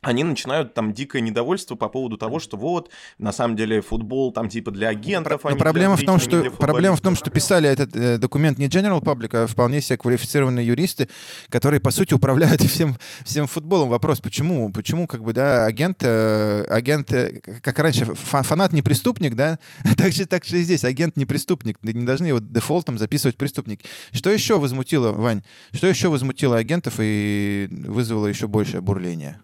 они 0.00 0.24
начинают 0.24 0.74
там 0.74 0.92
дикое 0.92 1.20
недовольство 1.20 1.74
по 1.74 1.88
поводу 1.88 2.16
того, 2.16 2.38
что 2.38 2.56
вот, 2.56 2.90
на 3.18 3.32
самом 3.32 3.56
деле, 3.56 3.80
футбол 3.80 4.32
там 4.32 4.48
типа 4.48 4.70
для 4.70 4.88
агентов, 4.88 5.44
а 5.44 5.50
Но 5.50 5.56
проблема 5.56 5.96
в 5.96 6.02
том, 6.02 6.20
что 6.20 6.50
проблема 6.52 6.96
в 6.96 7.00
том, 7.00 7.16
что 7.16 7.30
писали 7.30 7.68
этот 7.68 7.94
э, 7.96 8.18
документ 8.18 8.58
не 8.58 8.68
General 8.68 9.02
Public, 9.02 9.36
а 9.36 9.46
вполне 9.46 9.80
себе 9.80 9.98
квалифицированные 9.98 10.66
юристы, 10.66 11.08
которые 11.48 11.80
по 11.80 11.90
сути 11.90 12.14
управляют 12.14 12.62
всем 12.68 12.96
всем 13.24 13.46
футболом. 13.46 13.88
Вопрос, 13.88 14.20
почему, 14.20 14.70
почему 14.70 15.06
как 15.06 15.24
бы 15.24 15.32
да 15.32 15.64
агент 15.66 15.98
э, 16.02 16.64
агент 16.68 17.12
э, 17.12 17.40
как 17.62 17.78
раньше 17.78 18.04
фанат 18.14 18.72
не 18.72 18.82
преступник, 18.82 19.34
да, 19.34 19.58
так 19.96 20.12
же 20.12 20.26
так 20.26 20.44
же 20.44 20.60
и 20.60 20.62
здесь 20.62 20.84
агент 20.84 21.16
не 21.16 21.26
преступник, 21.26 21.78
не 21.82 22.04
должны 22.04 22.26
его 22.26 22.38
дефолтом 22.38 22.98
записывать 22.98 23.36
преступник. 23.36 23.80
Что 24.12 24.30
еще 24.30 24.58
возмутило 24.58 25.12
Вань? 25.12 25.42
Что 25.72 25.88
еще 25.88 26.08
возмутило 26.08 26.56
агентов 26.56 26.94
и 26.98 27.68
вызвало 27.70 28.28
еще 28.28 28.46
большее 28.46 28.80
бурление? 28.80 29.40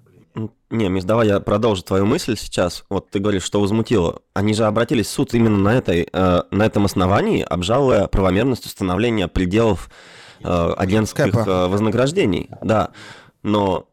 Не, 0.70 0.88
Миш, 0.88 1.04
давай 1.04 1.28
я 1.28 1.38
продолжу 1.38 1.82
твою 1.82 2.06
мысль 2.06 2.36
сейчас. 2.36 2.84
Вот 2.88 3.08
ты 3.10 3.20
говоришь, 3.20 3.44
что 3.44 3.60
возмутило. 3.60 4.20
Они 4.34 4.52
же 4.54 4.64
обратились 4.64 5.06
в 5.06 5.10
суд 5.10 5.32
именно 5.32 5.58
на, 5.58 5.74
этой, 5.74 6.08
э, 6.12 6.42
на 6.50 6.66
этом 6.66 6.84
основании, 6.84 7.42
обжалуя 7.42 8.08
правомерность 8.08 8.66
установления 8.66 9.28
пределов 9.28 9.88
э, 10.42 10.74
агентских 10.76 11.34
э, 11.34 11.66
вознаграждений. 11.68 12.50
Да. 12.62 12.90
Но 13.44 13.88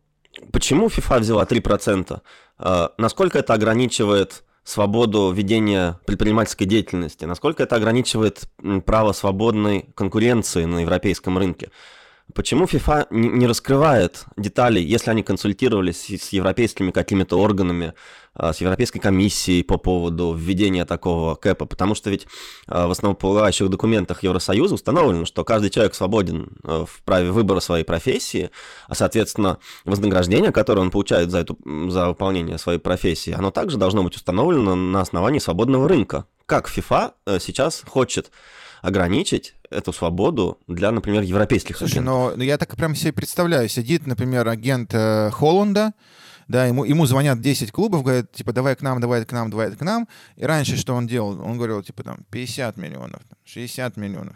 почему 0.52 0.88
FIFA 0.88 1.20
взяла 1.20 1.44
3%? 1.44 2.22
Э, 2.58 2.88
насколько 2.98 3.38
это 3.38 3.54
ограничивает 3.54 4.44
свободу 4.64 5.32
ведения 5.32 6.00
предпринимательской 6.08 6.66
деятельности? 6.66 7.26
Насколько 7.26 7.64
это 7.64 7.76
ограничивает 7.76 8.44
право 8.86 9.12
свободной 9.12 9.90
конкуренции 9.94 10.66
на 10.66 10.80
европейском 10.80 11.38
рынке? 11.38 11.70
Почему 12.34 12.66
FIFA 12.66 13.08
не 13.12 13.48
раскрывает 13.48 14.26
деталей, 14.38 14.84
если 14.84 15.10
они 15.10 15.24
консультировались 15.24 16.10
с 16.10 16.30
европейскими 16.30 16.92
какими-то 16.92 17.40
органами, 17.40 17.94
а, 18.34 18.54
с 18.54 18.62
Европейской 18.62 19.00
комиссией 19.00 19.64
по 19.64 19.78
поводу 19.78 20.34
введения 20.34 20.86
такого 20.86 21.36
кэпа? 21.36 21.66
Потому 21.66 21.96
что 21.96 22.10
ведь 22.10 22.28
а, 22.68 22.88
в 22.88 22.92
основополагающих 22.92 23.70
документах 23.70 24.24
Евросоюза 24.24 24.76
установлено, 24.76 25.26
что 25.26 25.44
каждый 25.44 25.70
человек 25.70 25.96
свободен 25.96 26.58
а, 26.64 26.86
в 26.86 27.02
праве 27.04 27.32
выбора 27.32 27.60
своей 27.60 27.84
профессии, 27.84 28.52
а, 28.88 28.96
соответственно, 28.96 29.58
вознаграждение, 29.86 30.52
которое 30.52 30.82
он 30.82 30.92
получает 30.92 31.32
за, 31.32 31.40
эту, 31.40 31.58
за 31.90 32.08
выполнение 32.08 32.58
своей 32.58 32.80
профессии, 32.80 33.32
оно 33.32 33.52
также 33.52 33.78
должно 33.78 34.04
быть 34.04 34.16
установлено 34.16 34.76
на 34.76 35.02
основании 35.02 35.40
свободного 35.40 35.88
рынка. 35.88 36.26
Как 36.46 36.70
FIFA 36.70 37.14
э, 37.26 37.40
сейчас 37.40 37.84
хочет 37.88 38.32
ограничить 38.82 39.56
эту 39.72 39.94
свободу 39.94 40.60
для, 40.68 40.92
например, 40.92 41.24
европейских 41.24 41.78
Слушай, 41.78 41.94
агентов. 41.94 42.14
но 42.14 42.34
ну, 42.36 42.44
я 42.44 42.58
так 42.58 42.76
прям 42.76 42.96
себе 42.96 43.14
представляю, 43.14 43.70
сидит, 43.70 44.06
например, 44.06 44.48
агент 44.48 44.94
э, 44.94 45.30
Холланда, 45.32 45.94
да, 46.52 46.66
ему, 46.66 46.84
ему 46.84 47.06
звонят 47.06 47.40
10 47.42 47.72
клубов, 47.72 48.04
говорят, 48.04 48.32
типа, 48.32 48.54
давай 48.54 48.76
к 48.76 48.82
нам, 48.82 49.00
давай 49.00 49.26
к 49.26 49.32
нам, 49.32 49.50
давай 49.50 49.72
к 49.72 49.82
нам. 49.82 50.08
И 50.36 50.46
раньше 50.46 50.78
что 50.78 50.94
он 50.94 51.08
делал? 51.08 51.42
Он 51.42 51.58
говорил, 51.58 51.82
типа, 51.82 52.04
там, 52.04 52.20
50 52.30 52.78
миллионов, 52.78 53.22
60 53.46 53.98
миллионов 53.98 54.36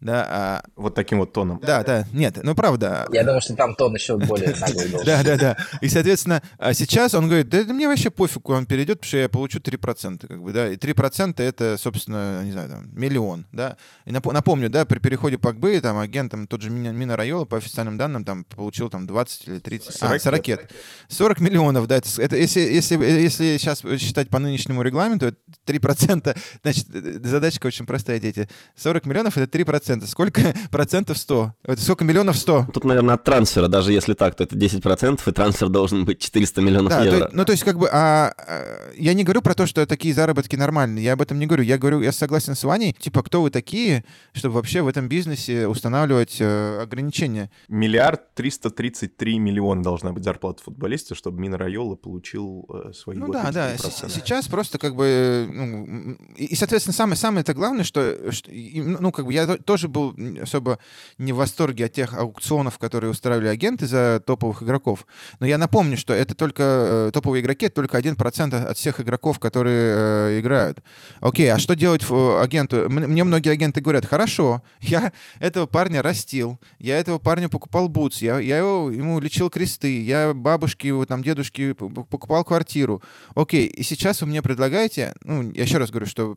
да. 0.00 0.26
А... 0.28 0.62
Вот 0.76 0.94
таким 0.94 1.18
вот 1.18 1.32
тоном. 1.32 1.60
Да, 1.62 1.82
да, 1.82 2.06
нет, 2.12 2.38
ну 2.42 2.54
правда. 2.54 3.06
Я 3.12 3.24
думаю, 3.24 3.40
что 3.40 3.54
там 3.54 3.74
тон 3.74 3.94
еще 3.94 4.16
более 4.16 4.54
наглый. 4.60 5.04
Да, 5.04 5.22
да, 5.22 5.36
да. 5.36 5.56
И, 5.80 5.88
соответственно, 5.88 6.42
а 6.58 6.74
сейчас 6.74 7.14
он 7.14 7.26
говорит, 7.26 7.48
да 7.48 7.62
мне 7.64 7.88
вообще 7.88 8.10
пофиг, 8.10 8.42
куда 8.42 8.58
он 8.58 8.66
перейдет, 8.66 9.00
потому 9.00 9.08
что 9.08 9.16
я 9.18 9.28
получу 9.28 9.58
3%, 9.58 10.26
как 10.26 10.42
бы, 10.42 10.52
да, 10.52 10.68
и 10.68 10.76
3% 10.76 11.42
это, 11.42 11.76
собственно, 11.78 12.42
не 12.44 12.52
знаю, 12.52 12.68
там, 12.68 12.88
миллион, 12.92 13.46
да. 13.52 13.76
И 14.04 14.12
напомню, 14.12 14.70
да, 14.70 14.84
при 14.84 14.98
переходе 14.98 15.38
Пакбы, 15.38 15.80
там, 15.80 15.98
агентом 15.98 16.46
тот 16.46 16.62
же 16.62 16.70
Мина 16.70 17.16
Райола, 17.16 17.44
по 17.44 17.56
официальным 17.56 17.96
данным, 17.96 18.24
там, 18.24 18.44
получил, 18.44 18.90
там, 18.90 19.06
20 19.06 19.48
или 19.48 19.58
30, 19.58 19.94
40 19.96 20.14
а, 20.14 20.18
40 20.18 20.48
лет. 20.48 20.70
40 21.08 21.40
миллионов, 21.40 21.55
да, 21.86 21.96
это, 21.96 22.08
это 22.18 22.36
если, 22.36 22.60
если, 22.60 22.96
если 22.96 23.56
сейчас 23.58 23.82
считать 23.98 24.28
по 24.28 24.38
нынешнему 24.38 24.82
регламенту, 24.82 25.34
3%, 25.66 26.36
значит, 26.62 26.86
задачка 27.24 27.66
очень 27.66 27.86
простая, 27.86 28.18
дети. 28.20 28.48
40 28.76 29.06
миллионов— 29.06 29.36
это 29.38 29.58
3%. 29.58 30.06
Сколько 30.06 30.54
процентов 30.70 31.18
100? 31.18 31.54
Это 31.64 31.80
сколько 31.80 32.04
миллионов 32.04 32.36
100? 32.36 32.68
Тут, 32.72 32.84
наверное, 32.84 33.14
от 33.14 33.24
трансфера, 33.24 33.68
даже 33.68 33.92
если 33.92 34.14
так, 34.14 34.34
то 34.34 34.44
это 34.44 34.56
10%, 34.56 35.20
и 35.26 35.32
трансфер 35.32 35.68
должен 35.68 36.04
быть 36.04 36.18
400 36.18 36.60
миллионов 36.60 36.90
да, 36.90 37.04
евро. 37.04 37.26
То, 37.26 37.30
ну, 37.32 37.44
то 37.44 37.52
есть, 37.52 37.64
как 37.64 37.78
бы, 37.78 37.88
а, 37.90 38.32
а, 38.36 38.92
я 38.96 39.14
не 39.14 39.24
говорю 39.24 39.42
про 39.42 39.54
то, 39.54 39.66
что 39.66 39.86
такие 39.86 40.14
заработки 40.14 40.56
нормальные, 40.56 41.04
я 41.04 41.12
об 41.14 41.22
этом 41.22 41.38
не 41.38 41.46
говорю. 41.46 41.62
Я 41.62 41.78
говорю, 41.78 42.00
я 42.00 42.12
согласен 42.12 42.54
с 42.54 42.64
Ваней, 42.64 42.94
типа, 42.98 43.22
кто 43.22 43.42
вы 43.42 43.50
такие, 43.50 44.04
чтобы 44.32 44.54
вообще 44.56 44.82
в 44.82 44.88
этом 44.88 45.08
бизнесе 45.08 45.66
устанавливать 45.66 46.36
э, 46.40 46.82
ограничения? 46.82 47.50
Миллиард 47.68 48.34
333 48.34 49.38
миллиона 49.38 49.82
должна 49.82 50.12
быть 50.12 50.24
зарплата 50.24 50.62
футболиста, 50.62 51.14
чтобы 51.14 51.40
Мина 51.46 51.58
Райола 51.58 51.94
получил 51.94 52.66
э, 52.68 52.92
свои 52.92 53.16
Ну 53.16 53.28
да, 53.28 53.52
да, 53.52 53.76
сейчас 53.76 54.48
просто 54.48 54.78
как 54.78 54.96
бы, 54.96 55.48
ну, 55.52 56.16
и, 56.36 56.56
соответственно, 56.56 56.92
самое, 56.92 57.16
самое 57.16 57.42
это 57.42 57.54
главное, 57.54 57.84
что, 57.84 58.32
что 58.32 58.50
ну, 58.50 59.12
как 59.12 59.26
бы 59.26 59.32
я 59.32 59.56
тоже 59.58 59.86
был 59.86 60.14
особо 60.42 60.80
не 61.18 61.32
в 61.32 61.36
восторге 61.36 61.86
от 61.86 61.92
тех 61.92 62.14
аукционов, 62.14 62.78
которые 62.78 63.12
устраивали 63.12 63.46
агенты 63.46 63.86
за 63.86 64.20
топовых 64.26 64.64
игроков. 64.64 65.06
Но 65.38 65.46
я 65.46 65.56
напомню, 65.56 65.96
что 65.96 66.12
это 66.12 66.34
только 66.34 66.62
э, 66.64 67.10
топовые 67.12 67.42
игроки, 67.42 67.66
это 67.66 67.76
только 67.76 67.96
1% 67.96 68.54
от 68.56 68.76
всех 68.76 69.00
игроков, 69.00 69.38
которые 69.38 69.94
э, 69.96 70.40
играют. 70.40 70.82
Окей, 71.20 71.52
а 71.52 71.58
что 71.58 71.76
делать 71.76 72.02
агенту? 72.10 72.90
Мне 72.90 73.22
многие 73.22 73.50
агенты 73.50 73.80
говорят, 73.80 74.04
хорошо, 74.04 74.62
я 74.80 75.12
этого 75.38 75.66
парня 75.66 76.02
растил, 76.02 76.58
я 76.80 76.98
этого 76.98 77.20
парня 77.20 77.48
покупал 77.48 77.88
бутс, 77.88 78.20
я, 78.20 78.40
я 78.40 78.58
его, 78.58 78.90
ему 78.90 79.20
лечил 79.20 79.48
кресты, 79.48 80.02
я 80.02 80.34
бабушке, 80.34 80.88
его, 80.88 81.06
там, 81.06 81.22
дедушке 81.26 81.74
покупал 81.74 82.44
квартиру. 82.44 83.02
Окей, 83.34 83.66
и 83.66 83.82
сейчас 83.82 84.20
вы 84.20 84.28
мне 84.28 84.42
предлагаете, 84.42 85.14
ну, 85.22 85.50
я 85.52 85.62
еще 85.62 85.78
раз 85.78 85.90
говорю, 85.90 86.06
что 86.06 86.36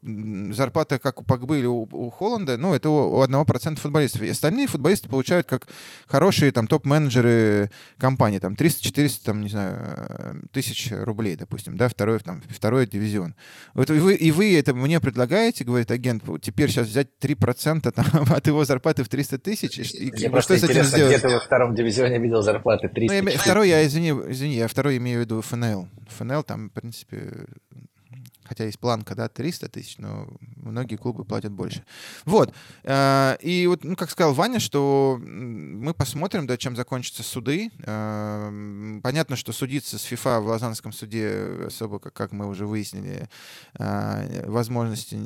зарплата, 0.51 0.99
как 0.99 1.21
у 1.21 1.23
Погбы 1.23 1.59
или 1.59 1.65
у, 1.65 1.87
у 1.91 2.09
Холланда, 2.09 2.57
ну, 2.57 2.73
это 2.73 2.89
у, 2.89 3.19
у 3.19 3.23
1% 3.23 3.79
футболистов. 3.79 4.21
И 4.21 4.29
остальные 4.29 4.67
футболисты 4.67 5.09
получают 5.09 5.47
как 5.47 5.67
хорошие 6.07 6.51
там 6.51 6.67
топ-менеджеры 6.67 7.71
компании, 7.97 8.39
там 8.39 8.53
300-400, 8.53 9.19
там, 9.23 9.41
не 9.41 9.49
знаю, 9.49 9.77
э, 9.79 10.33
тысяч 10.51 10.91
рублей, 10.91 11.35
допустим, 11.35 11.77
да, 11.77 11.87
второй, 11.87 12.19
там, 12.19 12.41
второй 12.49 12.87
дивизион. 12.87 13.35
Вот 13.73 13.89
и 13.89 13.93
вы, 13.93 14.15
и 14.15 14.31
вы 14.31 14.57
это 14.57 14.73
мне 14.73 14.99
предлагаете, 14.99 15.63
говорит 15.63 15.91
агент, 15.91 16.23
теперь 16.41 16.69
сейчас 16.69 16.87
взять 16.87 17.07
3% 17.21 17.91
там, 17.91 18.05
от 18.33 18.47
его 18.47 18.65
зарплаты 18.65 19.03
в 19.03 19.09
300 19.09 19.37
тысяч, 19.39 19.77
и, 19.93 20.29
просто 20.29 20.57
что 20.57 20.67
с 20.67 20.69
этим 20.69 20.83
сделать? 20.83 21.17
где 21.17 21.27
ты 21.27 21.33
во 21.33 21.39
втором 21.39 21.75
дивизионе 21.75 22.19
видел 22.19 22.41
зарплаты 22.41 22.89
300 22.89 23.23
ну, 23.23 23.29
я, 23.29 23.37
Второй, 23.37 23.69
я, 23.69 23.85
извини, 23.85 24.11
извини, 24.11 24.55
я 24.55 24.67
второй 24.79 24.95
имею 24.95 25.19
в 25.19 25.21
виду 25.25 25.41
ФНЛ. 25.41 25.89
ФНЛ 26.07 26.43
там, 26.43 26.69
в 26.69 26.71
принципе, 26.71 27.47
хотя 28.45 28.63
есть 28.63 28.79
планка, 28.79 29.13
да, 29.13 29.27
300 29.27 29.67
тысяч, 29.67 29.97
но 29.97 30.25
многие 30.55 30.95
клубы 30.95 31.25
платят 31.25 31.51
больше. 31.51 31.83
Вот. 32.23 32.53
Э, 32.83 33.35
и 33.41 33.67
вот, 33.67 33.83
ну, 33.83 33.97
как 33.97 34.09
сказал 34.09 34.33
Ваня, 34.33 34.61
что 34.61 35.19
мы 35.21 35.93
посмотрим, 35.93 36.47
да, 36.47 36.55
чем 36.55 36.77
закончатся 36.77 37.23
суды. 37.23 37.71
Э, 37.79 38.99
понятно, 39.03 39.35
что 39.35 39.51
судиться 39.51 39.97
с 39.97 40.03
ФИФА 40.03 40.39
в 40.39 40.47
Лозаннском 40.47 40.93
суде 40.93 41.65
особо, 41.67 41.99
как 41.99 42.31
мы 42.31 42.47
уже 42.47 42.65
выяснили, 42.65 43.27
э, 43.77 44.49
возможности 44.49 45.19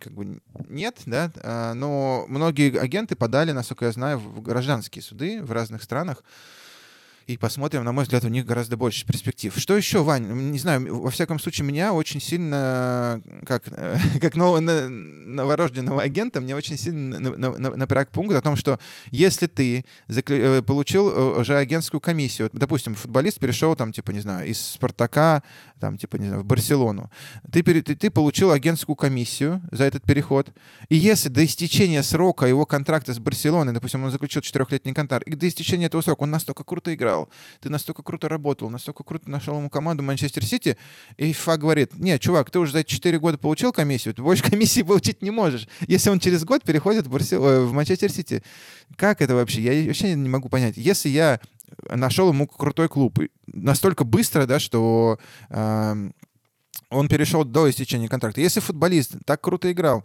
как 0.00 0.14
бы 0.14 0.40
нет, 0.66 1.02
да, 1.04 1.74
но 1.74 2.24
многие 2.26 2.74
агенты 2.78 3.16
подали, 3.16 3.52
насколько 3.52 3.84
я 3.84 3.92
знаю, 3.92 4.18
в 4.18 4.40
гражданские 4.40 5.02
суды 5.02 5.42
в 5.42 5.52
разных 5.52 5.82
странах 5.82 6.24
и 7.28 7.36
посмотрим. 7.36 7.84
На 7.84 7.92
мой 7.92 8.04
взгляд, 8.04 8.24
у 8.24 8.28
них 8.28 8.46
гораздо 8.46 8.78
больше 8.78 9.06
перспектив. 9.06 9.52
Что 9.54 9.76
еще, 9.76 10.02
Вань? 10.02 10.26
Не 10.50 10.58
знаю, 10.58 10.98
во 10.98 11.10
всяком 11.10 11.38
случае, 11.38 11.66
меня 11.66 11.92
очень 11.92 12.22
сильно, 12.22 13.20
как, 13.44 13.64
как 14.20 14.34
нового, 14.34 14.60
новорожденного 14.60 16.02
агента, 16.02 16.40
мне 16.40 16.56
очень 16.56 16.78
сильно 16.78 17.18
напряг 17.20 18.10
пункт 18.10 18.34
о 18.34 18.40
том, 18.40 18.56
что 18.56 18.80
если 19.10 19.46
ты 19.46 19.84
э, 20.08 20.62
получил 20.62 21.10
э, 21.10 21.40
уже 21.40 21.56
агентскую 21.56 22.00
комиссию, 22.00 22.48
допустим, 22.54 22.94
футболист 22.94 23.38
перешел 23.38 23.76
там, 23.76 23.92
типа, 23.92 24.10
не 24.12 24.20
знаю, 24.20 24.48
из 24.48 24.58
Спартака, 24.58 25.42
там, 25.80 25.98
типа, 25.98 26.16
не 26.16 26.28
знаю, 26.28 26.42
в 26.42 26.46
Барселону, 26.46 27.10
ты, 27.52 27.62
ты, 27.62 27.94
ты 27.94 28.10
получил 28.10 28.52
агентскую 28.52 28.96
комиссию 28.96 29.60
за 29.70 29.84
этот 29.84 30.02
переход, 30.02 30.50
и 30.88 30.96
если 30.96 31.28
до 31.28 31.44
истечения 31.44 32.02
срока 32.02 32.46
его 32.46 32.64
контракта 32.64 33.12
с 33.12 33.18
Барселоной, 33.18 33.74
допустим, 33.74 34.02
он 34.04 34.10
заключил 34.10 34.40
четырехлетний 34.40 34.94
контракт, 34.94 35.26
и 35.26 35.34
до 35.34 35.46
истечения 35.46 35.86
этого 35.86 36.00
срока 36.00 36.22
он 36.22 36.30
настолько 36.30 36.64
круто 36.64 36.94
играл, 36.94 37.17
играл, 37.18 37.28
ты 37.60 37.68
настолько 37.68 38.02
круто 38.02 38.28
работал, 38.28 38.70
настолько 38.70 39.04
круто 39.04 39.30
нашел 39.30 39.56
ему 39.56 39.70
команду 39.70 40.02
Манчестер 40.02 40.44
Сити, 40.44 40.76
и 41.16 41.32
ФА 41.32 41.56
говорит, 41.56 41.94
нет, 41.94 42.20
чувак, 42.20 42.50
ты 42.50 42.58
уже 42.58 42.72
за 42.72 42.84
4 42.84 43.18
года 43.18 43.38
получил 43.38 43.72
комиссию, 43.72 44.14
ты 44.14 44.22
больше 44.22 44.42
комиссии 44.50 44.82
получить 44.82 45.22
не 45.22 45.30
можешь. 45.30 45.68
Если 45.86 46.10
он 46.10 46.20
через 46.20 46.44
год 46.44 46.62
переходит 46.62 47.06
в, 47.06 47.10
Барсел... 47.10 47.44
Э, 47.44 47.64
в 47.64 47.72
Манчестер 47.72 48.10
Сити, 48.10 48.42
как 48.96 49.20
это 49.20 49.34
вообще? 49.34 49.62
Я 49.62 49.86
вообще 49.86 50.14
не 50.14 50.28
могу 50.28 50.48
понять. 50.48 50.76
Если 50.76 51.08
я 51.08 51.40
нашел 51.90 52.28
ему 52.30 52.46
крутой 52.46 52.88
клуб, 52.88 53.18
настолько 53.46 54.04
быстро, 54.04 54.46
да, 54.46 54.58
что 54.58 55.18
э, 55.50 56.10
он 56.90 57.08
перешел 57.08 57.44
до 57.44 57.68
истечения 57.68 58.08
контракта. 58.08 58.40
Если 58.40 58.60
футболист 58.60 59.16
так 59.26 59.40
круто 59.40 59.70
играл, 59.70 60.04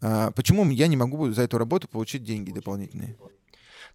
э, 0.00 0.30
почему 0.34 0.68
я 0.70 0.86
не 0.86 0.96
могу 0.96 1.30
за 1.32 1.42
эту 1.42 1.58
работу 1.58 1.88
получить 1.88 2.22
деньги 2.22 2.52
дополнительные? 2.52 3.16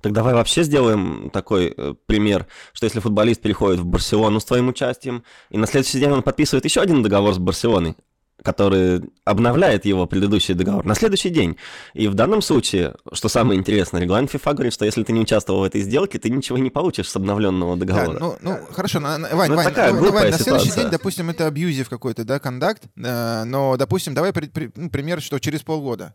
Так 0.05 0.13
давай 0.13 0.35
вообще 0.35 0.61
сделаем 0.61 1.31
такой 1.33 1.73
э, 1.75 1.95
пример, 2.05 2.45
что 2.73 2.85
если 2.85 2.99
футболист 2.99 3.41
переходит 3.41 3.79
в 3.79 3.85
Барселону 3.85 4.39
с 4.39 4.45
твоим 4.45 4.67
участием, 4.67 5.23
и 5.49 5.57
на 5.57 5.65
следующий 5.65 5.99
день 5.99 6.11
он 6.11 6.21
подписывает 6.21 6.63
еще 6.63 6.81
один 6.81 7.01
договор 7.01 7.33
с 7.33 7.39
Барселоной, 7.39 7.95
который 8.43 9.01
обновляет 9.23 9.85
его 9.85 10.05
предыдущий 10.05 10.53
договор 10.53 10.85
на 10.85 10.93
следующий 10.93 11.31
день. 11.31 11.57
И 11.95 12.07
в 12.07 12.13
данном 12.13 12.43
случае, 12.43 12.93
что 13.13 13.29
самое 13.29 13.59
интересное, 13.59 13.99
регламент 13.99 14.31
FIFA 14.31 14.53
говорит, 14.53 14.73
что 14.73 14.85
если 14.85 15.01
ты 15.01 15.11
не 15.11 15.21
участвовал 15.21 15.61
в 15.61 15.63
этой 15.63 15.81
сделке, 15.81 16.19
ты 16.19 16.29
ничего 16.29 16.59
не 16.59 16.69
получишь 16.69 17.09
с 17.09 17.15
обновленного 17.15 17.75
договора. 17.75 18.13
Да, 18.13 18.19
ну, 18.19 18.37
ну, 18.41 18.59
хорошо, 18.73 18.99
на, 18.99 19.17
на, 19.17 19.35
Вань, 19.35 19.49
ну, 19.49 19.55
Вань, 19.55 19.65
такая 19.65 19.91
ну, 19.91 20.11
Вань, 20.11 20.29
на 20.29 20.37
следующий 20.37 20.71
день, 20.71 20.89
допустим, 20.91 21.31
это 21.31 21.47
абьюзив 21.47 21.89
какой-то, 21.89 22.25
да, 22.25 22.37
контакт, 22.37 22.83
э, 22.95 23.43
но, 23.45 23.75
допустим, 23.75 24.13
давай 24.13 24.33
при, 24.33 24.45
при, 24.49 24.71
ну, 24.75 24.91
пример, 24.91 25.19
что 25.19 25.39
через 25.39 25.63
полгода 25.63 26.13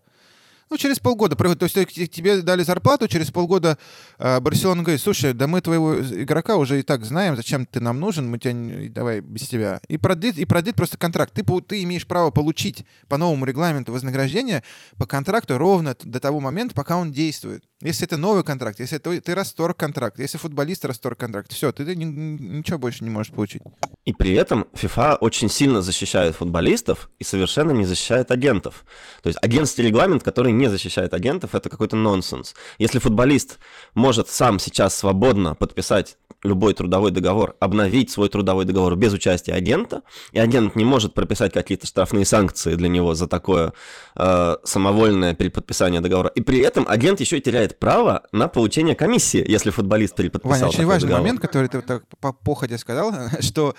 ну, 0.70 0.76
через 0.76 1.00
полгода. 1.00 1.36
То 1.36 1.64
есть 1.64 2.12
тебе 2.12 2.42
дали 2.42 2.62
зарплату, 2.62 3.08
через 3.08 3.30
полгода 3.30 3.76
э, 4.18 4.40
Барселона 4.40 4.82
говорит, 4.82 5.00
слушай, 5.00 5.32
да 5.32 5.46
мы 5.46 5.60
твоего 5.60 6.00
игрока 6.00 6.56
уже 6.56 6.78
и 6.78 6.82
так 6.82 7.04
знаем, 7.04 7.36
зачем 7.36 7.66
ты 7.66 7.80
нам 7.80 7.98
нужен, 7.98 8.30
мы 8.30 8.38
тебя 8.38 8.88
давай 8.90 9.20
без 9.20 9.48
тебя. 9.48 9.80
И 9.88 9.98
продлит, 9.98 10.38
и 10.38 10.44
продлит 10.44 10.76
просто 10.76 10.96
контракт. 10.96 11.32
Ты, 11.34 11.44
ты 11.62 11.82
имеешь 11.82 12.06
право 12.06 12.30
получить 12.30 12.84
по 13.08 13.16
новому 13.16 13.44
регламенту 13.44 13.92
вознаграждение 13.92 14.62
по 14.96 15.06
контракту 15.06 15.58
ровно 15.58 15.96
до 16.02 16.20
того 16.20 16.40
момента, 16.40 16.74
пока 16.74 16.96
он 16.96 17.10
действует. 17.12 17.64
Если 17.82 18.06
это 18.06 18.18
новый 18.18 18.44
контракт, 18.44 18.78
если 18.78 18.98
ты, 18.98 19.20
ты 19.22 19.34
расторг 19.34 19.76
контракт, 19.78 20.18
если 20.18 20.36
футболист 20.36 20.84
расторг 20.84 21.18
контракт, 21.18 21.50
все, 21.50 21.72
ты, 21.72 21.86
ты 21.86 21.96
ничего 21.96 22.78
больше 22.78 23.02
не 23.04 23.10
можешь 23.10 23.32
получить. 23.32 23.62
И 24.04 24.12
при 24.12 24.34
этом 24.34 24.66
FIFA 24.74 25.16
очень 25.16 25.48
сильно 25.48 25.80
защищает 25.80 26.36
футболистов 26.36 27.10
и 27.18 27.24
совершенно 27.24 27.70
не 27.70 27.86
защищает 27.86 28.30
агентов. 28.30 28.84
То 29.22 29.28
есть 29.28 29.38
агентский 29.42 29.82
регламент, 29.84 30.22
который 30.22 30.52
не 30.60 30.68
защищает 30.68 31.14
агентов, 31.14 31.54
это 31.54 31.68
какой-то 31.68 31.96
нонсенс. 31.96 32.54
Если 32.78 32.98
футболист 32.98 33.58
может 33.94 34.28
сам 34.28 34.58
сейчас 34.58 34.94
свободно 34.94 35.54
подписать 35.54 36.16
любой 36.42 36.74
трудовой 36.74 37.10
договор, 37.10 37.56
обновить 37.60 38.10
свой 38.10 38.28
трудовой 38.28 38.64
договор 38.64 38.96
без 38.96 39.12
участия 39.12 39.52
агента, 39.52 40.02
и 40.32 40.38
агент 40.38 40.74
не 40.76 40.84
может 40.84 41.14
прописать 41.14 41.52
какие-то 41.52 41.86
штрафные 41.86 42.24
санкции 42.24 42.74
для 42.74 42.88
него 42.88 43.14
за 43.14 43.26
такое 43.26 43.72
э, 44.16 44.56
самовольное 44.64 45.34
переподписание 45.34 46.00
договора. 46.00 46.30
И 46.34 46.40
при 46.40 46.60
этом 46.60 46.86
агент 46.88 47.20
еще 47.20 47.38
и 47.38 47.40
теряет 47.40 47.78
право 47.78 48.22
на 48.32 48.48
получение 48.48 48.94
комиссии, 48.94 49.44
если 49.46 49.70
футболист 49.70 50.14
переподписал 50.16 50.60
Ваня, 50.60 50.68
очень 50.68 50.86
важный 50.86 51.08
договор. 51.08 51.22
момент, 51.22 51.40
который 51.40 51.68
ты 51.68 51.82
так 51.82 52.04
по 52.20 52.32
походе 52.32 52.78
сказал, 52.78 53.12
что 53.40 53.74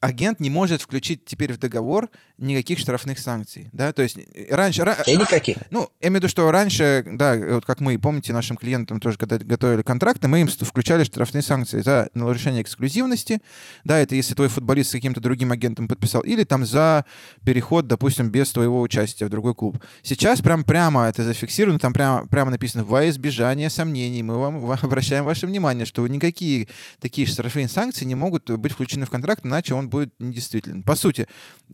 агент 0.00 0.40
не 0.40 0.50
может 0.50 0.82
включить 0.82 1.24
теперь 1.24 1.52
в 1.52 1.58
договор 1.58 2.10
никаких 2.38 2.78
штрафных 2.78 3.18
санкций, 3.18 3.70
да, 3.72 3.92
то 3.92 4.02
есть 4.02 4.18
э, 4.18 4.54
раньше... 4.54 4.82
И 5.06 5.16
никаких. 5.16 5.56
Ну, 5.70 5.88
я 6.00 6.08
имею 6.08 6.20
в 6.20 6.24
виду, 6.24 6.28
что 6.28 6.50
раньше, 6.50 7.02
да, 7.06 7.34
вот 7.36 7.64
как 7.64 7.80
мы, 7.80 7.98
помните, 7.98 8.32
нашим 8.32 8.56
клиентам 8.56 9.00
тоже, 9.00 9.16
когда 9.16 9.38
готовили 9.38 9.82
контракты, 9.82 10.28
мы 10.28 10.42
им 10.42 10.48
включали 10.48 11.04
штрафные 11.04 11.42
санкции 11.42 11.80
за 11.80 12.10
нарушение 12.12 12.62
эксклюзивности, 12.62 13.40
да, 13.84 13.98
это 13.98 14.14
если 14.14 14.34
твой 14.34 14.48
футболист 14.48 14.90
с 14.90 14.92
каким-то 14.92 15.20
другим 15.20 15.50
агентом 15.50 15.88
подписал, 15.88 16.20
или 16.22 16.44
там 16.44 16.66
за 16.66 17.06
переход, 17.44 17.86
допустим, 17.86 18.30
без 18.30 18.52
твоего 18.52 18.80
участия 18.82 19.26
в 19.26 19.30
другой 19.30 19.54
клуб. 19.54 19.82
Сейчас 20.02 20.42
прям 20.42 20.62
прямо 20.64 21.06
это 21.06 21.24
зафиксировано, 21.24 21.78
там 21.78 21.94
прямо, 21.94 22.26
прямо 22.26 22.50
написано 22.50 22.84
«Во 22.84 23.08
избежание 23.08 23.70
сомнений 23.70 24.22
мы 24.22 24.38
вам 24.38 24.70
обращаем 24.82 25.24
ваше 25.24 25.46
внимание, 25.46 25.86
что 25.86 26.06
никакие 26.06 26.68
такие 27.00 27.26
штрафные 27.26 27.68
санкции 27.68 28.04
не 28.04 28.14
могут 28.14 28.50
быть 28.50 28.72
включены 28.72 29.06
в 29.06 29.10
контракт, 29.10 29.44
иначе 29.44 29.74
он 29.74 29.85
будет 29.86 30.12
недействителен». 30.18 30.82
По 30.82 30.94
сути, 30.94 31.26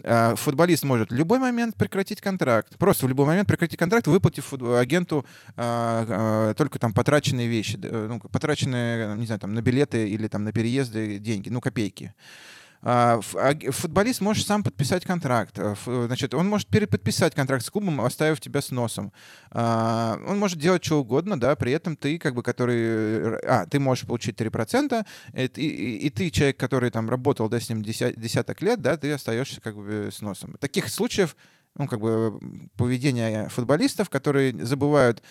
а, 0.04 0.34
футболист 0.36 0.84
может 0.84 1.10
в 1.10 1.14
любой 1.14 1.38
момент 1.38 1.76
прекратить 1.76 2.20
контракт. 2.20 2.76
Просто 2.78 3.06
в 3.06 3.08
любой 3.08 3.26
момент 3.26 3.48
прекратить 3.48 3.78
контракт, 3.78 4.06
выплатив 4.06 4.52
агенту 4.52 5.24
а, 5.56 6.06
а, 6.08 6.54
только 6.54 6.78
там 6.78 6.92
потраченные 6.92 7.48
вещи, 7.48 7.78
ну, 7.82 8.20
потраченные, 8.20 9.16
не 9.16 9.26
знаю, 9.26 9.40
там 9.40 9.54
на 9.54 9.62
билеты 9.62 10.08
или 10.08 10.28
там 10.28 10.44
на 10.44 10.52
переезды 10.52 11.18
деньги, 11.18 11.48
ну, 11.48 11.60
копейки. 11.60 12.14
Футболист 12.82 14.20
может 14.20 14.44
сам 14.44 14.64
подписать 14.64 15.04
контракт. 15.04 15.58
Значит, 15.86 16.34
он 16.34 16.48
может 16.48 16.66
переподписать 16.66 17.32
контракт 17.34 17.64
с 17.64 17.70
клубом, 17.70 18.00
оставив 18.00 18.40
тебя 18.40 18.60
с 18.60 18.72
носом. 18.72 19.12
Он 19.52 20.38
может 20.38 20.58
делать 20.58 20.84
что 20.84 21.00
угодно, 21.00 21.38
да, 21.38 21.54
при 21.54 21.72
этом 21.72 21.96
ты, 21.96 22.18
как 22.18 22.34
бы, 22.34 22.42
который... 22.42 23.38
А, 23.46 23.66
ты 23.66 23.78
можешь 23.78 24.04
получить 24.04 24.40
3%, 24.40 25.06
и, 25.34 25.44
и, 25.44 25.96
и 26.06 26.10
ты, 26.10 26.30
человек, 26.30 26.56
который 26.56 26.90
там 26.90 27.08
работал, 27.08 27.48
да, 27.48 27.60
с 27.60 27.68
ним 27.68 27.82
десяток 27.82 28.60
лет, 28.62 28.80
да, 28.80 28.96
ты 28.96 29.12
остаешься 29.12 29.60
как 29.60 29.76
бы 29.76 30.08
с 30.12 30.20
носом. 30.20 30.54
Таких 30.58 30.88
случаев 30.88 31.36
ну, 31.76 31.86
как 31.86 32.00
бы 32.00 32.38
поведение 32.76 33.48
футболистов, 33.48 34.10
которые 34.10 34.52
забывают 34.64 35.22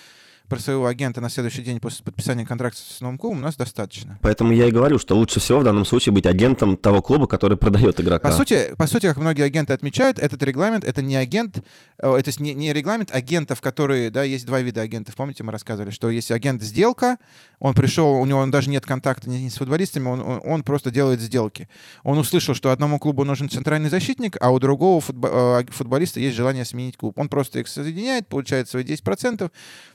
про 0.52 0.60
своего 0.60 0.86
агента 0.86 1.22
на 1.22 1.30
следующий 1.30 1.62
день 1.62 1.80
после 1.80 2.04
подписания 2.04 2.46
контракта 2.46 2.82
с 2.82 3.00
новым 3.00 3.18
клубом 3.18 3.38
у 3.38 3.42
нас 3.42 3.56
достаточно. 3.56 4.20
Поэтому 4.22 4.52
я 4.52 4.68
и 4.68 4.72
говорю, 4.72 5.00
что 5.00 5.16
лучше 5.16 5.40
всего 5.40 5.60
в 5.60 5.64
данном 5.64 5.86
случае 5.86 6.12
быть 6.12 6.26
агентом 6.26 6.76
того 6.76 7.02
клуба, 7.02 7.26
который 7.26 7.56
продает 7.56 8.02
игрока. 8.02 8.28
По 8.30 8.36
сути, 8.36 8.76
по 8.78 8.86
сути 8.86 9.08
как 9.08 9.16
многие 9.16 9.44
агенты 9.44 9.72
отмечают, 9.72 10.20
этот 10.20 10.44
регламент— 10.44 10.84
это 10.86 11.02
не 11.02 11.16
агент, 11.16 11.64
это 11.98 12.44
не, 12.44 12.54
не 12.54 12.74
регламент 12.74 13.16
агентов, 13.16 13.62
которые, 13.62 14.10
да, 14.10 14.24
есть 14.24 14.46
два 14.46 14.60
вида 14.60 14.82
агентов. 14.82 15.16
Помните, 15.16 15.42
мы 15.46 15.54
рассказывали, 15.54 15.90
что 15.90 16.10
есть 16.10 16.32
агент 16.32 16.62
сделка, 16.62 17.18
он 17.60 17.74
пришел, 17.74 18.12
у 18.16 18.26
него 18.26 18.46
даже 18.48 18.70
нет 18.70 18.86
контакта 18.86 19.30
ни 19.30 19.48
с 19.48 19.56
футболистами, 19.56 20.10
он, 20.10 20.20
он, 20.20 20.42
он 20.44 20.64
просто 20.64 20.92
делает 20.92 21.22
сделки. 21.22 21.70
Он 22.04 22.18
услышал, 22.18 22.56
что 22.56 22.72
одному 22.72 23.00
клубу 23.00 23.24
нужен 23.24 23.50
центральный 23.50 23.90
защитник, 23.90 24.36
а 24.42 24.52
у 24.52 24.60
другого 24.60 25.00
футбо- 25.00 25.62
э, 25.62 25.72
футболиста 25.72 26.20
есть 26.20 26.36
желание 26.36 26.66
сменить 26.66 26.98
клуб. 26.98 27.18
Он 27.18 27.30
просто 27.30 27.60
их 27.60 27.70
соединяет, 27.70 28.28
получает 28.28 28.68
свои 28.68 28.84
10%, 28.84 29.50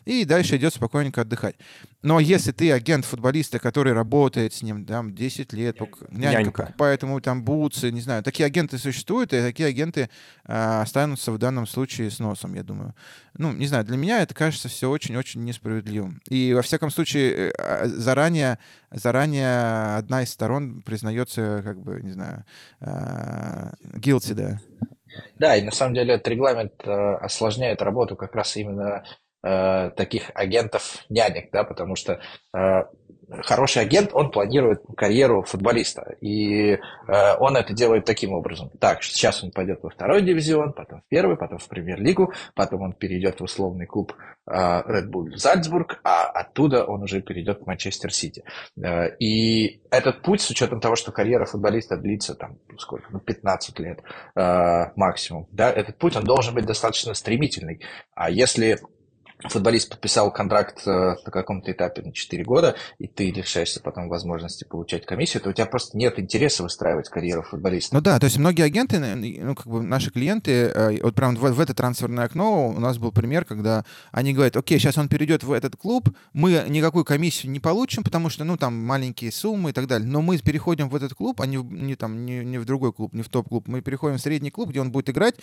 и 0.07 0.25
дальше 0.25 0.46
идет 0.55 0.75
спокойненько 0.75 1.23
отдыхать. 1.23 1.57
Но 2.03 2.21
если 2.21 2.53
ты 2.53 2.71
агент 2.71 3.05
футболиста, 3.05 3.59
который 3.59 3.93
работает 3.93 4.53
с 4.53 4.63
ним 4.63 4.85
там 4.85 5.15
10 5.15 5.53
лет, 5.53 5.81
нянька, 6.11 6.43
нянька. 6.43 6.75
поэтому 6.79 7.21
там 7.21 7.43
бутсы, 7.43 7.91
не 7.91 8.01
знаю, 8.01 8.23
такие 8.23 8.47
агенты 8.47 8.79
существуют, 8.79 9.33
и 9.33 9.41
такие 9.41 9.69
агенты 9.69 10.09
э, 10.47 10.81
останутся 10.83 11.33
в 11.33 11.39
данном 11.39 11.67
случае 11.67 12.11
с 12.11 12.19
носом, 12.19 12.55
я 12.55 12.63
думаю. 12.63 12.95
Ну, 13.39 13.53
не 13.53 13.67
знаю, 13.67 13.85
для 13.85 13.97
меня 13.97 14.23
это 14.23 14.35
кажется 14.35 14.69
все 14.69 14.89
очень-очень 14.89 15.45
несправедливым. 15.45 16.21
И 16.29 16.55
во 16.55 16.63
всяком 16.63 16.91
случае 16.91 17.33
э, 17.33 17.53
а, 17.59 17.87
заранее, 17.87 18.59
заранее 18.91 19.97
одна 19.97 20.23
из 20.23 20.31
сторон 20.31 20.83
признается, 20.83 21.61
как 21.65 21.81
бы, 21.81 22.01
не 22.03 22.13
знаю, 22.13 22.45
э, 22.81 23.73
guilty, 23.95 24.35
да. 24.35 24.61
Да, 25.39 25.57
и 25.57 25.63
на 25.63 25.73
самом 25.73 25.95
деле 25.95 26.15
этот 26.15 26.29
регламент 26.29 26.75
э, 26.85 26.91
осложняет 26.91 27.83
работу 27.83 28.17
как 28.17 28.35
раз 28.35 28.57
именно 28.57 29.05
э, 29.47 29.91
таких 29.91 30.31
агентов 30.35 31.05
нянек, 31.09 31.51
да, 31.53 31.65
потому 31.65 31.95
что 31.95 32.21
э, 32.53 32.83
хороший 33.43 33.83
агент, 33.83 34.11
он 34.13 34.31
планирует 34.31 34.83
карьеру 34.97 35.43
футболиста. 35.43 36.17
И 36.21 36.73
э, 36.73 36.79
он 37.39 37.57
это 37.57 37.73
делает 37.73 38.05
таким 38.05 38.33
образом. 38.33 38.71
Так, 38.79 39.03
сейчас 39.03 39.43
он 39.43 39.51
пойдет 39.51 39.83
во 39.83 39.91
второй 39.91 40.23
дивизион, 40.23 40.73
потом 40.73 41.01
в 41.01 41.09
первый, 41.09 41.37
потом 41.37 41.59
в 41.59 41.69
премьер-лигу, 41.69 42.33
потом 42.55 42.83
он 42.83 42.93
перейдет 42.93 43.41
в 43.41 43.45
условный 43.45 43.87
клуб 43.87 44.15
э, 44.47 44.53
Red 44.53 45.09
Bull 45.11 45.37
Зальцбург, 45.37 46.01
а 46.05 46.25
оттуда 46.27 46.85
он 46.85 47.03
уже 47.03 47.21
перейдет 47.21 47.63
в 47.63 47.67
Манчестер 47.67 48.13
Сити. 48.13 48.45
Э, 48.81 49.17
и 49.19 49.81
этот 49.91 50.23
путь, 50.23 50.41
с 50.41 50.51
учетом 50.51 50.81
того, 50.81 50.97
что 50.97 51.13
карьера 51.13 51.47
футболиста 51.47 51.97
длится 51.97 52.35
там 52.35 52.59
сколько, 52.79 53.09
ну, 53.11 53.19
15 53.19 53.79
лет 53.81 54.01
э, 54.37 54.85
максимум, 54.95 55.49
да, 55.51 55.71
этот 55.71 55.99
путь, 55.99 56.17
он 56.17 56.25
должен 56.25 56.55
быть 56.55 56.67
достаточно 56.67 57.15
стремительный. 57.15 57.81
А 58.15 58.31
если 58.31 58.79
футболист 59.45 59.91
подписал 59.91 60.33
контракт 60.33 60.83
э, 60.87 60.91
на 60.91 61.31
каком-то 61.31 61.71
этапе 61.71 62.03
на 62.03 62.13
4 62.13 62.45
года, 62.45 62.75
и 62.99 63.07
ты 63.07 63.31
лишаешься 63.31 63.81
потом 63.81 64.09
возможности 64.09 64.65
получать 64.65 65.05
комиссию, 65.05 65.43
то 65.43 65.51
у 65.51 65.53
тебя 65.53 65.67
просто 65.67 65.97
нет 65.97 66.19
интереса 66.19 66.63
выстраивать 66.63 67.09
карьеру 67.09 67.43
футболиста. 67.43 67.95
Ну 67.95 68.01
да, 68.01 68.19
то 68.19 68.25
есть 68.25 68.39
многие 68.39 68.63
агенты, 68.63 68.99
ну 68.99 69.55
как 69.55 69.67
бы 69.67 69.83
наши 69.83 70.11
клиенты, 70.11 70.51
э, 70.53 71.03
вот 71.03 71.15
прям 71.15 71.37
в, 71.37 71.41
в 71.41 71.61
это 71.61 71.75
трансферное 71.75 72.25
окно 72.25 72.69
у 72.69 72.81
нас 72.81 72.99
был 72.99 73.13
пример, 73.13 73.45
когда 73.45 73.85
они 74.11 74.33
говорят, 74.33 74.57
окей, 74.57 74.79
сейчас 74.79 74.97
он 74.97 75.09
перейдет 75.09 75.45
в 75.45 75.53
этот 75.53 75.77
клуб, 75.77 76.09
мы 76.33 76.65
никакую 76.69 77.05
комиссию 77.05 77.53
не 77.53 77.61
получим, 77.61 78.03
потому 78.05 78.31
что, 78.31 78.45
ну 78.45 78.57
там 78.57 78.75
маленькие 78.75 79.33
суммы 79.33 79.71
и 79.71 79.73
так 79.73 79.87
далее, 79.87 80.09
но 80.09 80.23
мы 80.23 80.39
переходим 80.39 80.89
в 80.89 80.97
этот 80.97 81.15
клуб, 81.15 81.41
а 81.41 81.47
не, 81.47 81.59
не 81.59 81.95
там, 81.95 82.25
не, 82.25 82.45
не 82.45 82.59
в 82.59 82.65
другой 82.65 82.93
клуб, 82.93 83.13
не 83.13 83.23
в 83.23 83.29
топ-клуб, 83.29 83.69
мы 83.69 83.83
переходим 83.83 84.17
в 84.17 84.21
средний 84.21 84.51
клуб, 84.51 84.71
где 84.71 84.81
он 84.81 84.91
будет 84.91 85.11
играть, 85.11 85.35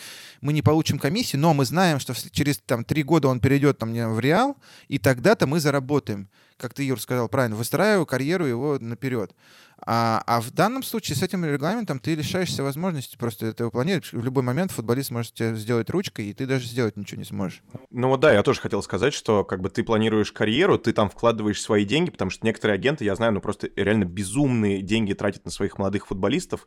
мы 0.41 0.53
не 0.53 0.63
получим 0.63 0.97
комиссию, 0.97 1.41
но 1.41 1.53
мы 1.53 1.65
знаем, 1.65 1.99
что 1.99 2.13
через 2.31 2.57
там 2.57 2.83
три 2.83 3.03
года 3.03 3.27
он 3.27 3.39
перейдет 3.39 3.82
там 3.91 4.13
в 4.13 4.19
Реал, 4.19 4.57
и 4.87 4.99
тогда-то 4.99 5.47
мы 5.47 5.59
заработаем. 5.59 6.29
Как 6.57 6.73
ты, 6.73 6.83
Юр, 6.83 7.01
сказал 7.01 7.27
правильно, 7.27 7.55
выстраиваю 7.55 8.05
карьеру 8.05 8.45
его 8.45 8.77
наперед. 8.79 9.35
А, 9.85 10.23
а 10.25 10.39
в 10.39 10.51
данном 10.51 10.81
случае 10.83 11.17
с 11.17 11.23
этим 11.23 11.43
регламентом 11.43 11.99
ты 11.99 12.15
лишаешься 12.15 12.63
возможности 12.63 13.17
просто 13.17 13.47
этого 13.47 13.69
планировать. 13.69 14.13
В 14.13 14.23
любой 14.23 14.43
момент 14.43 14.71
футболист 14.71 15.11
может 15.11 15.33
тебя 15.33 15.55
сделать 15.55 15.89
ручкой, 15.89 16.27
и 16.27 16.33
ты 16.33 16.45
даже 16.45 16.67
сделать 16.67 16.95
ничего 16.95 17.19
не 17.19 17.25
сможешь. 17.25 17.61
Ну 17.89 18.07
вот 18.07 18.21
да, 18.21 18.31
я 18.31 18.43
тоже 18.43 18.61
хотел 18.61 18.81
сказать, 18.81 19.13
что 19.13 19.43
как 19.43 19.59
бы 19.59 19.69
ты 19.69 19.83
планируешь 19.83 20.31
карьеру, 20.31 20.77
ты 20.77 20.93
там 20.93 21.09
вкладываешь 21.09 21.61
свои 21.61 21.83
деньги, 21.83 22.11
потому 22.11 22.31
что 22.31 22.45
некоторые 22.45 22.75
агенты, 22.75 23.03
я 23.03 23.15
знаю, 23.15 23.33
ну 23.33 23.41
просто 23.41 23.69
реально 23.75 24.05
безумные 24.05 24.81
деньги 24.81 25.13
тратят 25.13 25.43
на 25.43 25.51
своих 25.51 25.77
молодых 25.77 26.07
футболистов 26.07 26.65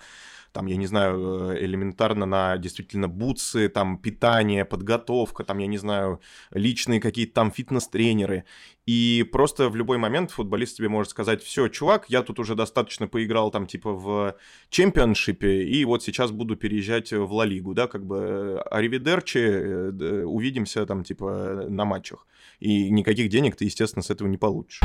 там, 0.53 0.67
я 0.67 0.77
не 0.77 0.87
знаю, 0.87 1.53
э, 1.53 1.65
элементарно 1.65 2.27
на 2.27 2.57
действительно 2.57 3.09
бутсы, 3.09 3.69
там, 3.69 3.99
питание, 3.99 4.65
подготовка, 4.65 5.45
там, 5.45 5.59
я 5.59 5.67
не 5.67 5.79
знаю, 5.79 6.21
личные 6.51 7.01
какие-то 7.01 7.35
там 7.35 7.51
фитнес-тренеры. 7.51 8.45
И 8.87 9.29
просто 9.33 9.69
в 9.69 9.77
любой 9.77 9.99
момент 9.99 10.31
футболист 10.31 10.77
тебе 10.77 10.89
может 10.89 11.11
сказать, 11.11 11.43
все, 11.43 11.69
чувак, 11.69 12.07
я 12.09 12.23
тут 12.23 12.39
уже 12.39 12.55
достаточно 12.55 13.09
поиграл 13.09 13.51
там 13.51 13.67
типа 13.67 13.93
в 13.93 14.37
чемпионшипе, 14.71 15.65
и 15.65 15.85
вот 15.85 16.03
сейчас 16.05 16.31
буду 16.31 16.57
переезжать 16.57 17.13
в 17.13 17.33
Ла 17.33 17.45
Лигу, 17.45 17.75
да, 17.75 17.89
как 17.89 18.07
бы 18.07 18.17
э, 18.17 18.59
аривидерчи, 18.71 19.39
э, 19.39 20.25
увидимся 20.25 20.87
там 20.87 21.03
типа 21.03 21.67
на 21.69 21.85
матчах. 21.85 22.27
И 22.61 22.91
никаких 22.91 23.29
денег 23.29 23.57
ты, 23.57 23.65
естественно, 23.65 24.03
с 24.03 24.11
этого 24.11 24.29
не 24.29 24.39
получишь. 24.39 24.81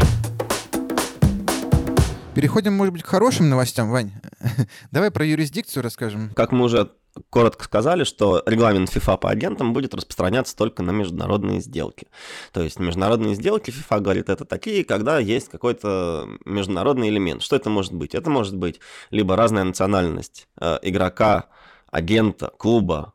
Переходим, 2.34 2.74
может 2.74 2.94
быть, 2.94 3.04
к 3.04 3.08
хорошим 3.08 3.50
новостям, 3.50 3.92
Вань. 3.92 4.14
Давай 4.92 5.12
про 5.12 5.26
юрисдикцию 5.26 5.84
расскажем. 5.84 6.32
Как 6.34 6.54
мы 6.54 6.64
уже 6.64 6.92
коротко 7.30 7.66
сказали, 7.66 8.06
что 8.06 8.42
регламент 8.46 8.90
FIFA 8.90 9.18
по 9.18 9.30
агентам 9.30 9.74
будет 9.74 9.94
распространяться 9.94 10.56
только 10.56 10.82
на 10.82 10.92
международные 10.92 11.60
сделки. 11.60 12.08
То 12.54 12.62
есть 12.62 12.80
международные 12.80 13.36
сделки 13.36 13.72
FIFA 13.72 14.00
говорит, 14.00 14.30
это 14.30 14.46
такие, 14.46 14.86
когда 14.86 15.20
есть 15.20 15.50
какой-то 15.50 16.30
международный 16.46 17.10
элемент. 17.10 17.42
Что 17.42 17.58
это 17.58 17.70
может 17.70 17.92
быть? 17.94 18.16
Это 18.16 18.30
может 18.30 18.56
быть 18.56 18.80
либо 19.10 19.36
разная 19.36 19.66
национальность 19.66 20.48
э, 20.60 20.80
игрока, 20.84 21.48
агента, 21.92 22.50
клуба, 22.58 23.14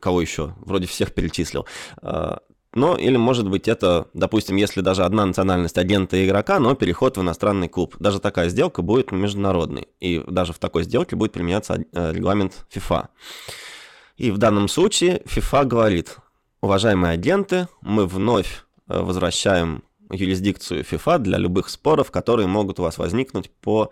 кого 0.00 0.20
еще, 0.20 0.54
вроде 0.60 0.86
всех 0.86 1.14
перечислил, 1.14 1.66
но 2.74 2.96
или 2.96 3.16
может 3.16 3.48
быть 3.48 3.66
это, 3.66 4.08
допустим, 4.12 4.56
если 4.56 4.82
даже 4.82 5.04
одна 5.04 5.24
национальность 5.24 5.78
агента 5.78 6.16
и 6.16 6.26
игрока, 6.26 6.58
но 6.60 6.74
переход 6.74 7.16
в 7.16 7.22
иностранный 7.22 7.68
клуб. 7.68 7.96
Даже 7.98 8.20
такая 8.20 8.50
сделка 8.50 8.82
будет 8.82 9.10
международной. 9.10 9.88
И 10.00 10.22
даже 10.26 10.52
в 10.52 10.58
такой 10.58 10.84
сделке 10.84 11.16
будет 11.16 11.32
применяться 11.32 11.82
э, 11.92 12.12
регламент 12.12 12.66
FIFA. 12.74 13.08
И 14.18 14.30
в 14.30 14.38
данном 14.38 14.68
случае 14.68 15.22
FIFA 15.24 15.64
говорит, 15.64 16.16
уважаемые 16.60 17.12
агенты, 17.12 17.68
мы 17.80 18.06
вновь 18.06 18.64
э, 18.88 19.00
возвращаем 19.00 19.82
юрисдикцию 20.10 20.84
FIFA 20.84 21.18
для 21.18 21.38
любых 21.38 21.70
споров, 21.70 22.10
которые 22.10 22.48
могут 22.48 22.80
у 22.80 22.82
вас 22.82 22.98
возникнуть 22.98 23.50
по 23.62 23.90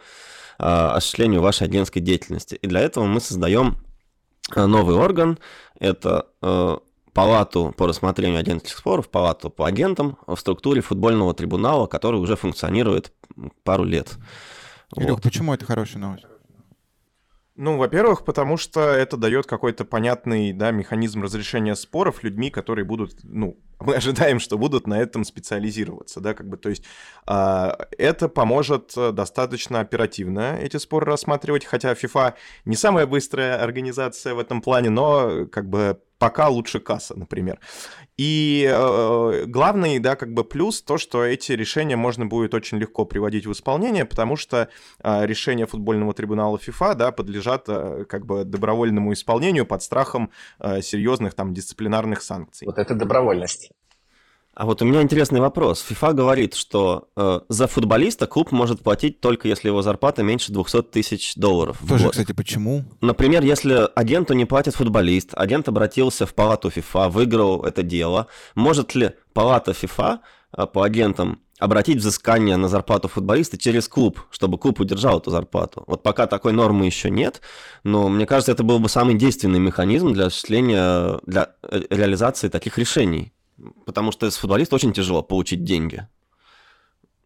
э, 0.58 0.64
осуществлению 0.64 1.40
вашей 1.40 1.66
агентской 1.66 2.02
деятельности. 2.02 2.56
И 2.56 2.66
для 2.66 2.80
этого 2.80 3.04
мы 3.06 3.20
создаем 3.20 3.78
новый 4.54 4.96
орган. 4.96 5.38
Это 5.80 6.26
палату 7.16 7.72
по 7.74 7.86
рассмотрению 7.86 8.38
агентских 8.38 8.76
споров, 8.76 9.08
палату 9.08 9.48
по 9.48 9.66
агентам 9.66 10.18
в 10.26 10.36
структуре 10.36 10.82
футбольного 10.82 11.32
трибунала, 11.32 11.86
который 11.86 12.20
уже 12.20 12.36
функционирует 12.36 13.10
пару 13.64 13.84
лет. 13.84 14.18
Илюх, 14.94 15.12
вот. 15.12 15.22
почему 15.22 15.54
это 15.54 15.64
хорошая 15.64 16.02
новость? 16.02 16.26
Ну, 17.56 17.78
во-первых, 17.78 18.26
потому 18.26 18.58
что 18.58 18.80
это 18.82 19.16
дает 19.16 19.46
какой-то 19.46 19.86
понятный 19.86 20.52
да, 20.52 20.72
механизм 20.72 21.22
разрешения 21.22 21.74
споров 21.74 22.22
людьми, 22.22 22.50
которые 22.50 22.84
будут, 22.84 23.16
ну, 23.22 23.58
мы 23.80 23.94
ожидаем, 23.94 24.38
что 24.38 24.58
будут 24.58 24.86
на 24.86 25.00
этом 25.00 25.24
специализироваться, 25.24 26.20
да, 26.20 26.34
как 26.34 26.50
бы, 26.50 26.58
то 26.58 26.68
есть 26.68 26.84
э, 27.26 27.68
это 27.96 28.28
поможет 28.28 28.92
достаточно 28.94 29.80
оперативно 29.80 30.58
эти 30.60 30.76
споры 30.76 31.06
рассматривать, 31.06 31.64
хотя 31.64 31.94
FIFA 31.94 32.34
не 32.66 32.76
самая 32.76 33.06
быстрая 33.06 33.62
организация 33.62 34.34
в 34.34 34.38
этом 34.38 34.60
плане, 34.60 34.90
но 34.90 35.46
как 35.46 35.70
бы 35.70 35.98
пока 36.26 36.48
лучше 36.48 36.80
касса, 36.80 37.16
например. 37.16 37.60
И 38.16 38.68
э, 38.68 39.44
главный, 39.46 40.00
да, 40.00 40.16
как 40.16 40.32
бы 40.34 40.42
плюс 40.42 40.82
то, 40.82 40.98
что 40.98 41.22
эти 41.22 41.52
решения 41.52 41.94
можно 41.94 42.26
будет 42.26 42.52
очень 42.52 42.78
легко 42.78 43.04
приводить 43.04 43.46
в 43.46 43.52
исполнение, 43.52 44.04
потому 44.04 44.34
что 44.34 44.68
э, 45.04 45.26
решения 45.26 45.66
футбольного 45.66 46.14
трибунала 46.14 46.56
FIFA, 46.56 46.94
да, 46.94 47.12
подлежат 47.12 47.68
э, 47.68 48.06
как 48.08 48.26
бы 48.26 48.42
добровольному 48.42 49.12
исполнению 49.12 49.66
под 49.66 49.84
страхом 49.84 50.30
э, 50.58 50.82
серьезных 50.82 51.34
там 51.34 51.54
дисциплинарных 51.54 52.22
санкций. 52.22 52.66
Вот 52.66 52.78
это 52.78 52.96
добровольность. 52.96 53.70
А 54.56 54.64
вот 54.64 54.80
у 54.80 54.86
меня 54.86 55.02
интересный 55.02 55.40
вопрос. 55.40 55.82
ФИФА 55.82 56.14
говорит, 56.14 56.54
что 56.54 57.10
э, 57.14 57.40
за 57.50 57.66
футболиста 57.66 58.26
клуб 58.26 58.52
может 58.52 58.80
платить 58.80 59.20
только 59.20 59.48
если 59.48 59.68
его 59.68 59.82
зарплата 59.82 60.22
меньше 60.22 60.50
200 60.50 60.82
тысяч 60.84 61.34
долларов. 61.34 61.78
Тоже, 61.86 62.04
год. 62.04 62.12
кстати, 62.12 62.32
почему? 62.32 62.86
Например, 63.02 63.44
если 63.44 63.86
агенту 63.94 64.32
не 64.32 64.46
платит 64.46 64.74
футболист, 64.74 65.32
агент 65.34 65.68
обратился 65.68 66.24
в 66.24 66.32
палату 66.32 66.70
ФИФА, 66.70 67.10
выиграл 67.10 67.64
это 67.64 67.82
дело, 67.82 68.28
может 68.54 68.94
ли 68.94 69.10
палата 69.34 69.74
ФИФА 69.74 70.20
э, 70.56 70.66
по 70.66 70.84
агентам 70.84 71.42
обратить 71.58 71.98
взыскание 71.98 72.56
на 72.56 72.68
зарплату 72.68 73.08
футболиста 73.08 73.58
через 73.58 73.88
клуб, 73.88 74.22
чтобы 74.30 74.56
клуб 74.56 74.80
удержал 74.80 75.18
эту 75.18 75.30
зарплату. 75.30 75.84
Вот 75.86 76.02
пока 76.02 76.26
такой 76.26 76.52
нормы 76.52 76.86
еще 76.86 77.10
нет, 77.10 77.42
но 77.84 78.08
мне 78.08 78.24
кажется, 78.24 78.52
это 78.52 78.62
был 78.62 78.78
бы 78.78 78.88
самый 78.88 79.16
действенный 79.16 79.58
механизм 79.58 80.14
для 80.14 80.26
осуществления, 80.26 81.20
для 81.26 81.50
э, 81.62 81.82
реализации 81.90 82.48
таких 82.48 82.78
решений. 82.78 83.34
Потому 83.84 84.12
что 84.12 84.30
с 84.30 84.36
футболиста 84.36 84.74
очень 84.74 84.92
тяжело 84.92 85.22
получить 85.22 85.64
деньги. 85.64 86.06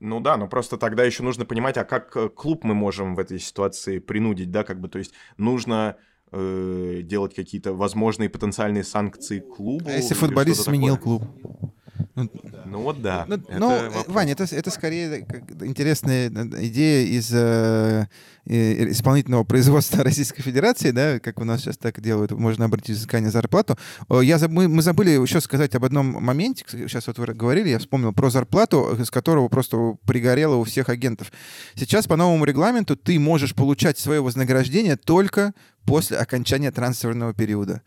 Ну 0.00 0.20
да, 0.20 0.36
но 0.36 0.48
просто 0.48 0.78
тогда 0.78 1.04
еще 1.04 1.22
нужно 1.22 1.44
понимать, 1.44 1.76
а 1.76 1.84
как 1.84 2.16
э, 2.16 2.30
клуб 2.30 2.64
мы 2.64 2.74
можем 2.74 3.14
в 3.14 3.18
этой 3.18 3.38
ситуации 3.38 3.98
принудить, 3.98 4.50
да, 4.50 4.64
как 4.64 4.80
бы, 4.80 4.88
то 4.88 4.98
есть 4.98 5.12
нужно 5.36 5.96
э, 6.32 7.00
делать 7.02 7.34
какие-то 7.34 7.74
возможные 7.74 8.30
потенциальные 8.30 8.84
санкции 8.84 9.40
клубу. 9.40 9.90
А 9.90 9.92
если 9.92 10.14
футболист 10.14 10.62
сменил 10.62 10.96
такое? 10.96 11.18
клуб? 11.18 11.69
Ну, 12.14 12.28
ну 12.66 12.82
вот 12.82 13.02
да. 13.02 13.24
Ну, 13.28 13.36
это 13.36 13.58
ну 13.58 13.90
Ваня, 14.08 14.32
это, 14.32 14.44
это 14.50 14.70
скорее 14.70 15.26
интересная 15.60 16.28
идея 16.28 17.06
из 17.06 17.30
э, 17.32 18.06
исполнительного 18.44 19.44
производства 19.44 20.02
Российской 20.04 20.42
Федерации, 20.42 20.90
да, 20.90 21.20
как 21.20 21.40
у 21.40 21.44
нас 21.44 21.60
сейчас 21.60 21.78
так 21.78 22.00
делают, 22.00 22.32
можно 22.32 22.64
обратить 22.64 22.96
взыскание 22.96 23.30
зарплату. 23.30 23.78
Я, 24.22 24.38
мы, 24.48 24.68
мы 24.68 24.82
забыли 24.82 25.10
еще 25.10 25.40
сказать 25.40 25.74
об 25.74 25.84
одном 25.84 26.06
моменте, 26.06 26.64
сейчас 26.68 27.06
вот 27.06 27.18
вы 27.18 27.26
говорили, 27.26 27.68
я 27.68 27.78
вспомнил 27.78 28.12
про 28.12 28.30
зарплату, 28.30 28.96
с 28.98 29.10
которого 29.10 29.48
просто 29.48 29.96
пригорело 30.06 30.56
у 30.56 30.64
всех 30.64 30.88
агентов. 30.88 31.30
Сейчас 31.74 32.06
по 32.06 32.16
новому 32.16 32.44
регламенту 32.44 32.96
ты 32.96 33.18
можешь 33.18 33.54
получать 33.54 33.98
свое 33.98 34.20
вознаграждение 34.20 34.96
только 34.96 35.54
после 35.84 36.18
окончания 36.18 36.72
трансферного 36.72 37.34
периода. 37.34 37.82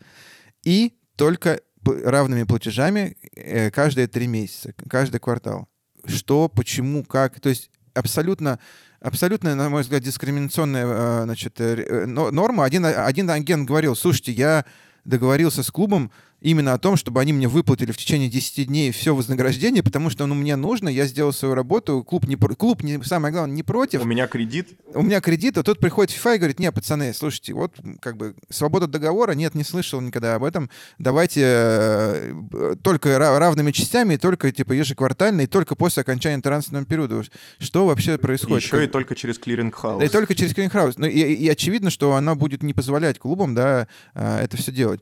И 0.64 0.94
только 1.16 1.60
равными 1.86 2.44
платежами 2.44 3.16
э, 3.34 3.70
каждые 3.70 4.06
три 4.06 4.26
месяца, 4.26 4.74
каждый 4.88 5.20
квартал. 5.20 5.68
Что, 6.06 6.48
почему, 6.48 7.04
как. 7.04 7.40
То 7.40 7.48
есть 7.48 7.70
абсолютно, 7.94 8.58
абсолютно, 9.00 9.54
на 9.54 9.68
мой 9.68 9.82
взгляд, 9.82 10.02
дискриминационная 10.02 10.86
э, 10.86 11.22
значит, 11.24 11.60
э, 11.60 12.06
норма. 12.06 12.64
Один, 12.64 12.84
один 12.84 13.30
агент 13.30 13.68
говорил, 13.68 13.96
слушайте, 13.96 14.32
я 14.32 14.64
договорился 15.04 15.62
с 15.62 15.70
клубом, 15.70 16.10
именно 16.44 16.74
о 16.74 16.78
том, 16.78 16.96
чтобы 16.96 17.20
они 17.20 17.32
мне 17.32 17.48
выплатили 17.48 17.90
в 17.90 17.96
течение 17.96 18.28
10 18.28 18.68
дней 18.68 18.92
все 18.92 19.14
вознаграждение, 19.14 19.82
потому 19.82 20.10
что 20.10 20.26
ну, 20.26 20.34
мне 20.34 20.56
нужно, 20.56 20.90
я 20.90 21.06
сделал 21.06 21.32
свою 21.32 21.54
работу, 21.54 22.04
клуб 22.04 22.26
не, 22.26 22.36
клуб 22.36 22.82
не, 22.82 23.02
самое 23.02 23.32
главное, 23.32 23.56
не 23.56 23.62
против. 23.62 24.02
У 24.02 24.04
меня 24.04 24.26
кредит. 24.26 24.78
У 24.92 25.02
меня 25.02 25.22
кредит, 25.22 25.56
а 25.56 25.62
тут 25.62 25.78
приходит 25.78 26.14
FIFA 26.14 26.36
и 26.36 26.38
говорит, 26.38 26.60
не, 26.60 26.70
пацаны, 26.70 27.14
слушайте, 27.14 27.54
вот 27.54 27.72
как 28.00 28.18
бы 28.18 28.34
свобода 28.50 28.86
договора, 28.86 29.32
нет, 29.32 29.54
не 29.54 29.64
слышал 29.64 30.02
никогда 30.02 30.34
об 30.34 30.44
этом, 30.44 30.68
давайте 30.98 31.40
э, 31.44 32.74
только 32.82 33.18
равными 33.18 33.72
частями, 33.72 34.16
только 34.16 34.52
типа 34.52 34.72
ежеквартально, 34.72 35.42
и 35.42 35.46
только 35.46 35.74
после 35.74 36.02
окончания 36.02 36.42
транзитного 36.42 36.84
периода. 36.84 37.22
Что 37.58 37.86
вообще 37.86 38.18
происходит? 38.18 38.64
Еще 38.64 38.84
и 38.84 38.86
только 38.86 39.14
через 39.14 39.38
clearing 39.38 39.72
house. 39.72 39.98
Да 39.98 40.04
и 40.04 40.08
только 40.10 40.34
через 40.34 40.52
clearing 40.52 40.78
house. 40.78 40.98
Ну, 40.98 41.06
и, 41.06 41.20
и 41.20 41.48
очевидно, 41.48 41.88
что 41.88 42.14
она 42.14 42.34
будет 42.34 42.62
не 42.62 42.74
позволять 42.74 43.18
клубам, 43.18 43.54
да, 43.54 43.88
э, 44.14 44.40
это 44.42 44.58
все 44.58 44.70
делать. 44.70 45.00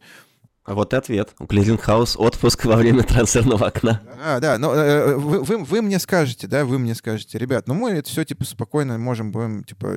А 0.65 0.75
вот 0.75 0.93
и 0.93 0.97
ответ. 0.97 1.31
У 1.41 1.47
Clearing 1.47 1.89
house 1.89 2.15
отпуск 2.17 2.67
во 2.67 2.77
время 2.77 3.03
трансферного 3.03 3.67
окна. 3.67 4.01
А, 4.25 4.39
да, 4.39 4.59
но 4.59 4.73
э, 4.73 5.17
вы, 5.17 5.43
вы, 5.43 5.59
вы 5.59 5.83
мне 5.83 5.99
скажете, 5.99 6.47
да, 6.47 6.65
вы 6.65 6.79
мне 6.79 6.95
скажете, 6.95 7.37
ребят, 7.37 7.67
ну 7.67 7.75
мы 7.75 7.91
это 7.91 8.09
все 8.09 8.25
типа 8.25 8.45
спокойно 8.45 8.97
можем, 8.97 9.33
будем, 9.33 9.65
типа, 9.65 9.93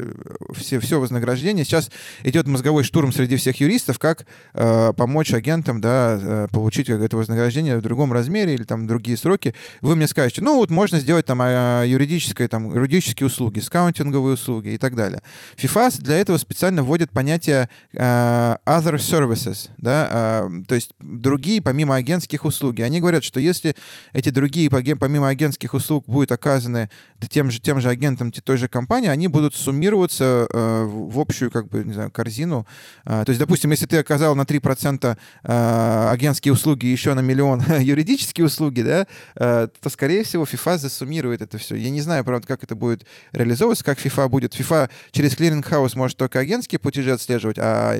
все, 0.55 0.79
все 0.79 0.99
вознаграждение. 0.99 1.65
Сейчас 1.65 1.91
идет 2.23 2.47
мозговой 2.47 2.83
штурм 2.83 3.13
среди 3.13 3.35
всех 3.35 3.59
юристов, 3.59 3.99
как 3.99 4.25
э, 4.55 4.93
помочь 4.97 5.35
агентам, 5.35 5.81
да, 5.81 6.17
э, 6.19 6.47
получить 6.51 6.89
это 6.89 7.15
вознаграждение 7.15 7.77
в 7.77 7.81
другом 7.83 8.11
размере 8.11 8.55
или 8.55 8.63
там 8.63 8.87
другие 8.87 9.17
сроки. 9.17 9.53
Вы 9.81 9.95
мне 9.95 10.07
скажете, 10.07 10.41
ну 10.41 10.55
вот 10.55 10.71
можно 10.71 10.99
сделать 10.99 11.27
там 11.27 11.43
э, 11.43 11.83
юридическое, 11.85 12.47
там, 12.47 12.73
юридические 12.73 13.27
услуги, 13.27 13.59
скаунтинговые 13.59 14.33
услуги 14.33 14.69
и 14.69 14.79
так 14.79 14.95
далее. 14.95 15.21
FIFA 15.57 16.01
для 16.01 16.17
этого 16.17 16.39
специально 16.39 16.81
вводит 16.81 17.11
понятие 17.11 17.69
э, 17.93 18.55
other 18.65 18.95
services, 18.95 19.69
да, 19.77 20.09
э, 20.11 20.54
то 20.63 20.75
есть 20.75 20.91
другие, 20.99 21.61
помимо 21.61 21.95
агентских 21.95 22.45
услуг. 22.45 22.79
Они 22.79 22.99
говорят, 22.99 23.23
что 23.23 23.39
если 23.39 23.75
эти 24.13 24.29
другие, 24.29 24.69
помимо 24.69 25.27
агентских 25.27 25.73
услуг, 25.73 26.05
будут 26.07 26.31
оказаны 26.31 26.89
тем 27.29 27.51
же, 27.51 27.59
тем 27.59 27.81
же 27.81 27.89
агентам 27.89 28.31
той 28.31 28.57
же 28.57 28.67
компании, 28.67 29.09
они 29.09 29.27
будут 29.27 29.55
суммироваться 29.55 30.47
э, 30.51 30.83
в 30.85 31.19
общую, 31.19 31.51
как 31.51 31.67
бы, 31.67 31.83
не 31.83 31.93
знаю, 31.93 32.11
корзину. 32.11 32.67
Э, 33.05 33.23
то 33.25 33.29
есть, 33.31 33.39
допустим, 33.39 33.71
если 33.71 33.85
ты 33.85 33.97
оказал 33.97 34.35
на 34.35 34.43
3% 34.43 35.17
э, 35.43 36.09
агентские 36.11 36.53
услуги 36.53 36.85
еще 36.85 37.13
на 37.13 37.21
миллион 37.21 37.63
юридические 37.79 38.45
услуги, 38.45 38.81
да, 38.81 39.07
э, 39.35 39.67
то, 39.79 39.89
скорее 39.89 40.23
всего, 40.23 40.43
FIFA 40.43 40.77
засуммирует 40.77 41.41
это 41.41 41.57
все. 41.57 41.75
Я 41.75 41.89
не 41.89 42.01
знаю, 42.01 42.23
правда, 42.23 42.47
как 42.47 42.63
это 42.63 42.75
будет 42.75 43.05
реализовываться, 43.31 43.83
как 43.83 43.99
FIFA 43.99 44.29
будет. 44.29 44.55
FIFA 44.55 44.89
через 45.11 45.35
clearing 45.35 45.72
house 45.72 45.95
может 45.95 46.17
только 46.17 46.39
агентские 46.39 46.79
платежи 46.79 47.11
отслеживать, 47.11 47.57
а 47.59 47.99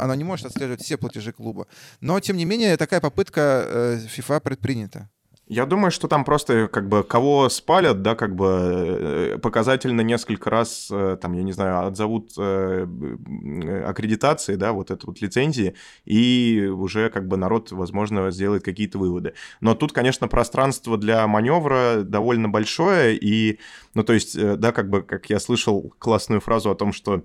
она 0.00 0.16
не 0.16 0.24
может 0.24 0.46
отслеживать 0.46 0.82
все 0.82 0.96
платежи 0.96 1.32
клуба. 1.32 1.66
Но, 2.00 2.20
тем 2.20 2.36
не 2.36 2.44
менее, 2.44 2.76
такая 2.76 3.00
попытка 3.00 3.64
э, 3.66 3.98
FIFA 4.06 4.40
предпринята. 4.40 5.08
Я 5.46 5.66
думаю, 5.66 5.90
что 5.90 6.08
там 6.08 6.24
просто 6.24 6.68
как 6.68 6.88
бы 6.88 7.04
кого 7.04 7.50
спалят, 7.50 8.00
да, 8.00 8.14
как 8.14 8.34
бы 8.34 8.46
э, 8.48 9.36
показательно 9.42 10.00
несколько 10.00 10.48
раз, 10.48 10.88
э, 10.90 11.18
там, 11.20 11.34
я 11.34 11.42
не 11.42 11.52
знаю, 11.52 11.86
отзовут 11.86 12.30
аккредитации, 12.38 14.54
да, 14.54 14.72
вот 14.72 14.90
это 14.90 15.06
вот 15.06 15.20
лицензии, 15.20 15.74
и 16.06 16.66
уже 16.74 17.10
как 17.10 17.28
бы 17.28 17.36
народ, 17.36 17.72
возможно, 17.72 18.30
сделает 18.30 18.64
какие-то 18.64 18.96
выводы. 18.96 19.34
Но 19.60 19.74
тут, 19.74 19.92
конечно, 19.92 20.28
пространство 20.28 20.96
для 20.96 21.26
маневра 21.26 22.04
довольно 22.04 22.48
большое, 22.48 23.14
и, 23.14 23.58
ну, 23.92 24.02
то 24.02 24.14
есть, 24.14 24.58
да, 24.58 24.72
как 24.72 24.88
бы, 24.88 25.02
как 25.02 25.28
я 25.28 25.38
слышал 25.40 25.92
классную 25.98 26.40
фразу 26.40 26.70
о 26.70 26.74
том, 26.74 26.94
что 26.94 27.22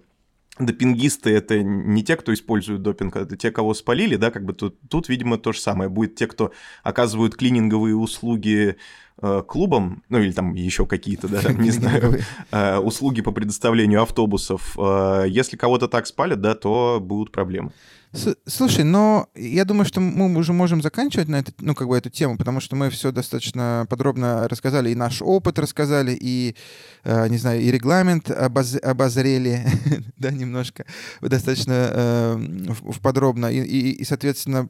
допингисты 0.60 1.32
это 1.32 1.64
не 1.64 2.03
те, 2.03 2.16
кто 2.16 2.34
использует 2.34 2.82
допинг, 2.82 3.16
а 3.16 3.22
это 3.22 3.38
те, 3.38 3.51
кого 3.51 3.74
спалили, 3.74 4.16
да, 4.16 4.30
как 4.32 4.45
бы 4.45 4.53
тут, 4.53 4.78
тут 4.89 5.10
видимо, 5.10 5.38
то 5.38 5.51
же 5.51 5.60
самое. 5.60 5.89
Будет 5.89 6.16
те, 6.16 6.28
кто 6.28 6.51
оказывают 6.84 7.36
клининговые 7.36 7.95
услуги 7.95 8.76
э, 9.22 9.43
клубам, 9.47 10.03
ну 10.10 10.20
или 10.20 10.32
там 10.32 10.53
еще 10.53 10.86
какие-то, 10.86 11.28
да, 11.28 11.53
не 11.53 11.72
знаю, 11.72 12.20
э, 12.51 12.78
услуги 12.78 13.22
по 13.22 13.32
предоставлению 13.32 14.01
автобусов. 14.01 14.78
Э, 14.78 15.26
если 15.28 15.57
кого-то 15.57 15.88
так 15.88 16.07
спалят, 16.07 16.41
да, 16.41 16.55
то 16.55 16.99
будут 17.01 17.32
проблемы. 17.32 17.72
Слушай, 18.12 18.86
но 18.86 19.30
я 19.36 19.66
думаю, 19.66 19.86
что 19.86 20.01
мы 20.01 20.36
уже 20.36 20.51
можем 20.51 20.82
заканчивать 20.82 21.28
на 21.28 21.38
это, 21.38 21.51
ну, 21.60 21.76
как 21.76 21.88
бы 21.88 21.95
эту 21.95 22.10
тему, 22.10 22.38
потому 22.38 22.60
что 22.60 22.76
мы 22.76 22.89
все 22.89 23.12
достаточно 23.12 23.86
подробно 23.88 24.47
рассказали, 24.47 24.89
и 24.89 24.95
наш 24.95 25.22
опыт 25.22 25.60
рассказали, 25.60 26.18
и, 26.20 26.55
э, 27.03 27.28
не 27.28 27.38
знаю, 27.38 27.62
и 27.62 27.70
регламент 27.70 28.32
обоз 28.32 28.76
обозрели, 28.82 29.64
да, 30.18 30.32
немножко, 30.32 30.86
достаточно 31.22 31.74
э, 31.74 32.36
в, 32.82 32.99
подробно, 32.99 33.45
и, 33.45 33.60
и, 33.60 33.91
и, 33.91 34.03
соответственно, 34.03 34.70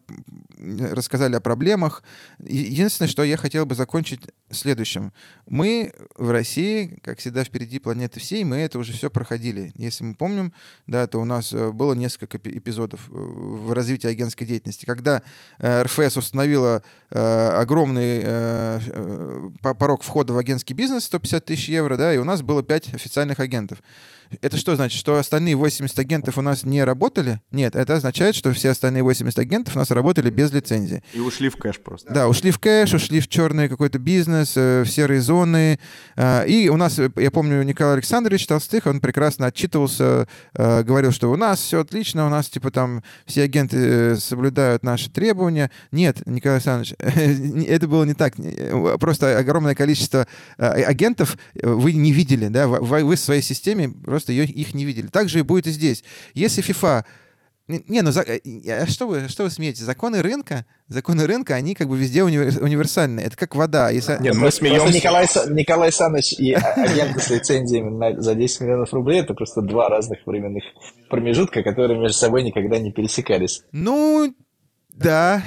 рассказали 0.92 1.36
о 1.36 1.40
проблемах. 1.40 2.04
Единственное, 2.40 3.08
что 3.08 3.24
я 3.24 3.38
хотел 3.38 3.66
бы 3.66 3.76
закончить 3.76 4.22
следующим. 4.52 5.14
Мы 5.48 5.94
в 6.18 6.32
России, 6.32 7.00
как 7.04 7.20
всегда, 7.20 7.46
впереди 7.46 7.80
планеты 7.80 8.20
всей, 8.20 8.44
мы 8.44 8.58
это 8.58 8.80
уже 8.80 8.92
все 8.92 9.10
проходили. 9.10 9.72
Если 9.76 10.04
мы 10.04 10.16
помним, 10.16 10.54
да, 10.88 11.08
то 11.08 11.20
у 11.20 11.26
нас 11.26 11.54
э, 11.54 11.72
было 11.72 11.94
несколько 11.94 12.38
эпизодов 12.38 13.10
э, 13.10 13.29
в 13.30 13.74
развитии 13.74 14.08
агентской 14.08 14.46
деятельности. 14.46 14.86
Когда 14.86 15.22
э, 15.60 15.84
РФС 15.84 16.18
установила 16.18 16.84
э, 17.10 17.50
огромный 17.50 18.22
э, 18.24 19.50
порог 19.62 20.04
входа 20.04 20.34
в 20.34 20.38
агентский 20.38 20.74
бизнес, 20.74 21.06
150 21.06 21.46
тысяч 21.46 21.70
евро, 21.70 21.98
да, 21.98 22.14
и 22.14 22.18
у 22.18 22.24
нас 22.24 22.42
было 22.42 22.64
5 22.64 22.94
официальных 22.94 23.40
агентов. 23.40 23.80
Это 24.42 24.58
что 24.58 24.76
значит, 24.76 25.00
что 25.00 25.18
остальные 25.18 25.56
80 25.56 25.98
агентов 26.00 26.38
у 26.38 26.42
нас 26.42 26.64
не 26.64 26.84
работали? 26.84 27.42
Нет, 27.52 27.76
это 27.76 27.96
означает, 27.96 28.36
что 28.36 28.52
все 28.54 28.70
остальные 28.70 29.04
80 29.04 29.38
агентов 29.40 29.76
у 29.76 29.80
нас 29.80 29.92
работали 29.92 30.30
без 30.30 30.52
лицензии. 30.52 31.04
И 31.14 31.20
ушли 31.20 31.50
в 31.50 31.58
кэш 31.58 31.80
просто. 31.80 32.14
Да, 32.14 32.28
ушли 32.28 32.52
в 32.52 32.60
кэш, 32.60 32.94
ушли 32.94 33.20
в 33.20 33.28
черный 33.28 33.70
какой-то 33.70 34.00
бизнес, 34.00 34.56
в 34.56 34.86
серые 34.86 35.22
зоны. 35.22 35.80
И 36.48 36.70
у 36.72 36.78
нас, 36.78 37.00
я 37.16 37.32
помню, 37.32 37.64
Николай 37.64 37.96
Александрович 37.96 38.46
Толстых, 38.48 38.86
он 38.86 39.00
прекрасно 39.00 39.48
отчитывался, 39.48 40.28
говорил, 40.54 41.12
что 41.12 41.32
у 41.32 41.36
нас 41.36 41.60
все 41.60 41.82
отлично, 41.82 42.26
у 42.26 42.30
нас 42.30 42.50
типа 42.50 42.72
там 42.72 43.04
все 43.26 43.44
агенты 43.44 43.78
э, 43.78 44.16
соблюдают 44.16 44.84
наши 44.84 45.10
требования. 45.10 45.72
Нет, 45.92 46.26
Николай 46.26 46.58
Александрович, 46.58 46.94
это 47.00 47.88
было 47.88 48.04
не 48.04 48.14
так. 48.14 48.36
Просто 49.00 49.38
огромное 49.38 49.76
количество 49.76 50.28
э, 50.58 50.66
агентов 50.66 51.38
вы 51.62 51.94
не 51.94 52.12
видели, 52.12 52.48
да, 52.48 52.68
вы 52.68 53.16
в 53.16 53.20
своей 53.20 53.42
системе 53.42 53.90
просто 53.90 54.19
их 54.28 54.74
не 54.74 54.86
видели. 54.86 55.08
Так 55.08 55.30
же 55.30 55.40
и 55.40 55.44
будет 55.44 55.68
и 55.68 55.72
здесь. 55.72 56.04
Если 56.34 56.64
FIFA 56.64 57.06
не, 57.70 58.02
ну 58.02 58.12
за... 58.12 58.22
Э, 58.22 58.40
а 58.82 58.88
что 58.88 59.08
вы, 59.08 59.28
что 59.28 59.44
вы 59.44 59.52
смеете? 59.52 59.84
Законы 59.84 60.24
рынка, 60.24 60.66
законы 60.88 61.28
рынка, 61.28 61.54
они 61.54 61.76
как 61.76 61.88
бы 61.88 62.00
везде 62.00 62.24
универ... 62.24 62.64
универсальны. 62.64 63.20
Это 63.20 63.38
как 63.38 63.56
вода. 63.56 63.92
Если... 63.92 64.18
Нет, 64.20 64.34
мы 64.34 64.50
смеемся. 64.50 64.92
Николай, 64.92 65.28
Николай 65.50 65.92
Саныч 65.92 66.34
и 66.34 66.54
агенты 66.54 67.20
с 67.20 67.30
лицензиями 67.30 67.90
на... 67.90 68.20
за 68.20 68.34
10 68.34 68.62
миллионов 68.62 68.92
рублей 68.92 69.22
это 69.22 69.36
просто 69.36 69.62
два 69.62 69.88
разных 69.88 70.26
временных 70.26 70.64
промежутка, 71.12 71.62
которые 71.62 72.00
между 72.00 72.18
собой 72.18 72.42
никогда 72.42 72.80
не 72.80 72.92
пересекались. 72.92 73.62
Ну, 73.72 74.34
да. 74.90 75.44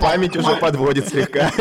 Память 0.00 0.36
уже 0.36 0.56
подводит 0.56 1.08
слегка. 1.08 1.52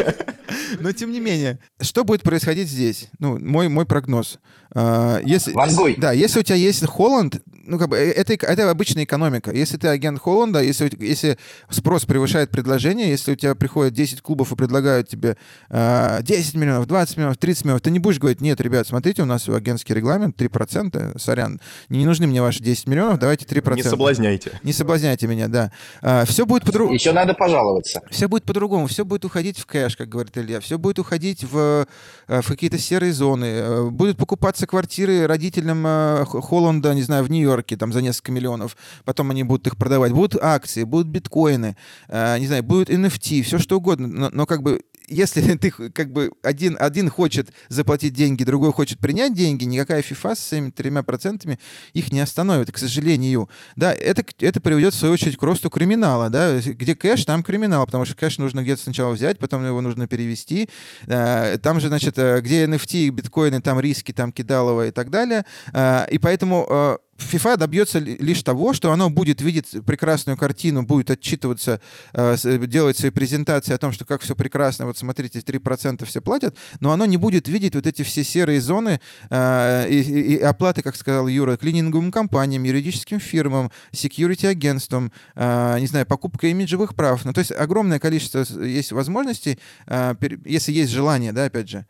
Но 0.80 0.92
тем 0.92 1.12
не 1.12 1.20
менее, 1.20 1.60
что 1.82 2.04
будет 2.04 2.24
происходить 2.24 2.70
здесь? 2.70 3.10
Ну, 3.20 3.40
мой, 3.40 3.68
мой 3.70 3.86
прогноз. 3.86 4.40
А, 4.76 5.20
если, 5.24 5.54
Вангуй. 5.54 5.96
Да, 5.98 6.12
если 6.12 6.40
у 6.40 6.44
тебя 6.44 6.56
есть 6.56 6.86
Холланд, 6.86 7.42
ну, 7.66 7.78
как 7.78 7.90
бы, 7.90 7.98
э, 7.98 8.12
это, 8.12 8.34
это 8.34 8.70
обычная 8.70 9.04
экономика. 9.04 9.52
Если 9.52 9.78
ты 9.78 9.88
агент 9.88 10.20
Холланда, 10.20 10.62
если, 10.62 10.92
если 11.00 11.38
спрос 11.70 12.06
превышает 12.06 12.50
предложение, 12.50 13.10
если 13.10 13.34
у 13.34 13.36
тебя 13.36 13.54
приходят 13.56 13.94
10 13.94 14.22
клубов 14.22 14.52
и 14.52 14.56
предлагают 14.56 15.08
тебе 15.08 15.30
э, 15.30 15.36
а, 15.70 16.22
10 16.22 16.56
миллионов, 16.56 16.88
20 16.88 17.18
миллионов, 17.18 17.38
30 17.38 17.66
миллионов, 17.66 17.82
ты 17.82 17.92
не 17.92 18.00
будешь 18.00 18.20
говорить, 18.20 18.42
нет, 18.42 18.60
ребят, 18.62 18.88
смотрите, 18.88 19.22
у 19.22 19.26
нас 19.26 19.48
агентский 19.48 19.94
регламент 19.94 20.40
3%, 20.42 21.20
сорян, 21.20 21.62
не 21.90 22.06
нужны 22.06 22.26
мне 22.26 22.42
ваши 22.42 22.64
10 22.64 22.88
миллионов, 22.88 23.20
давайте 23.20 23.46
3%. 23.46 23.76
Не 23.76 23.84
соблазняйте. 23.84 24.60
Не 24.64 24.74
соблазняйте 24.74 25.28
меня, 25.28 25.48
да. 25.48 25.72
А, 26.02 26.26
все 26.26 26.48
будет 26.48 26.64
по-другому. 26.66 26.96
Еще 26.96 27.12
надо 27.12 27.36
пожаловаться. 27.36 28.02
Все 28.10 28.28
будет 28.28 28.44
по-другому, 28.44 28.88
все 28.88 29.06
будет 29.06 29.24
уходить 29.24 29.60
в 29.60 29.68
кэш, 29.68 29.96
как 29.96 30.10
говорит 30.10 30.36
Илья, 30.38 30.60
все 30.64 30.78
будет 30.78 31.00
уходить 31.00 31.44
в, 31.44 31.86
э, 32.28 32.42
в 32.42 32.48
какие-то 32.48 32.80
серые 32.80 33.14
зоны, 33.14 33.46
э, 33.46 33.90
будут 33.90 34.18
покупаться 34.18 34.66
квартиры 34.66 35.28
родителям 35.28 35.84
э, 35.86 36.26
Холланда, 36.26 36.94
не 36.96 37.04
знаю, 37.04 37.24
в 37.24 37.30
Нью-Йорке, 37.30 37.78
там, 37.78 37.94
за 37.94 38.02
несколько 38.02 38.32
миллионов, 38.32 38.76
потом 39.06 39.32
они 39.32 39.44
будут 39.44 39.68
их 39.68 39.78
продавать, 39.78 40.12
будут 40.12 40.42
акции, 40.42 40.84
будут 40.84 41.08
биткоины, 41.08 41.76
не 42.10 42.48
знаю, 42.48 42.64
будут 42.64 42.90
NFT, 42.90 43.44
все 43.44 43.60
что 43.60 43.78
угодно, 43.78 44.08
но, 44.08 44.30
но 44.32 44.46
как 44.46 44.64
бы 44.64 44.82
если 45.08 45.42
ты 45.58 45.72
как 45.72 46.12
бы 46.12 46.32
один, 46.42 46.78
один 46.80 47.10
хочет 47.10 47.50
заплатить 47.70 48.14
деньги, 48.14 48.44
другой 48.44 48.72
хочет 48.72 49.00
принять 49.00 49.34
деньги, 49.34 49.66
никакая 49.66 50.02
FIFA 50.02 50.36
с 50.36 50.40
своими 50.40 50.70
тремя 50.70 51.04
процентами 51.04 51.60
их 51.94 52.12
не 52.12 52.20
остановит, 52.20 52.72
к 52.72 52.78
сожалению. 52.78 53.50
Да, 53.76 53.94
это, 53.94 54.24
это 54.40 54.62
приведет, 54.62 54.94
в 54.94 54.98
свою 54.98 55.14
очередь, 55.14 55.38
к 55.38 55.44
росту 55.44 55.70
криминала, 55.70 56.30
да, 56.30 56.60
где 56.60 56.96
кэш, 56.96 57.26
там 57.26 57.44
криминал, 57.44 57.86
потому 57.86 58.06
что 58.06 58.16
кэш 58.16 58.38
нужно 58.38 58.64
где-то 58.64 58.82
сначала 58.84 59.14
взять, 59.14 59.40
потом 59.40 59.66
его 59.66 59.82
нужно 59.82 60.08
перевести. 60.08 60.70
Э, 61.08 61.58
там 61.62 61.80
же, 61.80 61.88
значит, 61.88 62.18
э, 62.18 62.42
где 62.42 62.66
NFT, 62.66 63.10
биткоины, 63.10 63.62
там 63.62 63.80
риски, 63.80 64.12
там 64.12 64.32
кидалово 64.32 64.88
и 64.88 64.92
так 64.92 65.10
далее. 65.10 65.46
Э, 65.74 66.06
и 66.10 66.18
поэтому 66.18 67.00
FIFA 67.24 67.58
добьется 67.58 68.00
лишь 68.00 68.44
того, 68.44 68.74
что 68.74 68.92
оно 68.92 69.10
будет 69.10 69.42
видеть 69.42 69.68
прекрасную 69.86 70.38
картину, 70.38 70.84
будет 70.84 71.12
отчитываться, 71.12 71.82
э, 72.14 72.36
делать 72.68 72.98
свои 72.98 73.12
презентации 73.12 73.74
о 73.74 73.78
том, 73.78 73.92
что 73.92 74.06
как 74.06 74.22
все 74.22 74.36
прекрасно, 74.36 74.86
вот 74.86 74.98
смотрите, 74.98 75.40
3% 75.40 76.06
все 76.06 76.22
платят, 76.22 76.56
но 76.80 76.92
оно 76.92 77.06
не 77.06 77.18
будет 77.18 77.48
видеть 77.48 77.76
вот 77.76 77.88
эти 77.88 78.04
все 78.04 78.24
серые 78.24 78.62
зоны 78.62 79.00
э, 79.30 79.90
и, 79.90 80.38
оплаты, 80.40 80.82
как 80.82 80.96
сказал 80.96 81.28
Юра, 81.28 81.58
клининговым 81.58 82.12
компаниям, 82.12 82.64
юридическим 82.64 83.20
фирмам, 83.20 83.72
security 83.92 84.48
агентствам, 84.48 85.12
э, 85.36 85.78
не 85.80 85.88
знаю, 85.88 86.06
покупка 86.06 86.48
имиджевых 86.48 86.96
прав. 86.96 87.26
Ну, 87.26 87.34
то 87.34 87.40
есть 87.40 87.52
огромное 87.52 88.00
количество 88.00 88.46
есть 88.64 88.92
возможностей, 88.92 89.60
если 90.46 90.72
есть 90.72 90.92
желание, 90.92 91.32
да, 91.32 91.46
опять 91.46 91.70
же, 91.70 91.86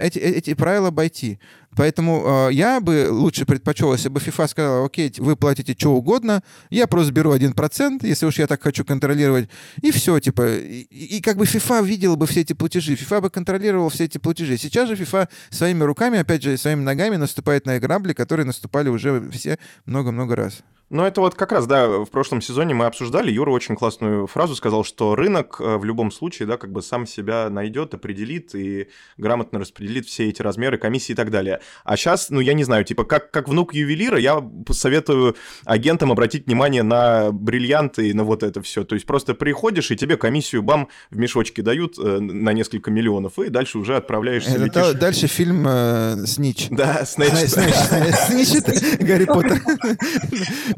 эти, 0.00 0.18
эти 0.18 0.54
правила 0.54 0.88
обойти. 0.88 1.38
Поэтому 1.76 2.48
э, 2.48 2.52
я 2.52 2.80
бы 2.80 3.08
лучше 3.10 3.46
предпочел, 3.46 3.92
если 3.92 4.08
бы 4.08 4.18
FIFA 4.18 4.48
сказала, 4.48 4.86
окей, 4.86 5.12
вы 5.18 5.36
платите 5.36 5.76
что 5.78 5.92
угодно, 5.92 6.42
я 6.68 6.86
просто 6.86 7.12
беру 7.12 7.34
1%, 7.34 8.06
если 8.06 8.26
уж 8.26 8.38
я 8.38 8.46
так 8.46 8.60
хочу 8.62 8.84
контролировать, 8.84 9.48
и 9.80 9.92
все, 9.92 10.18
типа, 10.18 10.56
и, 10.58 10.80
и 10.82 11.20
как 11.20 11.36
бы 11.36 11.44
FIFA 11.44 11.84
видела 11.86 12.16
бы 12.16 12.26
все 12.26 12.40
эти 12.40 12.54
платежи, 12.54 12.94
FIFA 12.94 13.20
бы 13.22 13.30
контролировала 13.30 13.88
все 13.88 14.04
эти 14.04 14.18
платежи. 14.18 14.56
Сейчас 14.56 14.88
же 14.88 14.94
FIFA 14.94 15.28
своими 15.50 15.84
руками, 15.84 16.18
опять 16.18 16.42
же, 16.42 16.56
своими 16.56 16.82
ногами 16.82 17.16
наступает 17.16 17.66
на 17.66 17.78
грабли, 17.78 18.14
которые 18.14 18.46
наступали 18.46 18.88
уже 18.88 19.30
все 19.30 19.58
много-много 19.86 20.34
раз. 20.34 20.62
Ну, 20.90 21.04
это 21.04 21.20
вот 21.20 21.36
как 21.36 21.52
раз, 21.52 21.68
да, 21.68 21.88
в 21.88 22.06
прошлом 22.06 22.42
сезоне 22.42 22.74
мы 22.74 22.86
обсуждали, 22.86 23.30
Юра 23.30 23.50
очень 23.50 23.76
классную 23.76 24.26
фразу 24.26 24.56
сказал, 24.56 24.82
что 24.82 25.14
рынок 25.14 25.58
э, 25.60 25.76
в 25.76 25.84
любом 25.84 26.10
случае, 26.10 26.48
да, 26.48 26.56
как 26.56 26.72
бы 26.72 26.82
сам 26.82 27.06
себя 27.06 27.48
найдет, 27.48 27.94
определит 27.94 28.56
и 28.56 28.88
грамотно 29.16 29.60
распределит 29.60 30.06
все 30.06 30.28
эти 30.28 30.42
размеры 30.42 30.78
комиссии 30.78 31.12
и 31.12 31.14
так 31.14 31.30
далее. 31.30 31.60
А 31.84 31.96
сейчас, 31.96 32.30
ну, 32.30 32.40
я 32.40 32.54
не 32.54 32.64
знаю, 32.64 32.84
типа, 32.84 33.04
как, 33.04 33.30
как 33.30 33.48
внук 33.48 33.72
ювелира, 33.72 34.18
я 34.18 34.44
советую 34.70 35.36
агентам 35.64 36.10
обратить 36.10 36.46
внимание 36.46 36.82
на 36.82 37.30
бриллианты 37.30 38.08
и 38.08 38.12
на 38.12 38.24
вот 38.24 38.42
это 38.42 38.60
все. 38.60 38.82
То 38.82 38.96
есть 38.96 39.06
просто 39.06 39.34
приходишь, 39.34 39.92
и 39.92 39.96
тебе 39.96 40.16
комиссию, 40.16 40.62
бам, 40.62 40.88
в 41.12 41.16
мешочке 41.16 41.62
дают 41.62 42.00
э, 42.00 42.18
на 42.18 42.52
несколько 42.52 42.90
миллионов, 42.90 43.38
и 43.38 43.48
дальше 43.48 43.78
уже 43.78 43.94
отправляешься. 43.94 44.56
Это 44.56 44.64
летишь... 44.64 44.98
дальше 44.98 45.26
фильм 45.28 45.64
э, 45.68 46.26
«Снич». 46.26 46.66
Да, 46.68 47.04
«Снич». 47.04 47.28
«Снич»— 47.28 48.98
Гарри 48.98 49.26
Поттер. 49.26 49.62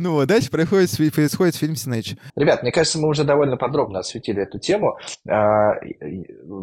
Ну, 0.02 0.18
а 0.18 0.26
дальше 0.26 0.50
происходит, 0.50 0.90
происходит 1.14 1.54
фильм 1.54 1.76
«Снэч». 1.76 2.16
Ребят, 2.34 2.62
мне 2.62 2.72
кажется, 2.72 2.98
мы 2.98 3.08
уже 3.08 3.22
довольно 3.22 3.56
подробно 3.56 4.00
осветили 4.00 4.42
эту 4.42 4.58
тему. 4.58 4.98
А, 5.28 5.74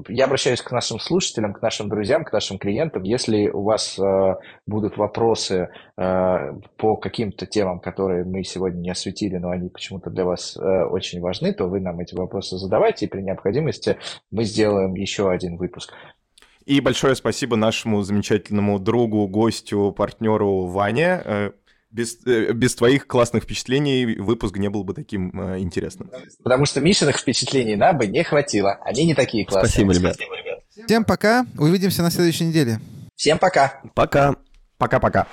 я 0.10 0.26
обращаюсь 0.26 0.62
к 0.62 0.70
нашим 0.72 1.00
слушателям, 1.00 1.54
к 1.54 1.62
нашим 1.62 1.88
друзьям, 1.88 2.26
к 2.26 2.34
нашим 2.34 2.60
клиентам. 2.60 3.04
Если 3.04 3.48
у 3.48 3.64
вас 3.64 3.98
а, 3.98 4.40
будут 4.68 4.98
вопросы 4.98 5.70
а, 5.96 6.54
по 6.76 6.98
каким-то 6.98 7.46
темам, 7.46 7.80
которые 7.80 8.26
мы 8.26 8.44
сегодня 8.44 8.82
не 8.82 8.90
осветили, 8.90 9.38
но 9.38 9.52
они 9.52 9.70
почему-то 9.70 10.10
для 10.10 10.26
вас 10.26 10.58
очень 10.58 11.22
важны, 11.22 11.54
то 11.54 11.68
вы 11.68 11.80
нам 11.80 11.98
эти 12.02 12.16
вопросы 12.16 12.58
задавайте, 12.58 13.06
и 13.06 13.10
при 13.10 13.22
необходимости 13.22 13.98
мы 14.32 14.44
сделаем 14.44 14.96
еще 14.96 15.32
один 15.32 15.56
выпуск. 15.56 15.94
И 16.66 16.82
большое 16.82 17.16
спасибо 17.16 17.56
нашему 17.56 18.02
замечательному 18.02 18.80
другу, 18.80 19.28
гостю, 19.28 19.94
партнеру 19.96 20.66
Ване. 20.66 21.54
Без, 21.92 22.18
э, 22.26 22.54
без 22.54 22.76
твоих 22.76 23.08
классных 23.08 23.44
впечатлений 23.44 24.16
выпуск 24.18 24.58
не 24.58 24.70
был 24.70 24.84
бы 24.84 24.94
таким 24.94 25.32
э, 25.42 25.60
интересным. 25.60 26.12
Потому 26.44 26.66
что 26.66 26.82
Мишиных 26.82 27.18
впечатлений 27.18 27.76
нам 27.76 27.98
бы 27.98 28.06
не 28.06 28.24
хватило. 28.24 28.78
Они 28.86 29.06
не 29.06 29.16
такие 29.16 29.46
классные. 29.46 29.70
Спасибо, 29.70 29.94
ребят. 29.94 30.16
Спасибо, 30.16 30.36
ребят. 30.38 30.60
Всем 30.86 31.04
пока. 31.04 31.46
Увидимся 31.58 32.04
на 32.04 32.12
следующей 32.12 32.46
неделе. 32.46 32.80
Всем 33.16 33.40
пока. 33.40 33.82
Пока. 33.96 34.36
Пока-пока. 34.78 35.28